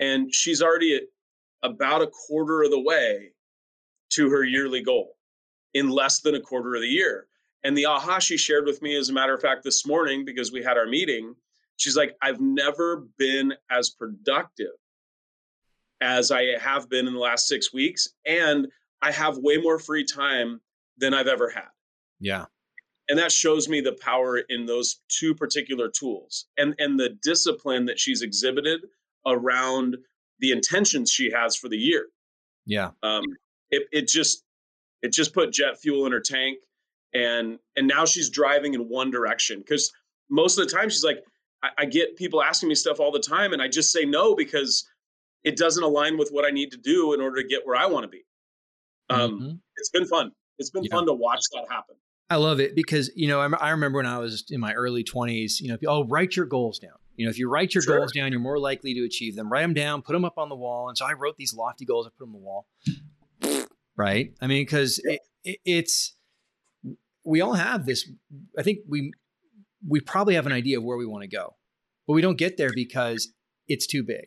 and 0.00 0.32
she's 0.32 0.62
already 0.62 1.00
about 1.62 2.02
a 2.02 2.06
quarter 2.06 2.62
of 2.62 2.70
the 2.70 2.80
way 2.80 3.32
to 4.10 4.28
her 4.28 4.44
yearly 4.44 4.82
goal 4.82 5.16
in 5.72 5.88
less 5.88 6.20
than 6.20 6.34
a 6.34 6.40
quarter 6.40 6.74
of 6.74 6.82
the 6.82 6.88
year. 6.88 7.26
And 7.64 7.76
the 7.76 7.86
aha 7.86 8.18
she 8.18 8.36
shared 8.36 8.66
with 8.66 8.82
me, 8.82 8.96
as 8.96 9.08
a 9.08 9.14
matter 9.14 9.34
of 9.34 9.40
fact, 9.40 9.64
this 9.64 9.86
morning, 9.86 10.24
because 10.24 10.52
we 10.52 10.62
had 10.62 10.76
our 10.76 10.86
meeting, 10.86 11.34
she's 11.78 11.96
like, 11.96 12.14
I've 12.22 12.40
never 12.40 13.06
been 13.18 13.54
as 13.70 13.90
productive 13.90 14.76
as 16.00 16.30
I 16.30 16.58
have 16.60 16.88
been 16.88 17.06
in 17.06 17.14
the 17.14 17.20
last 17.20 17.48
six 17.48 17.72
weeks. 17.72 18.08
And 18.26 18.68
I 19.02 19.10
have 19.10 19.38
way 19.38 19.56
more 19.58 19.78
free 19.78 20.04
time 20.04 20.60
than 20.98 21.14
I've 21.14 21.26
ever 21.26 21.50
had. 21.50 21.68
Yeah 22.20 22.46
and 23.08 23.18
that 23.18 23.32
shows 23.32 23.68
me 23.68 23.80
the 23.80 23.92
power 23.92 24.38
in 24.38 24.66
those 24.66 25.00
two 25.08 25.34
particular 25.34 25.88
tools 25.88 26.46
and 26.56 26.74
and 26.78 26.98
the 26.98 27.10
discipline 27.22 27.84
that 27.86 27.98
she's 27.98 28.22
exhibited 28.22 28.80
around 29.26 29.96
the 30.40 30.52
intentions 30.52 31.10
she 31.10 31.30
has 31.30 31.56
for 31.56 31.68
the 31.68 31.76
year 31.76 32.06
yeah 32.66 32.90
um 33.02 33.24
it, 33.70 33.84
it 33.92 34.08
just 34.08 34.44
it 35.02 35.12
just 35.12 35.34
put 35.34 35.52
jet 35.52 35.78
fuel 35.80 36.06
in 36.06 36.12
her 36.12 36.20
tank 36.20 36.58
and 37.12 37.58
and 37.76 37.86
now 37.86 38.04
she's 38.04 38.28
driving 38.28 38.74
in 38.74 38.88
one 38.88 39.10
direction 39.10 39.58
because 39.58 39.92
most 40.30 40.58
of 40.58 40.66
the 40.66 40.74
time 40.74 40.88
she's 40.88 41.04
like 41.04 41.22
I, 41.62 41.68
I 41.78 41.84
get 41.84 42.16
people 42.16 42.42
asking 42.42 42.68
me 42.68 42.74
stuff 42.74 43.00
all 43.00 43.12
the 43.12 43.20
time 43.20 43.52
and 43.52 43.62
i 43.62 43.68
just 43.68 43.92
say 43.92 44.04
no 44.04 44.34
because 44.34 44.88
it 45.44 45.56
doesn't 45.56 45.82
align 45.82 46.18
with 46.18 46.30
what 46.30 46.44
i 46.44 46.50
need 46.50 46.70
to 46.70 46.78
do 46.78 47.12
in 47.12 47.20
order 47.20 47.42
to 47.42 47.48
get 47.48 47.62
where 47.64 47.76
i 47.76 47.86
want 47.86 48.04
to 48.04 48.08
be 48.08 48.24
um 49.10 49.32
mm-hmm. 49.32 49.50
it's 49.76 49.90
been 49.90 50.06
fun 50.06 50.32
it's 50.58 50.70
been 50.70 50.84
yeah. 50.84 50.94
fun 50.96 51.06
to 51.06 51.12
watch 51.12 51.40
that 51.52 51.66
happen 51.70 51.96
I 52.30 52.36
love 52.36 52.58
it 52.58 52.74
because 52.74 53.10
you 53.14 53.28
know 53.28 53.38
I, 53.38 53.48
I 53.54 53.70
remember 53.70 53.98
when 53.98 54.06
I 54.06 54.18
was 54.18 54.44
in 54.50 54.58
my 54.58 54.72
early 54.72 55.04
twenties. 55.04 55.60
You 55.60 55.68
know, 55.68 55.78
oh, 55.86 56.06
write 56.06 56.36
your 56.36 56.46
goals 56.46 56.78
down. 56.78 56.96
You 57.16 57.26
know, 57.26 57.30
if 57.30 57.38
you 57.38 57.48
write 57.48 57.74
your 57.74 57.82
sure. 57.82 57.98
goals 57.98 58.12
down, 58.12 58.32
you're 58.32 58.40
more 58.40 58.58
likely 58.58 58.94
to 58.94 59.04
achieve 59.04 59.36
them. 59.36 59.50
Write 59.50 59.62
them 59.62 59.74
down, 59.74 60.02
put 60.02 60.14
them 60.14 60.24
up 60.24 60.38
on 60.38 60.48
the 60.48 60.56
wall. 60.56 60.88
And 60.88 60.98
so 60.98 61.04
I 61.04 61.12
wrote 61.12 61.36
these 61.36 61.54
lofty 61.54 61.84
goals. 61.84 62.06
I 62.06 62.10
put 62.10 62.24
them 62.24 62.34
on 62.34 62.40
the 62.40 62.46
wall. 62.46 63.66
Right. 63.96 64.34
I 64.40 64.46
mean, 64.46 64.62
because 64.62 65.00
yeah. 65.04 65.12
it, 65.12 65.20
it, 65.44 65.58
it's 65.64 66.16
we 67.24 67.40
all 67.40 67.54
have 67.54 67.86
this. 67.86 68.10
I 68.58 68.62
think 68.62 68.80
we 68.88 69.12
we 69.86 70.00
probably 70.00 70.34
have 70.34 70.46
an 70.46 70.52
idea 70.52 70.78
of 70.78 70.84
where 70.84 70.96
we 70.96 71.06
want 71.06 71.22
to 71.22 71.28
go, 71.28 71.54
but 72.06 72.14
we 72.14 72.22
don't 72.22 72.38
get 72.38 72.56
there 72.56 72.72
because 72.74 73.32
it's 73.68 73.86
too 73.86 74.02
big. 74.02 74.26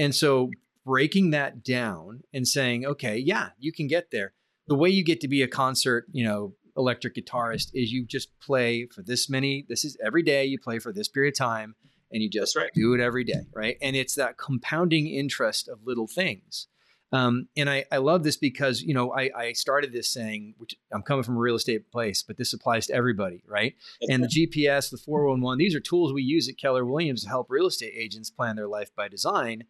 And 0.00 0.14
so 0.14 0.50
breaking 0.84 1.30
that 1.30 1.62
down 1.62 2.22
and 2.32 2.48
saying, 2.48 2.86
okay, 2.86 3.18
yeah, 3.18 3.50
you 3.58 3.70
can 3.70 3.86
get 3.86 4.10
there. 4.10 4.32
The 4.66 4.74
way 4.74 4.88
you 4.88 5.04
get 5.04 5.20
to 5.20 5.28
be 5.28 5.42
a 5.42 5.48
concert, 5.48 6.06
you 6.10 6.24
know, 6.24 6.54
electric 6.76 7.14
guitarist 7.14 7.70
is 7.74 7.92
you 7.92 8.04
just 8.04 8.28
play 8.40 8.86
for 8.86 9.02
this 9.02 9.28
many 9.28 9.66
this 9.68 9.84
is 9.84 9.96
every 10.04 10.22
day 10.22 10.44
you 10.44 10.58
play 10.58 10.78
for 10.78 10.92
this 10.92 11.08
period 11.08 11.34
of 11.34 11.38
time 11.38 11.74
and 12.12 12.22
you 12.22 12.30
just 12.30 12.56
right. 12.56 12.70
do 12.74 12.94
it 12.94 13.00
every 13.00 13.24
day 13.24 13.42
right 13.52 13.76
and 13.82 13.96
it's 13.96 14.14
that 14.14 14.38
compounding 14.38 15.06
interest 15.06 15.68
of 15.68 15.78
little 15.84 16.06
things 16.06 16.68
um, 17.12 17.48
and 17.56 17.68
I, 17.68 17.86
I 17.90 17.96
love 17.96 18.22
this 18.22 18.36
because 18.36 18.82
you 18.82 18.94
know 18.94 19.12
I, 19.12 19.30
I 19.36 19.52
started 19.52 19.92
this 19.92 20.08
saying 20.08 20.54
which 20.58 20.76
i'm 20.92 21.02
coming 21.02 21.24
from 21.24 21.36
a 21.36 21.40
real 21.40 21.56
estate 21.56 21.90
place 21.90 22.22
but 22.22 22.36
this 22.36 22.52
applies 22.52 22.86
to 22.86 22.94
everybody 22.94 23.42
right 23.46 23.74
That's 24.00 24.12
and 24.12 24.22
right. 24.22 24.30
the 24.30 24.46
gps 24.46 24.90
the 24.90 24.96
411 24.96 25.58
these 25.58 25.74
are 25.74 25.80
tools 25.80 26.12
we 26.12 26.22
use 26.22 26.48
at 26.48 26.56
keller 26.56 26.84
williams 26.84 27.24
to 27.24 27.28
help 27.28 27.48
real 27.50 27.66
estate 27.66 27.92
agents 27.96 28.30
plan 28.30 28.56
their 28.56 28.68
life 28.68 28.94
by 28.94 29.08
design 29.08 29.64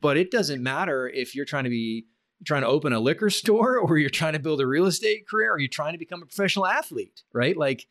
but 0.00 0.16
it 0.16 0.30
doesn't 0.30 0.62
matter 0.62 1.08
if 1.08 1.34
you're 1.34 1.44
trying 1.44 1.64
to 1.64 1.70
be 1.70 2.06
trying 2.44 2.62
to 2.62 2.68
open 2.68 2.92
a 2.92 3.00
liquor 3.00 3.30
store 3.30 3.78
or 3.78 3.98
you're 3.98 4.10
trying 4.10 4.32
to 4.32 4.38
build 4.38 4.60
a 4.60 4.66
real 4.66 4.86
estate 4.86 5.28
career 5.28 5.52
or 5.52 5.58
you're 5.58 5.68
trying 5.68 5.92
to 5.92 5.98
become 5.98 6.22
a 6.22 6.26
professional 6.26 6.66
athlete, 6.66 7.22
right? 7.32 7.56
Like 7.56 7.86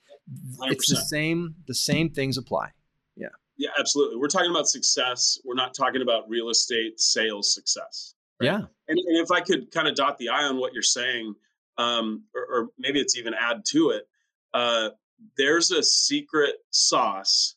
100%. 0.60 0.72
it's 0.72 0.90
the 0.90 0.98
same, 0.98 1.56
the 1.68 1.76
same 1.76 2.10
things 2.10 2.38
apply. 2.38 2.72
Yeah. 3.16 3.28
Yeah, 3.58 3.70
absolutely. 3.78 4.18
We're 4.18 4.28
talking 4.28 4.52
about 4.52 4.68
success. 4.68 5.40
We're 5.44 5.56
not 5.56 5.74
talking 5.74 6.02
about 6.02 6.30
real 6.30 6.50
estate 6.50 7.00
sales 7.00 7.54
success. 7.54 8.16
Right? 8.40 8.48
Yeah. 8.48 8.58
And, 8.88 8.98
and, 8.98 9.18
if 9.18 9.32
I 9.32 9.42
could 9.42 9.70
kind 9.72 9.88
of 9.88 9.96
dot 9.96 10.18
the 10.18 10.30
I 10.30 10.44
on 10.44 10.58
what 10.58 10.74
you're 10.74 10.82
saying, 10.82 11.36
um, 11.78 12.24
or, 12.34 12.42
or, 12.42 12.68
maybe 12.78 13.00
it's 13.02 13.18
even 13.18 13.34
add 13.34 13.66
to 13.72 13.90
it, 13.90 14.08
uh, 14.54 14.90
there's 15.38 15.72
a 15.72 15.84
secret 15.84 16.56
sauce 16.72 17.56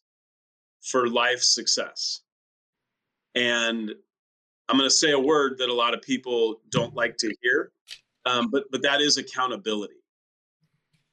for 0.80 1.08
life 1.08 1.40
success. 1.40 2.22
And 3.34 3.92
I'm 4.72 4.78
going 4.78 4.88
to 4.88 4.96
say 4.96 5.12
a 5.12 5.20
word 5.20 5.58
that 5.58 5.68
a 5.68 5.74
lot 5.74 5.92
of 5.92 6.00
people 6.00 6.62
don't 6.70 6.94
like 6.94 7.18
to 7.18 7.34
hear, 7.42 7.72
um, 8.24 8.50
but 8.50 8.64
but 8.72 8.82
that 8.82 9.02
is 9.02 9.18
accountability. 9.18 9.96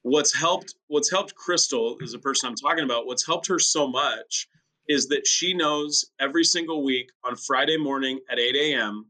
What's 0.03 0.33
helped 0.33 0.75
What's 0.87 1.11
helped 1.11 1.35
Crystal 1.35 1.97
is 1.99 2.13
the 2.13 2.19
person 2.19 2.49
I'm 2.49 2.55
talking 2.55 2.85
about. 2.85 3.05
What's 3.05 3.25
helped 3.27 3.47
her 3.47 3.59
so 3.59 3.85
much 3.85 4.47
is 4.87 5.09
that 5.09 5.27
she 5.27 5.53
knows 5.53 6.05
every 6.21 6.45
single 6.45 6.85
week 6.85 7.11
on 7.25 7.35
Friday 7.35 7.77
morning 7.77 8.21
at 8.31 8.39
8 8.39 8.55
a.m. 8.55 9.07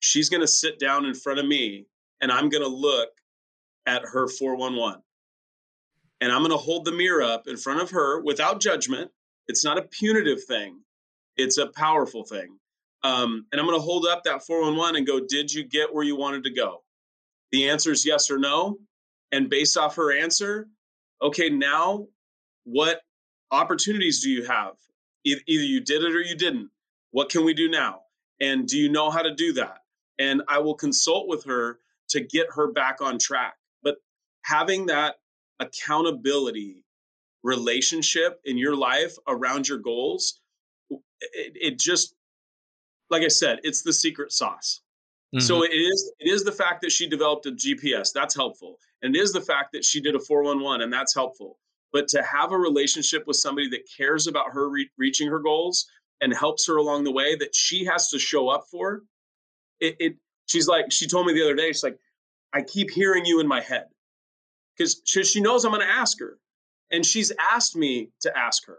she's 0.00 0.28
going 0.28 0.42
to 0.42 0.48
sit 0.48 0.78
down 0.78 1.06
in 1.06 1.14
front 1.14 1.40
of 1.40 1.46
me 1.46 1.86
and 2.20 2.30
I'm 2.30 2.50
going 2.50 2.64
to 2.64 2.70
look 2.70 3.10
at 3.86 4.02
her 4.04 4.28
411 4.28 5.02
and 6.20 6.32
I'm 6.32 6.40
going 6.40 6.52
to 6.52 6.58
hold 6.58 6.84
the 6.84 6.92
mirror 6.92 7.22
up 7.24 7.48
in 7.48 7.58
front 7.58 7.82
of 7.82 7.90
her 7.92 8.20
without 8.22 8.60
judgment. 8.60 9.10
It's 9.48 9.64
not 9.64 9.78
a 9.78 9.84
punitive 9.84 10.44
thing. 10.44 10.82
It's 11.38 11.58
a 11.58 11.68
powerful 11.68 12.24
thing. 12.24 12.59
Um, 13.02 13.46
and 13.50 13.60
I'm 13.60 13.66
going 13.66 13.78
to 13.78 13.82
hold 13.82 14.06
up 14.06 14.24
that 14.24 14.44
411 14.44 14.96
and 14.96 15.06
go, 15.06 15.20
Did 15.20 15.52
you 15.52 15.64
get 15.64 15.92
where 15.92 16.04
you 16.04 16.16
wanted 16.16 16.44
to 16.44 16.50
go? 16.50 16.82
The 17.52 17.68
answer 17.68 17.90
is 17.92 18.06
yes 18.06 18.30
or 18.30 18.38
no. 18.38 18.78
And 19.32 19.48
based 19.48 19.76
off 19.76 19.96
her 19.96 20.16
answer, 20.16 20.68
okay, 21.22 21.48
now 21.48 22.06
what 22.64 23.00
opportunities 23.50 24.22
do 24.22 24.30
you 24.30 24.44
have? 24.44 24.74
Either 25.24 25.42
you 25.46 25.80
did 25.80 26.02
it 26.02 26.14
or 26.14 26.20
you 26.20 26.34
didn't. 26.34 26.70
What 27.10 27.28
can 27.28 27.44
we 27.44 27.54
do 27.54 27.68
now? 27.68 28.00
And 28.40 28.66
do 28.66 28.78
you 28.78 28.88
know 28.88 29.10
how 29.10 29.22
to 29.22 29.34
do 29.34 29.52
that? 29.54 29.78
And 30.18 30.42
I 30.48 30.58
will 30.58 30.74
consult 30.74 31.28
with 31.28 31.44
her 31.44 31.78
to 32.10 32.20
get 32.20 32.46
her 32.54 32.72
back 32.72 33.00
on 33.00 33.18
track. 33.18 33.54
But 33.82 33.96
having 34.44 34.86
that 34.86 35.16
accountability 35.58 36.84
relationship 37.42 38.40
in 38.44 38.58
your 38.58 38.76
life 38.76 39.16
around 39.28 39.68
your 39.68 39.78
goals, 39.78 40.40
it, 40.90 41.52
it 41.54 41.78
just 41.78 42.14
like 43.10 43.22
I 43.22 43.28
said, 43.28 43.58
it's 43.62 43.82
the 43.82 43.92
secret 43.92 44.32
sauce. 44.32 44.80
Mm-hmm. 45.34 45.40
So 45.40 45.62
it 45.64 45.70
is 45.70 46.12
it 46.18 46.28
is 46.28 46.42
the 46.44 46.52
fact 46.52 46.80
that 46.82 46.90
she 46.90 47.08
developed 47.08 47.46
a 47.46 47.52
GPS 47.52 48.12
that's 48.12 48.34
helpful, 48.34 48.78
and 49.02 49.14
it 49.14 49.18
is 49.18 49.32
the 49.32 49.40
fact 49.40 49.72
that 49.72 49.84
she 49.84 50.00
did 50.00 50.14
a 50.14 50.20
411 50.20 50.82
and 50.82 50.92
that's 50.92 51.14
helpful. 51.14 51.58
But 51.92 52.08
to 52.08 52.22
have 52.22 52.52
a 52.52 52.58
relationship 52.58 53.26
with 53.26 53.36
somebody 53.36 53.68
that 53.70 53.88
cares 53.96 54.26
about 54.26 54.52
her 54.52 54.68
re- 54.68 54.90
reaching 54.96 55.28
her 55.28 55.40
goals 55.40 55.86
and 56.20 56.32
helps 56.32 56.66
her 56.66 56.76
along 56.76 57.04
the 57.04 57.12
way 57.12 57.34
that 57.36 57.54
she 57.54 57.84
has 57.84 58.10
to 58.10 58.18
show 58.18 58.48
up 58.48 58.64
for, 58.70 59.02
it, 59.80 59.96
it 60.00 60.16
she's 60.46 60.66
like 60.66 60.90
she 60.90 61.06
told 61.06 61.26
me 61.26 61.32
the 61.32 61.42
other 61.42 61.54
day 61.54 61.68
she's 61.68 61.84
like 61.84 61.98
I 62.52 62.62
keep 62.62 62.90
hearing 62.90 63.24
you 63.24 63.40
in 63.40 63.46
my 63.46 63.60
head 63.60 63.86
because 64.76 65.00
she, 65.04 65.22
she 65.22 65.40
knows 65.40 65.64
I'm 65.64 65.72
going 65.72 65.86
to 65.86 65.92
ask 65.92 66.18
her, 66.18 66.38
and 66.90 67.06
she's 67.06 67.32
asked 67.52 67.76
me 67.76 68.10
to 68.22 68.36
ask 68.36 68.66
her, 68.66 68.78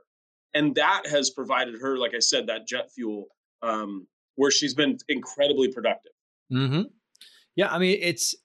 and 0.53 0.75
that 0.75 1.03
has 1.09 1.29
provided 1.29 1.79
her, 1.79 1.97
like 1.97 2.13
I 2.13 2.19
said, 2.19 2.47
that 2.47 2.67
jet 2.67 2.91
fuel 2.91 3.27
um, 3.61 4.07
where 4.36 4.51
she's 4.51 4.73
been 4.73 4.97
incredibly 5.07 5.71
productive. 5.71 6.11
Mm-hmm. 6.51 6.82
Yeah, 7.55 7.67
I 7.67 7.79
mean 7.79 7.97
it's 8.01 8.36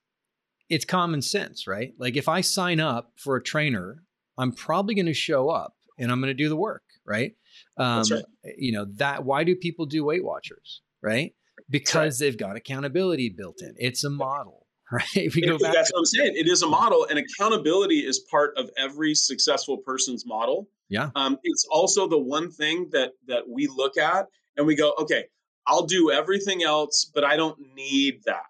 it's 0.68 0.84
common 0.84 1.22
sense, 1.22 1.66
right? 1.66 1.92
Like 1.98 2.16
if 2.16 2.28
I 2.28 2.40
sign 2.40 2.80
up 2.80 3.12
for 3.16 3.36
a 3.36 3.42
trainer, 3.42 4.02
I'm 4.38 4.52
probably 4.52 4.94
going 4.94 5.06
to 5.06 5.14
show 5.14 5.48
up 5.48 5.74
and 5.98 6.10
I'm 6.10 6.20
going 6.20 6.30
to 6.30 6.34
do 6.34 6.48
the 6.48 6.56
work, 6.56 6.82
right? 7.06 7.32
Um, 7.76 8.04
right. 8.10 8.24
You 8.56 8.72
know 8.72 8.86
that. 8.96 9.24
Why 9.24 9.44
do 9.44 9.56
people 9.56 9.86
do 9.86 10.04
Weight 10.04 10.24
Watchers, 10.24 10.82
right? 11.02 11.34
Because 11.70 12.20
right. 12.20 12.26
they've 12.26 12.38
got 12.38 12.56
accountability 12.56 13.30
built 13.30 13.62
in. 13.62 13.74
It's 13.78 14.04
a 14.04 14.10
model, 14.10 14.66
right? 14.92 15.04
If 15.14 15.34
we 15.34 15.42
go 15.42 15.58
back 15.58 15.72
that's 15.72 15.92
what 15.92 16.00
I'm 16.00 16.04
saying. 16.06 16.32
It 16.36 16.48
is 16.48 16.62
a 16.62 16.68
model, 16.68 17.06
and 17.08 17.18
accountability 17.18 18.00
is 18.00 18.20
part 18.30 18.56
of 18.56 18.70
every 18.76 19.14
successful 19.14 19.78
person's 19.78 20.26
model. 20.26 20.68
Yeah. 20.88 21.10
Um, 21.14 21.38
it's 21.42 21.66
also 21.70 22.06
the 22.06 22.18
one 22.18 22.50
thing 22.50 22.88
that 22.92 23.12
that 23.26 23.48
we 23.48 23.66
look 23.68 23.96
at 23.96 24.26
and 24.56 24.66
we 24.66 24.74
go, 24.74 24.94
okay, 24.98 25.26
I'll 25.66 25.86
do 25.86 26.10
everything 26.10 26.62
else, 26.62 27.10
but 27.12 27.24
I 27.24 27.36
don't 27.36 27.58
need 27.74 28.22
that. 28.24 28.46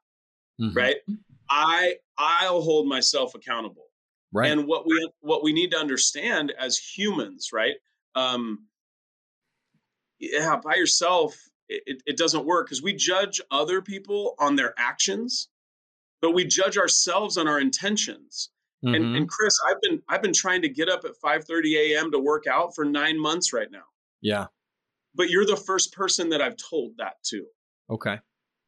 Mm-hmm. 0.61 0.77
Right. 0.77 0.97
I 1.51 1.97
I'll 2.19 2.62
hold 2.62 2.89
myself 2.89 3.35
accountable. 3.35 3.87
Right. 4.33 4.51
And 4.51 4.67
what 4.67 4.87
we 4.87 5.11
what 5.21 5.43
we 5.43 5.53
need 5.53 5.71
to 5.73 5.79
understand 5.79 6.53
as 6.59 6.77
humans, 6.79 7.51
right? 7.53 7.77
Um, 8.14 8.67
yeah, 10.19 10.57
by 10.57 10.75
yourself, 10.75 11.37
it, 11.69 12.03
it 12.07 12.17
doesn't 12.17 12.47
work 12.47 12.67
because 12.67 12.83
we 12.83 12.95
judge 12.95 13.41
other 13.51 13.83
people 13.83 14.35
on 14.39 14.57
their 14.57 14.73
actions, 14.79 15.49
but 16.23 16.33
we 16.33 16.45
judge 16.45 16.79
ourselves 16.79 17.37
on 17.37 17.47
our 17.47 17.61
intentions. 17.61 18.51
Mm-hmm. 18.85 18.95
And, 18.95 19.17
and 19.17 19.29
Chris, 19.29 19.55
I've 19.69 19.81
been 19.83 20.03
I've 20.09 20.23
been 20.23 20.33
trying 20.33 20.62
to 20.62 20.69
get 20.69 20.89
up 20.89 21.05
at 21.05 21.17
5 21.17 21.45
30 21.45 21.95
a.m. 21.95 22.11
to 22.12 22.19
work 22.19 22.47
out 22.47 22.75
for 22.75 22.85
nine 22.85 23.19
months 23.19 23.53
right 23.53 23.71
now. 23.71 23.85
Yeah 24.21 24.47
but 25.17 25.31
you're 25.31 25.47
the 25.47 25.57
first 25.57 25.93
person 25.93 26.29
that 26.31 26.43
I've 26.43 26.57
told 26.57 26.93
that 26.99 27.14
to. 27.27 27.45
Okay. 27.91 28.19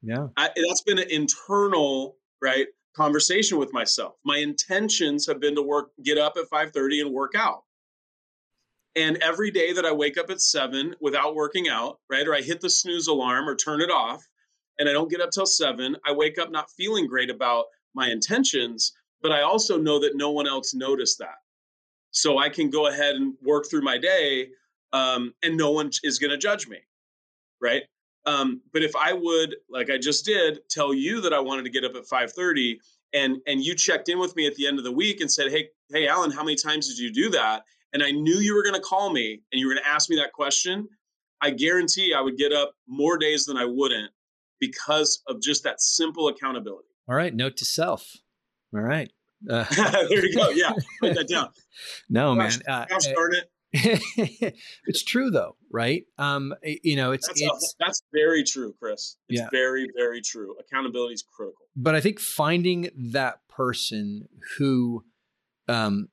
Yeah. 0.03 0.28
I, 0.36 0.51
that's 0.68 0.82
been 0.82 0.99
an 0.99 1.11
internal, 1.11 2.16
right, 2.40 2.66
conversation 2.96 3.59
with 3.59 3.72
myself. 3.72 4.14
My 4.24 4.38
intentions 4.38 5.26
have 5.26 5.40
been 5.40 5.55
to 5.57 5.62
work, 5.62 5.90
get 6.03 6.18
up 6.18 6.36
at 6.36 6.51
5:30 6.51 7.03
and 7.03 7.12
work 7.12 7.32
out. 7.36 7.62
And 8.96 9.16
every 9.18 9.51
day 9.51 9.72
that 9.72 9.84
I 9.84 9.92
wake 9.92 10.18
up 10.18 10.30
at 10.30 10.40
7 10.40 10.96
without 11.01 11.34
working 11.34 11.68
out, 11.68 12.01
right, 12.11 12.26
or 12.26 12.34
I 12.34 12.40
hit 12.40 12.61
the 12.61 12.70
snooze 12.70 13.07
alarm 13.07 13.49
or 13.49 13.55
turn 13.55 13.80
it 13.80 13.90
off 13.90 14.26
and 14.78 14.88
I 14.88 14.92
don't 14.92 15.11
get 15.11 15.20
up 15.20 15.30
till 15.30 15.46
7, 15.46 15.96
I 16.05 16.12
wake 16.12 16.38
up 16.38 16.51
not 16.51 16.70
feeling 16.70 17.07
great 17.07 17.30
about 17.30 17.66
my 17.94 18.09
intentions, 18.09 18.92
but 19.22 19.32
I 19.32 19.42
also 19.42 19.78
know 19.78 20.01
that 20.01 20.16
no 20.16 20.30
one 20.30 20.49
else 20.49 20.74
noticed 20.74 21.18
that. 21.18 21.36
So 22.11 22.38
I 22.38 22.49
can 22.49 22.70
go 22.70 22.88
ahead 22.88 23.16
and 23.16 23.34
work 23.42 23.68
through 23.68 23.82
my 23.82 23.99
day 23.99 24.49
um, 24.93 25.34
and 25.43 25.57
no 25.57 25.70
one 25.70 25.91
is 26.03 26.18
going 26.18 26.30
to 26.30 26.39
judge 26.39 26.68
me, 26.68 26.78
right? 27.61 27.82
Um, 28.26 28.61
but 28.72 28.82
if 28.82 28.95
I 28.97 29.12
would, 29.12 29.57
like 29.70 29.91
I 29.91 29.99
just 29.99 30.24
did, 30.24 30.61
tell 30.68 30.93
you 30.93 31.20
that 31.22 31.32
I 31.32 31.41
wanted 31.41 31.64
to 31.64 31.70
get 31.70 31.84
up 31.84 31.95
at 31.95 32.05
5:30, 32.05 32.78
and 33.14 33.39
and 33.47 33.64
you 33.64 33.74
checked 33.74 34.09
in 34.09 34.18
with 34.18 34.36
me 34.36 34.47
at 34.47 34.55
the 34.55 34.66
end 34.66 34.78
of 34.78 34.84
the 34.84 34.93
week 34.93 35.20
and 35.20 35.30
said, 35.30 35.51
"Hey, 35.51 35.68
hey, 35.91 36.07
Alan, 36.09 36.30
how 36.30 36.45
many 36.45 36.57
times 36.57 36.89
did 36.89 36.99
you 36.99 37.12
do 37.12 37.30
that?" 37.30 37.64
And 37.95 38.03
I 38.03 38.11
knew 38.11 38.36
you 38.39 38.55
were 38.55 38.62
going 38.62 38.74
to 38.74 38.80
call 38.80 39.11
me 39.11 39.41
and 39.51 39.59
you 39.59 39.66
were 39.66 39.74
going 39.74 39.82
to 39.82 39.91
ask 39.91 40.11
me 40.11 40.16
that 40.16 40.32
question. 40.32 40.89
I 41.41 41.51
guarantee 41.51 42.12
I 42.12 42.20
would 42.20 42.36
get 42.36 42.53
up 42.53 42.74
more 42.86 43.16
days 43.16 43.47
than 43.47 43.57
I 43.57 43.64
wouldn't 43.64 44.11
because 44.61 45.22
of 45.26 45.41
just 45.41 45.62
that 45.64 45.80
simple 45.80 46.28
accountability. 46.28 46.89
All 47.09 47.14
right, 47.14 47.34
note 47.34 47.57
to 47.59 47.64
self. 47.64 48.16
All 48.74 48.80
right. 48.80 49.11
Uh, 49.49 49.64
there 50.09 50.26
you 50.26 50.34
go. 50.34 50.51
Yeah, 50.51 50.72
write 51.01 51.14
that 51.14 51.28
down. 51.32 51.51
No, 52.11 52.34
gosh, 52.34 52.59
man. 52.66 52.82
Uh, 52.82 52.86
gosh 52.86 53.07
darn 53.07 53.34
it. 53.34 53.51
it's 53.72 55.02
true 55.02 55.30
though, 55.30 55.56
right? 55.70 56.04
Um, 56.16 56.54
you 56.62 56.96
know, 56.96 57.12
it's 57.12 57.26
that's, 57.26 57.42
it's 57.42 57.74
a, 57.74 57.84
that's 57.84 58.02
very 58.14 58.42
true, 58.42 58.74
Chris. 58.80 59.16
It's 59.28 59.40
yeah. 59.40 59.48
very 59.50 59.88
very 59.94 60.22
true. 60.22 60.54
Accountability 60.58 61.14
is 61.14 61.22
critical. 61.22 61.58
But 61.76 61.94
I 61.94 62.00
think 62.00 62.18
finding 62.18 62.90
that 63.12 63.40
person 63.48 64.28
who, 64.56 65.04
um, 65.68 66.08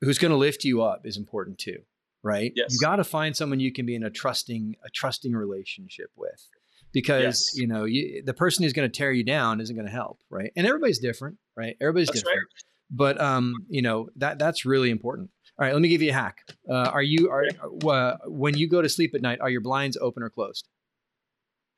who's 0.00 0.18
going 0.18 0.30
to 0.30 0.36
lift 0.36 0.62
you 0.64 0.82
up 0.82 1.06
is 1.06 1.16
important 1.16 1.58
too, 1.58 1.80
right? 2.22 2.52
Yes. 2.54 2.72
You 2.72 2.78
got 2.80 2.96
to 2.96 3.04
find 3.04 3.36
someone 3.36 3.58
you 3.58 3.72
can 3.72 3.84
be 3.84 3.96
in 3.96 4.04
a 4.04 4.10
trusting 4.10 4.76
a 4.84 4.90
trusting 4.90 5.32
relationship 5.32 6.10
with, 6.16 6.46
because 6.92 7.50
yes. 7.52 7.56
you 7.56 7.66
know 7.66 7.84
you, 7.84 8.22
the 8.24 8.34
person 8.34 8.62
who's 8.62 8.72
going 8.72 8.88
to 8.88 8.96
tear 8.96 9.10
you 9.10 9.24
down 9.24 9.60
isn't 9.60 9.74
going 9.74 9.86
to 9.88 9.92
help, 9.92 10.20
right? 10.30 10.52
And 10.56 10.68
everybody's 10.68 11.00
different, 11.00 11.38
right? 11.56 11.76
Everybody's 11.80 12.08
that's 12.08 12.20
different. 12.20 12.38
Right. 12.38 12.64
But 12.92 13.20
um, 13.20 13.54
you 13.68 13.82
know 13.82 14.08
that 14.16 14.38
that's 14.38 14.64
really 14.64 14.90
important. 14.90 15.30
All 15.60 15.66
right, 15.66 15.74
let 15.74 15.82
me 15.82 15.88
give 15.88 16.00
you 16.00 16.08
a 16.08 16.14
hack. 16.14 16.38
Uh, 16.70 16.88
are 16.88 17.02
you 17.02 17.30
are 17.30 17.44
uh, 17.86 18.16
when 18.24 18.56
you 18.56 18.66
go 18.66 18.80
to 18.80 18.88
sleep 18.88 19.14
at 19.14 19.20
night? 19.20 19.40
Are 19.42 19.50
your 19.50 19.60
blinds 19.60 19.98
open 20.00 20.22
or 20.22 20.30
closed? 20.30 20.66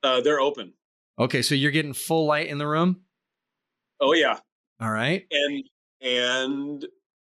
Uh, 0.01 0.21
they're 0.21 0.39
open. 0.39 0.71
Okay, 1.19 1.41
so 1.41 1.53
you're 1.53 1.71
getting 1.71 1.91
full 1.91 2.25
light 2.25 2.47
in 2.47 2.57
the 2.57 2.67
room. 2.67 3.01
Oh 3.99 4.13
yeah. 4.13 4.39
All 4.79 4.89
right. 4.89 5.25
And 5.31 5.63
and 6.01 6.85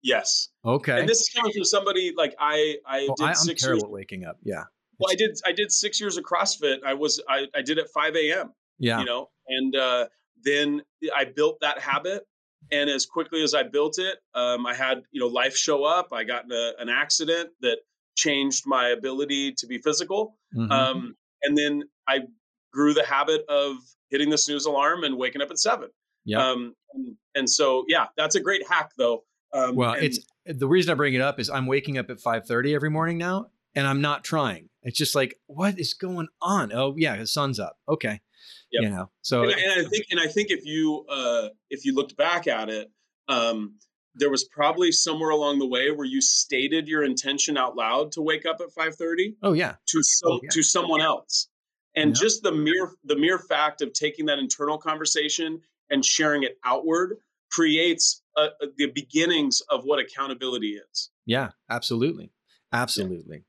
yes. 0.03 0.49
Okay. 0.65 1.01
And 1.01 1.07
this 1.07 1.21
is 1.21 1.31
coming 1.37 1.53
from 1.53 1.65
somebody 1.65 2.15
like 2.17 2.35
I 2.39 2.77
I 2.87 3.07
oh, 3.11 3.15
did 3.19 3.27
I, 3.27 3.29
am 3.31 3.35
six 3.35 3.63
terrible 3.63 3.81
years. 3.81 3.85
at 3.85 3.91
waking 3.91 4.25
up. 4.25 4.39
Yeah. 4.43 4.65
Well, 4.99 5.13
I 5.13 5.17
did 5.17 5.39
I 5.47 5.53
did 5.53 5.71
six 5.71 6.01
years 6.01 6.17
of 6.17 6.25
CrossFit. 6.25 6.79
I 6.83 6.95
was 6.95 7.23
I 7.29 7.47
I 7.55 7.61
did 7.61 7.79
at 7.79 7.91
5 7.91 8.17
a.m. 8.17 8.55
Yeah. 8.79 9.01
You 9.01 9.05
know, 9.05 9.29
and 9.49 9.77
uh, 9.77 10.07
then 10.43 10.81
I 11.15 11.25
built 11.25 11.59
that 11.61 11.79
habit 11.79 12.23
and 12.71 12.91
as 12.91 13.07
quickly 13.07 13.43
as 13.43 13.55
I 13.55 13.63
built 13.63 13.99
it, 13.99 14.19
um, 14.35 14.67
I 14.67 14.75
had 14.75 15.03
you 15.11 15.21
know 15.21 15.29
life 15.29 15.57
show 15.57 15.85
up. 15.85 16.09
I 16.13 16.25
got 16.25 16.45
in 16.45 16.53
a, 16.53 16.73
an 16.79 16.89
accident 16.89 17.51
that 17.61 17.79
changed 18.17 18.65
my 18.67 18.89
ability 18.89 19.55
to 19.59 19.67
be 19.67 19.79
physical, 19.79 20.37
mm-hmm. 20.55 20.71
um, 20.71 21.17
and 21.43 21.57
then 21.57 21.85
I 22.09 22.21
grew 22.73 22.95
the 22.95 23.05
habit 23.05 23.43
of 23.49 23.77
hitting 24.11 24.31
the 24.31 24.39
snooze 24.39 24.67
alarm 24.67 25.05
and 25.05 25.17
waking 25.17 25.43
up 25.43 25.51
at 25.51 25.59
seven. 25.59 25.89
Yeah. 26.25 26.47
Um, 26.47 26.75
and, 27.35 27.49
so 27.49 27.85
yeah, 27.89 28.07
that's 28.17 28.35
a 28.35 28.41
great 28.41 28.63
hack 28.69 28.91
though. 28.99 29.25
Um, 29.53 29.77
well, 29.77 29.93
and, 29.95 30.05
it's 30.05 30.19
the 30.45 30.69
reason 30.69 30.91
I 30.91 30.95
bring 30.95 31.15
it 31.15 31.21
up 31.21 31.41
is 31.41 31.49
I'm 31.49 31.67
waking 31.67 31.97
up 31.97 32.11
at 32.11 32.21
five 32.21 32.47
thirty 32.47 32.75
every 32.75 32.91
morning 32.91 33.19
now, 33.19 33.47
and 33.75 33.87
I'm 33.87 34.01
not 34.01 34.25
trying. 34.25 34.69
It's 34.83 34.99
just 34.99 35.15
like, 35.15 35.39
what 35.47 35.79
is 35.79 35.95
going 35.95 36.29
on? 36.43 36.73
Oh 36.73 36.95
yeah, 36.97 37.17
the 37.17 37.27
sun's 37.27 37.59
up. 37.59 37.77
Okay. 37.89 38.21
Yep. 38.73 38.83
You 38.83 38.91
know, 38.91 39.11
so 39.23 39.43
and, 39.43 39.53
and, 39.53 39.87
I 39.87 39.89
think 39.89 40.07
and 40.11 40.21
I 40.21 40.27
think 40.27 40.51
if 40.51 40.65
you 40.65 41.05
uh, 41.09 41.49
if 41.71 41.85
you 41.85 41.95
looked 41.95 42.17
back 42.17 42.47
at 42.47 42.69
it, 42.69 42.91
um, 43.29 43.75
there 44.15 44.31
was 44.31 44.45
probably 44.45 44.93
somewhere 44.93 45.31
along 45.31 45.59
the 45.59 45.67
way 45.67 45.91
where 45.91 46.07
you 46.07 46.21
stated 46.21 46.89
your 46.89 47.05
intention 47.05 47.57
out 47.57 47.77
loud 47.77 48.13
to 48.13 48.23
wake 48.23 48.47
up 48.47 48.61
at 48.61 48.73
five 48.73 48.95
thirty. 48.97 49.37
Oh 49.43 49.53
yeah, 49.53 49.77
to 49.89 50.03
some 50.03 50.33
oh, 50.33 50.41
yeah. 50.43 50.51
to 50.53 50.63
someone 50.63 51.01
else, 51.01 51.49
and 51.97 52.11
yeah. 52.11 52.21
just 52.21 52.43
the 52.43 52.53
mere 52.53 52.93
the 53.05 53.17
mere 53.17 53.39
fact 53.39 53.81
of 53.81 53.93
taking 53.93 54.27
that 54.27 54.39
internal 54.39 54.79
conversation 54.79 55.61
and 55.91 56.05
sharing 56.05 56.43
it 56.43 56.59
outward 56.65 57.17
creates 57.51 58.23
a, 58.37 58.43
a, 58.61 58.67
the 58.77 58.87
beginnings 58.95 59.63
of 59.71 59.85
what 59.85 59.99
accountability 59.99 60.79
is. 60.93 61.11
Yeah, 61.25 61.51
absolutely, 61.71 62.31
absolutely. 62.73 63.45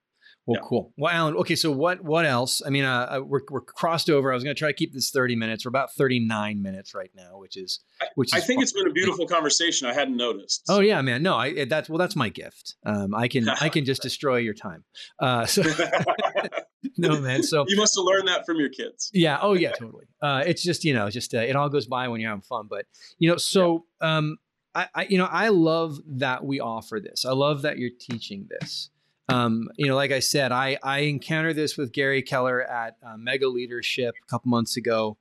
Well, 0.49 0.57
yeah. 0.59 0.67
cool. 0.67 0.93
Well, 0.97 1.13
Alan. 1.13 1.35
Okay, 1.35 1.55
so 1.55 1.69
what 1.69 2.03
what 2.03 2.25
else? 2.25 2.63
I 2.65 2.71
mean, 2.71 2.83
uh, 2.83 3.17
uh 3.17 3.23
we're, 3.23 3.41
we're 3.51 3.61
crossed 3.61 4.09
over. 4.09 4.31
I 4.31 4.33
was 4.33 4.43
going 4.43 4.55
to 4.55 4.57
try 4.57 4.69
to 4.69 4.73
keep 4.73 4.93
this 4.93 5.11
thirty 5.11 5.35
minutes. 5.35 5.63
We're 5.63 5.69
about 5.69 5.93
thirty 5.93 6.19
nine 6.19 6.63
minutes 6.63 6.95
right 6.95 7.11
now, 7.15 7.37
which 7.37 7.55
is 7.55 7.81
which. 8.15 8.33
I, 8.33 8.37
is 8.37 8.43
I 8.43 8.47
think 8.47 8.57
fun. 8.57 8.63
it's 8.63 8.73
been 8.73 8.87
a 8.87 8.91
beautiful 8.91 9.27
conversation. 9.27 9.87
I 9.87 9.93
hadn't 9.93 10.17
noticed. 10.17 10.63
Oh 10.67 10.79
yeah, 10.79 11.01
man. 11.01 11.21
No, 11.21 11.35
I 11.35 11.65
that's 11.65 11.87
well, 11.87 11.99
that's 11.99 12.15
my 12.15 12.29
gift. 12.29 12.77
Um, 12.83 13.13
I 13.13 13.27
can 13.27 13.47
I 13.47 13.69
can 13.69 13.85
just 13.85 14.01
destroy 14.09 14.37
your 14.37 14.55
time. 14.55 14.83
Uh, 15.19 15.45
so 15.45 15.61
no, 16.97 17.21
man. 17.21 17.43
So 17.43 17.65
you 17.67 17.77
must 17.77 17.95
have 17.95 18.03
learned 18.03 18.27
that 18.27 18.47
from 18.47 18.57
your 18.57 18.69
kids. 18.69 19.11
Yeah. 19.13 19.37
Oh 19.39 19.53
yeah, 19.53 19.73
totally. 19.73 20.05
Uh, 20.19 20.43
it's 20.47 20.63
just 20.63 20.83
you 20.83 20.95
know, 20.95 21.11
just 21.11 21.35
uh, 21.35 21.41
it 21.41 21.55
all 21.55 21.69
goes 21.69 21.85
by 21.85 22.07
when 22.07 22.21
you're 22.21 22.31
having 22.31 22.41
fun. 22.41 22.65
But 22.67 22.85
you 23.19 23.29
know, 23.29 23.37
so 23.37 23.85
yeah. 24.01 24.17
um, 24.17 24.37
I, 24.73 24.87
I 24.95 25.07
you 25.11 25.19
know 25.19 25.29
I 25.29 25.49
love 25.49 25.99
that 26.07 26.43
we 26.43 26.59
offer 26.59 26.99
this. 26.99 27.23
I 27.23 27.33
love 27.33 27.61
that 27.61 27.77
you're 27.77 27.91
teaching 27.99 28.47
this. 28.49 28.89
Um, 29.29 29.69
you 29.77 29.87
know, 29.87 29.95
like 29.95 30.11
I 30.11 30.19
said, 30.19 30.51
I 30.51 30.77
I 30.83 30.99
encountered 30.99 31.55
this 31.55 31.77
with 31.77 31.91
Gary 31.91 32.21
Keller 32.21 32.61
at 32.61 32.97
uh, 33.05 33.17
Mega 33.17 33.47
Leadership 33.47 34.15
a 34.21 34.29
couple 34.29 34.49
months 34.49 34.75
ago, 34.77 35.17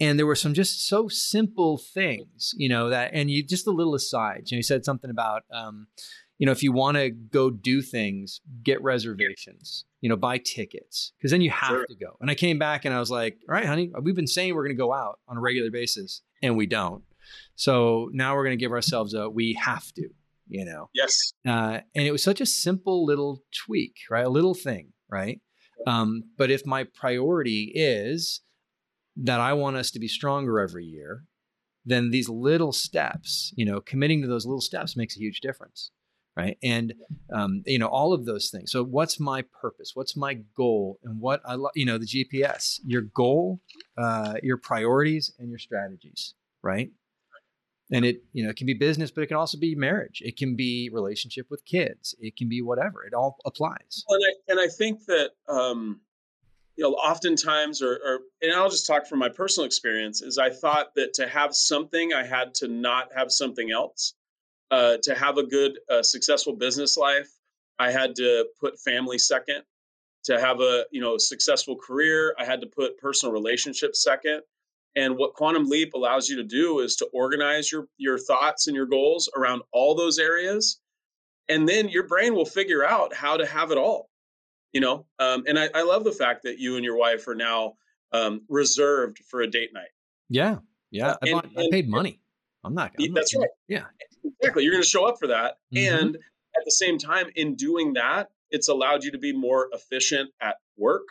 and 0.00 0.18
there 0.18 0.26
were 0.26 0.34
some 0.34 0.54
just 0.54 0.86
so 0.88 1.08
simple 1.08 1.78
things, 1.78 2.54
you 2.56 2.68
know, 2.68 2.88
that 2.88 3.10
and 3.12 3.30
you 3.30 3.42
just 3.42 3.66
a 3.66 3.70
little 3.70 3.94
aside. 3.94 4.44
You 4.46 4.56
know, 4.56 4.58
he 4.58 4.62
said 4.62 4.84
something 4.84 5.10
about, 5.10 5.44
um, 5.52 5.86
you 6.38 6.46
know, 6.46 6.52
if 6.52 6.62
you 6.62 6.72
want 6.72 6.96
to 6.96 7.10
go 7.10 7.50
do 7.50 7.82
things, 7.82 8.40
get 8.64 8.82
reservations, 8.82 9.84
you 10.00 10.08
know, 10.08 10.16
buy 10.16 10.38
tickets 10.38 11.12
because 11.16 11.30
then 11.30 11.40
you 11.40 11.50
have 11.50 11.68
sure. 11.68 11.86
to 11.86 11.94
go. 11.94 12.16
And 12.20 12.30
I 12.30 12.34
came 12.34 12.58
back 12.58 12.84
and 12.84 12.92
I 12.92 12.98
was 12.98 13.10
like, 13.12 13.38
all 13.48 13.54
right, 13.54 13.64
honey, 13.64 13.92
we've 14.02 14.16
been 14.16 14.26
saying 14.26 14.54
we're 14.54 14.64
going 14.64 14.76
to 14.76 14.80
go 14.82 14.92
out 14.92 15.20
on 15.28 15.36
a 15.36 15.40
regular 15.40 15.70
basis 15.70 16.22
and 16.42 16.56
we 16.56 16.66
don't. 16.66 17.04
So 17.54 18.10
now 18.12 18.34
we're 18.34 18.44
going 18.44 18.58
to 18.58 18.60
give 18.60 18.72
ourselves 18.72 19.14
a 19.14 19.28
we 19.28 19.52
have 19.62 19.92
to, 19.92 20.08
you 20.52 20.64
know. 20.64 20.88
Yes. 20.94 21.32
Uh, 21.48 21.80
and 21.94 22.06
it 22.06 22.12
was 22.12 22.22
such 22.22 22.40
a 22.40 22.46
simple 22.46 23.04
little 23.04 23.42
tweak, 23.64 23.94
right? 24.10 24.26
A 24.26 24.30
little 24.30 24.54
thing, 24.54 24.92
right? 25.10 25.40
Um, 25.86 26.24
but 26.36 26.50
if 26.50 26.64
my 26.66 26.84
priority 26.94 27.72
is 27.74 28.42
that 29.16 29.40
I 29.40 29.54
want 29.54 29.76
us 29.76 29.90
to 29.92 29.98
be 29.98 30.08
stronger 30.08 30.60
every 30.60 30.84
year, 30.84 31.24
then 31.84 32.10
these 32.10 32.28
little 32.28 32.72
steps, 32.72 33.52
you 33.56 33.64
know, 33.64 33.80
committing 33.80 34.22
to 34.22 34.28
those 34.28 34.46
little 34.46 34.60
steps 34.60 34.96
makes 34.96 35.16
a 35.16 35.20
huge 35.20 35.40
difference 35.40 35.90
right 36.36 36.56
and 36.62 36.94
um, 37.32 37.62
you 37.66 37.78
know 37.78 37.88
all 37.88 38.12
of 38.12 38.24
those 38.24 38.50
things 38.50 38.72
so 38.72 38.82
what's 38.82 39.20
my 39.20 39.44
purpose 39.60 39.92
what's 39.94 40.16
my 40.16 40.34
goal 40.56 40.98
and 41.04 41.20
what 41.20 41.42
i 41.44 41.54
love 41.54 41.72
you 41.74 41.84
know 41.84 41.98
the 41.98 42.06
gps 42.06 42.80
your 42.86 43.02
goal 43.02 43.60
uh, 43.98 44.34
your 44.42 44.56
priorities 44.56 45.32
and 45.38 45.50
your 45.50 45.58
strategies 45.58 46.34
right 46.62 46.90
and 47.92 48.04
it 48.04 48.24
you 48.32 48.42
know 48.42 48.50
it 48.50 48.56
can 48.56 48.66
be 48.66 48.74
business 48.74 49.10
but 49.10 49.22
it 49.22 49.26
can 49.26 49.36
also 49.36 49.58
be 49.58 49.74
marriage. 49.74 50.22
It 50.24 50.36
can 50.36 50.56
be 50.56 50.90
relationship 50.92 51.46
with 51.50 51.64
kids. 51.64 52.14
It 52.20 52.36
can 52.36 52.48
be 52.48 52.62
whatever. 52.62 53.04
It 53.04 53.14
all 53.14 53.36
applies. 53.44 54.04
And 54.08 54.22
i, 54.24 54.52
and 54.52 54.60
I 54.60 54.68
think 54.68 55.04
that 55.06 55.30
um 55.48 56.00
you 56.76 56.84
know 56.84 56.92
oftentimes 56.92 57.82
or, 57.82 57.92
or 57.92 58.20
and 58.40 58.52
i'll 58.54 58.70
just 58.70 58.86
talk 58.86 59.06
from 59.06 59.18
my 59.18 59.28
personal 59.28 59.66
experience 59.66 60.22
is 60.22 60.38
i 60.38 60.48
thought 60.48 60.94
that 60.94 61.12
to 61.12 61.28
have 61.28 61.54
something 61.54 62.14
i 62.14 62.24
had 62.24 62.54
to 62.54 62.66
not 62.66 63.10
have 63.14 63.30
something 63.30 63.70
else. 63.70 64.14
Uh, 64.72 64.96
to 65.02 65.14
have 65.14 65.36
a 65.36 65.42
good, 65.42 65.78
uh, 65.90 66.02
successful 66.02 66.56
business 66.56 66.96
life, 66.96 67.28
I 67.78 67.90
had 67.90 68.16
to 68.16 68.46
put 68.58 68.80
family 68.80 69.18
second. 69.18 69.64
To 70.24 70.40
have 70.40 70.60
a 70.60 70.86
you 70.90 71.00
know 71.02 71.18
successful 71.18 71.76
career, 71.76 72.34
I 72.38 72.46
had 72.46 72.62
to 72.62 72.66
put 72.66 72.96
personal 72.96 73.34
relationships 73.34 74.02
second. 74.02 74.40
And 74.94 75.16
what 75.16 75.34
Quantum 75.34 75.68
Leap 75.68 75.94
allows 75.94 76.28
you 76.28 76.36
to 76.36 76.44
do 76.44 76.80
is 76.80 76.96
to 76.96 77.06
organize 77.12 77.72
your 77.72 77.86
your 77.96 78.18
thoughts 78.18 78.66
and 78.66 78.76
your 78.76 78.86
goals 78.86 79.30
around 79.36 79.62
all 79.72 79.94
those 79.94 80.18
areas, 80.18 80.80
and 81.48 81.68
then 81.68 81.88
your 81.88 82.06
brain 82.06 82.34
will 82.34 82.44
figure 82.44 82.84
out 82.84 83.14
how 83.14 83.36
to 83.36 83.46
have 83.46 83.70
it 83.70 83.78
all. 83.78 84.10
You 84.72 84.80
know, 84.80 85.06
um, 85.18 85.44
and 85.46 85.58
I, 85.58 85.68
I, 85.74 85.82
love 85.82 86.02
the 86.02 86.12
fact 86.12 86.44
that 86.44 86.58
you 86.58 86.76
and 86.76 86.84
your 86.84 86.96
wife 86.96 87.28
are 87.28 87.34
now 87.34 87.74
um, 88.12 88.40
reserved 88.48 89.18
for 89.28 89.42
a 89.42 89.46
date 89.46 89.70
night. 89.74 89.90
Yeah, 90.30 90.58
yeah. 90.90 91.16
I, 91.22 91.30
bought, 91.30 91.44
and, 91.44 91.58
I 91.58 91.68
paid 91.70 91.90
money. 91.90 92.20
I'm 92.64 92.74
not. 92.74 92.92
I'm 92.98 93.12
that's 93.12 93.34
not, 93.34 93.42
right. 93.42 93.50
Yeah, 93.68 93.84
exactly. 94.24 94.64
You're 94.64 94.72
going 94.72 94.82
to 94.82 94.88
show 94.88 95.04
up 95.04 95.16
for 95.18 95.26
that, 95.28 95.58
mm-hmm. 95.74 95.94
and 95.94 96.16
at 96.16 96.64
the 96.64 96.70
same 96.70 96.98
time, 96.98 97.26
in 97.34 97.54
doing 97.54 97.94
that, 97.94 98.30
it's 98.50 98.68
allowed 98.68 99.04
you 99.04 99.10
to 99.12 99.18
be 99.18 99.32
more 99.32 99.68
efficient 99.72 100.30
at 100.40 100.56
work. 100.76 101.08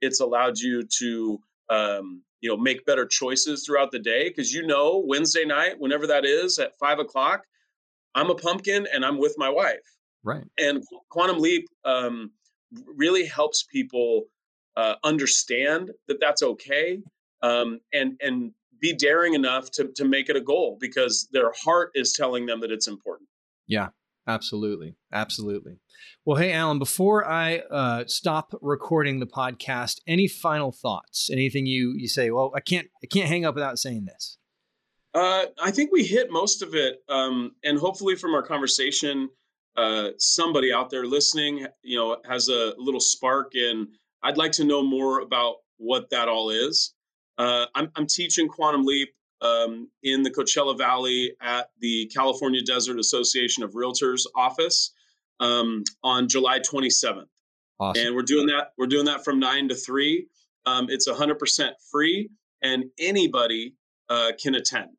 It's 0.00 0.20
allowed 0.20 0.58
you 0.58 0.84
to, 0.98 1.40
um, 1.68 2.22
you 2.40 2.50
know, 2.50 2.56
make 2.56 2.84
better 2.84 3.06
choices 3.06 3.64
throughout 3.64 3.90
the 3.90 3.98
day 3.98 4.28
because 4.28 4.52
you 4.52 4.66
know 4.66 5.02
Wednesday 5.06 5.44
night, 5.44 5.78
whenever 5.78 6.06
that 6.06 6.24
is, 6.24 6.58
at 6.58 6.78
five 6.78 6.98
o'clock, 6.98 7.42
I'm 8.14 8.30
a 8.30 8.34
pumpkin 8.34 8.86
and 8.92 9.04
I'm 9.04 9.18
with 9.18 9.34
my 9.36 9.48
wife. 9.48 9.96
Right. 10.24 10.44
And 10.58 10.82
Quantum 11.10 11.38
Leap 11.38 11.66
um, 11.84 12.32
really 12.96 13.26
helps 13.26 13.64
people 13.70 14.24
uh, 14.76 14.94
understand 15.04 15.90
that 16.08 16.18
that's 16.20 16.42
okay, 16.42 17.00
um, 17.42 17.80
and 17.92 18.18
and 18.20 18.52
be 18.80 18.92
daring 18.92 19.34
enough 19.34 19.70
to 19.72 19.90
to 19.96 20.04
make 20.04 20.28
it 20.28 20.36
a 20.36 20.40
goal 20.40 20.76
because 20.80 21.28
their 21.32 21.52
heart 21.64 21.90
is 21.94 22.12
telling 22.12 22.46
them 22.46 22.60
that 22.60 22.70
it's 22.70 22.88
important. 22.88 23.28
Yeah, 23.66 23.88
absolutely, 24.26 24.96
absolutely. 25.12 25.78
Well, 26.24 26.36
hey, 26.36 26.52
Alan, 26.52 26.78
before 26.78 27.26
I 27.26 27.58
uh, 27.70 28.04
stop 28.06 28.54
recording 28.60 29.20
the 29.20 29.26
podcast, 29.26 30.00
any 30.06 30.28
final 30.28 30.72
thoughts? 30.72 31.28
Anything 31.30 31.66
you 31.66 31.94
you 31.96 32.08
say? 32.08 32.30
Well, 32.30 32.52
I 32.54 32.60
can't 32.60 32.88
I 33.02 33.06
can't 33.06 33.28
hang 33.28 33.44
up 33.44 33.54
without 33.54 33.78
saying 33.78 34.06
this. 34.06 34.38
Uh, 35.14 35.46
I 35.62 35.70
think 35.70 35.92
we 35.92 36.04
hit 36.04 36.30
most 36.30 36.62
of 36.62 36.74
it, 36.74 37.02
um, 37.08 37.52
and 37.64 37.78
hopefully, 37.78 38.16
from 38.16 38.34
our 38.34 38.42
conversation, 38.42 39.30
uh, 39.76 40.10
somebody 40.18 40.72
out 40.72 40.90
there 40.90 41.06
listening, 41.06 41.66
you 41.82 41.96
know, 41.96 42.18
has 42.28 42.48
a 42.48 42.74
little 42.76 43.00
spark, 43.00 43.52
and 43.54 43.88
I'd 44.22 44.36
like 44.36 44.52
to 44.52 44.64
know 44.64 44.82
more 44.82 45.20
about 45.20 45.56
what 45.78 46.10
that 46.10 46.28
all 46.28 46.50
is. 46.50 46.94
Uh, 47.38 47.66
I'm, 47.74 47.90
I'm, 47.96 48.06
teaching 48.06 48.48
Quantum 48.48 48.84
Leap 48.84 49.10
um, 49.42 49.88
in 50.02 50.22
the 50.22 50.30
Coachella 50.30 50.76
Valley 50.76 51.32
at 51.40 51.70
the 51.80 52.06
California 52.14 52.62
Desert 52.62 52.98
Association 52.98 53.62
of 53.62 53.72
Realtors 53.72 54.24
office 54.34 54.92
um, 55.40 55.84
on 56.02 56.28
July 56.28 56.60
27th. 56.60 57.26
Awesome. 57.78 58.06
And 58.06 58.14
we're 58.14 58.22
doing 58.22 58.46
that. 58.46 58.72
We're 58.78 58.86
doing 58.86 59.04
that 59.06 59.24
from 59.24 59.38
nine 59.38 59.68
to 59.68 59.74
three. 59.74 60.28
Um, 60.64 60.86
it's 60.88 61.08
100% 61.08 61.70
free, 61.90 62.30
and 62.62 62.84
anybody 62.98 63.74
uh, 64.08 64.32
can 64.42 64.54
attend. 64.54 64.90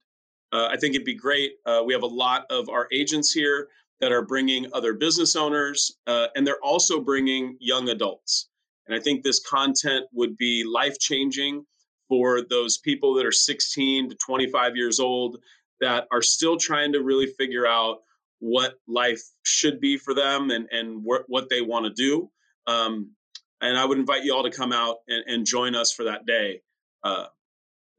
Uh, 0.53 0.67
I 0.71 0.77
think 0.77 0.95
it'd 0.95 1.05
be 1.05 1.15
great. 1.15 1.53
Uh, 1.65 1.81
we 1.85 1.93
have 1.93 2.03
a 2.03 2.07
lot 2.07 2.45
of 2.49 2.69
our 2.69 2.87
agents 2.93 3.33
here 3.33 3.67
that 3.99 4.11
are 4.11 4.21
bringing 4.21 4.67
other 4.73 4.93
business 4.93 5.35
owners, 5.35 5.91
uh, 6.05 6.27
and 6.35 6.45
they're 6.45 6.63
also 6.63 7.01
bringing 7.01 7.57
young 7.59 7.89
adults. 7.89 8.47
And 8.85 8.95
I 8.95 8.99
think 9.01 9.23
this 9.23 9.41
content 9.41 10.05
would 10.13 10.37
be 10.37 10.63
life 10.63 10.97
changing 10.99 11.65
for 12.07 12.41
those 12.41 12.77
people 12.77 13.13
that 13.15 13.25
are 13.25 13.31
16 13.31 14.09
to 14.09 14.15
25 14.15 14.75
years 14.75 14.99
old 14.99 15.37
that 15.81 16.07
are 16.11 16.21
still 16.21 16.57
trying 16.57 16.93
to 16.93 17.03
really 17.03 17.27
figure 17.27 17.67
out 17.67 17.99
what 18.39 18.75
life 18.87 19.21
should 19.43 19.79
be 19.79 19.97
for 19.97 20.13
them 20.13 20.51
and, 20.51 20.67
and 20.71 21.03
wh- 21.03 21.27
what 21.29 21.49
they 21.49 21.61
want 21.61 21.85
to 21.85 21.93
do. 21.93 22.29
Um, 22.67 23.11
and 23.61 23.77
I 23.77 23.85
would 23.85 23.97
invite 23.97 24.23
you 24.23 24.33
all 24.35 24.43
to 24.43 24.51
come 24.51 24.71
out 24.71 24.97
and, 25.07 25.23
and 25.27 25.45
join 25.45 25.75
us 25.75 25.91
for 25.91 26.05
that 26.05 26.25
day. 26.25 26.61
Uh, 27.03 27.25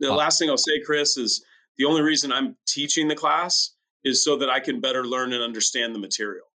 the 0.01 0.13
last 0.13 0.39
thing 0.39 0.49
I'll 0.49 0.57
say, 0.57 0.81
Chris, 0.85 1.17
is 1.17 1.45
the 1.77 1.85
only 1.85 2.03
reason 2.03 2.33
I'm 2.33 2.57
teaching 2.67 3.09
the 3.09 3.17
class 3.17 3.75
is 4.05 4.25
so 4.25 4.37
that 4.37 4.49
I 4.49 4.61
can 4.61 4.81
better 4.81 5.05
learn 5.05 5.33
and 5.33 5.43
understand 5.43 5.95
the 5.95 5.99
material. 5.99 6.47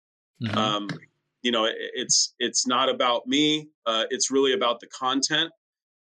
Mm-hmm. 0.42 0.58
Um, 0.58 0.90
you 1.42 1.52
know, 1.52 1.66
it, 1.66 1.76
it's 1.78 2.34
it's 2.40 2.66
not 2.66 2.90
about 2.90 3.28
me. 3.28 3.70
Uh, 3.86 4.06
it's 4.10 4.32
really 4.32 4.54
about 4.54 4.80
the 4.80 4.88
content 4.88 5.52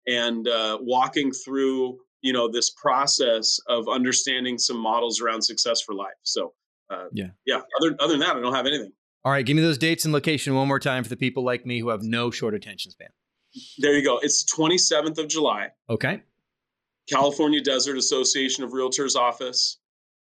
and 0.10 0.48
uh, 0.48 0.78
walking 0.82 1.32
through 1.32 2.00
you 2.22 2.34
know 2.34 2.50
this 2.52 2.72
process 2.72 3.60
of 3.68 3.88
understanding 3.88 4.58
some 4.58 4.78
models 4.78 5.22
around 5.22 5.42
success 5.42 5.82
for 5.82 5.94
life 5.94 6.20
so 6.24 6.54
uh, 6.90 7.06
yeah. 7.14 7.28
yeah 7.46 7.62
other, 7.80 7.96
other 8.00 8.14
than 8.14 8.20
that 8.20 8.36
i 8.36 8.40
don't 8.40 8.56
have 8.56 8.66
anything. 8.66 8.92
All 9.26 9.32
right 9.32 9.46
give 9.46 9.56
me 9.56 9.62
those 9.62 9.78
dates 9.78 10.06
and 10.06 10.14
location 10.14 10.56
one 10.56 10.68
more 10.68 10.80
time 10.80 11.04
for 11.04 11.10
the 11.10 11.18
people 11.18 11.44
like 11.44 11.66
me 11.66 11.80
who 11.80 11.90
have 11.90 12.02
no 12.02 12.32
short 12.32 12.54
attention 12.54 12.92
span. 12.92 13.10
There 13.78 13.94
you 13.94 14.04
go 14.04 14.20
it's 14.20 14.44
27th 14.52 15.18
of 15.18 15.28
july. 15.28 15.70
Okay. 15.90 16.22
California 17.10 17.62
desert 17.62 17.98
association 17.98 18.64
of 18.64 18.72
realtors 18.72 19.16
office 19.16 19.78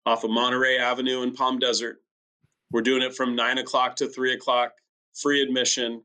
off 0.06 0.24
of 0.24 0.32
monterey 0.32 0.78
avenue 0.78 1.24
in 1.24 1.34
palm 1.34 1.60
desert. 1.60 2.02
We're 2.72 2.82
doing 2.82 3.02
it 3.02 3.16
from 3.16 3.36
9 3.36 3.60
o'clock 3.60 3.96
to 3.98 4.08
3 4.08 4.34
o'clock 4.34 4.74
free 5.14 5.42
admission 5.42 6.02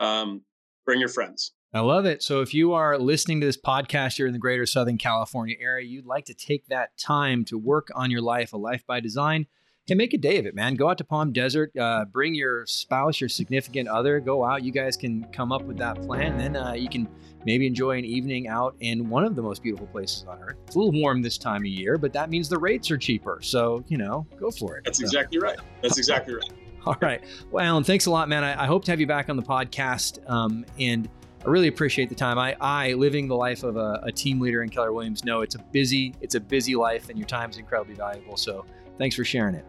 um, 0.00 0.42
bring 0.84 1.00
your 1.00 1.08
friends 1.08 1.52
I 1.74 1.80
love 1.80 2.04
it. 2.04 2.22
So 2.22 2.42
if 2.42 2.52
you 2.52 2.74
are 2.74 2.98
listening 2.98 3.40
to 3.40 3.46
this 3.46 3.56
podcast, 3.56 4.18
you're 4.18 4.28
in 4.28 4.34
the 4.34 4.38
greater 4.38 4.66
Southern 4.66 4.98
California 4.98 5.56
area, 5.58 5.86
you'd 5.86 6.04
like 6.04 6.26
to 6.26 6.34
take 6.34 6.66
that 6.66 6.98
time 6.98 7.46
to 7.46 7.56
work 7.56 7.88
on 7.94 8.10
your 8.10 8.20
life, 8.20 8.52
a 8.52 8.58
life 8.58 8.86
by 8.86 9.00
design, 9.00 9.46
and 9.88 9.96
make 9.96 10.12
a 10.12 10.18
day 10.18 10.36
of 10.36 10.44
it, 10.44 10.54
man. 10.54 10.74
Go 10.74 10.90
out 10.90 10.98
to 10.98 11.04
Palm 11.04 11.32
Desert, 11.32 11.74
uh, 11.78 12.04
bring 12.04 12.34
your 12.34 12.66
spouse, 12.66 13.22
your 13.22 13.30
significant 13.30 13.88
other, 13.88 14.20
go 14.20 14.44
out. 14.44 14.62
You 14.62 14.70
guys 14.70 14.98
can 14.98 15.24
come 15.32 15.50
up 15.50 15.62
with 15.62 15.78
that 15.78 16.02
plan. 16.02 16.36
Then 16.36 16.56
uh, 16.56 16.74
you 16.74 16.90
can 16.90 17.08
maybe 17.46 17.66
enjoy 17.66 17.96
an 17.96 18.04
evening 18.04 18.48
out 18.48 18.76
in 18.80 19.08
one 19.08 19.24
of 19.24 19.34
the 19.34 19.42
most 19.42 19.62
beautiful 19.62 19.86
places 19.86 20.26
on 20.28 20.42
earth. 20.42 20.56
It's 20.66 20.76
a 20.76 20.78
little 20.78 21.00
warm 21.00 21.22
this 21.22 21.38
time 21.38 21.62
of 21.62 21.66
year, 21.68 21.96
but 21.96 22.12
that 22.12 22.28
means 22.28 22.50
the 22.50 22.58
rates 22.58 22.90
are 22.90 22.98
cheaper. 22.98 23.38
So, 23.40 23.82
you 23.88 23.96
know, 23.96 24.26
go 24.38 24.50
for 24.50 24.76
it. 24.76 24.84
That's 24.84 24.98
so. 24.98 25.04
exactly 25.04 25.38
right. 25.38 25.58
That's 25.80 25.96
exactly 25.96 26.34
right. 26.34 26.52
All 26.86 26.96
right. 27.00 27.24
Well, 27.50 27.64
Alan, 27.64 27.82
thanks 27.82 28.04
a 28.04 28.10
lot, 28.10 28.28
man. 28.28 28.44
I, 28.44 28.64
I 28.64 28.66
hope 28.66 28.84
to 28.84 28.90
have 28.90 29.00
you 29.00 29.06
back 29.06 29.30
on 29.30 29.36
the 29.36 29.42
podcast. 29.42 30.18
Um, 30.28 30.66
and 30.78 31.08
I 31.44 31.48
really 31.48 31.68
appreciate 31.68 32.08
the 32.08 32.14
time. 32.14 32.38
I, 32.38 32.56
I 32.60 32.92
living 32.92 33.26
the 33.26 33.34
life 33.34 33.64
of 33.64 33.76
a, 33.76 34.00
a, 34.04 34.12
team 34.12 34.38
leader 34.40 34.62
in 34.62 34.68
Keller 34.68 34.92
Williams, 34.92 35.24
know 35.24 35.40
it's 35.40 35.56
a 35.56 35.58
busy, 35.58 36.14
it's 36.20 36.36
a 36.36 36.40
busy 36.40 36.76
life, 36.76 37.08
and 37.08 37.18
your 37.18 37.26
time 37.26 37.50
is 37.50 37.56
incredibly 37.56 37.94
valuable. 37.94 38.36
So, 38.36 38.64
thanks 38.96 39.16
for 39.16 39.24
sharing 39.24 39.56
it. 39.56 39.64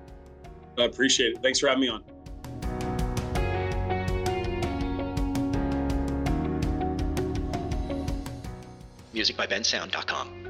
I 0.77 0.83
appreciate 0.83 1.33
it. 1.33 1.41
Thanks 1.41 1.59
for 1.59 1.67
having 1.67 1.81
me 1.81 1.89
on. 1.89 2.03
Music 9.13 9.37
by 9.37 9.47
bensound.com. 9.47 10.42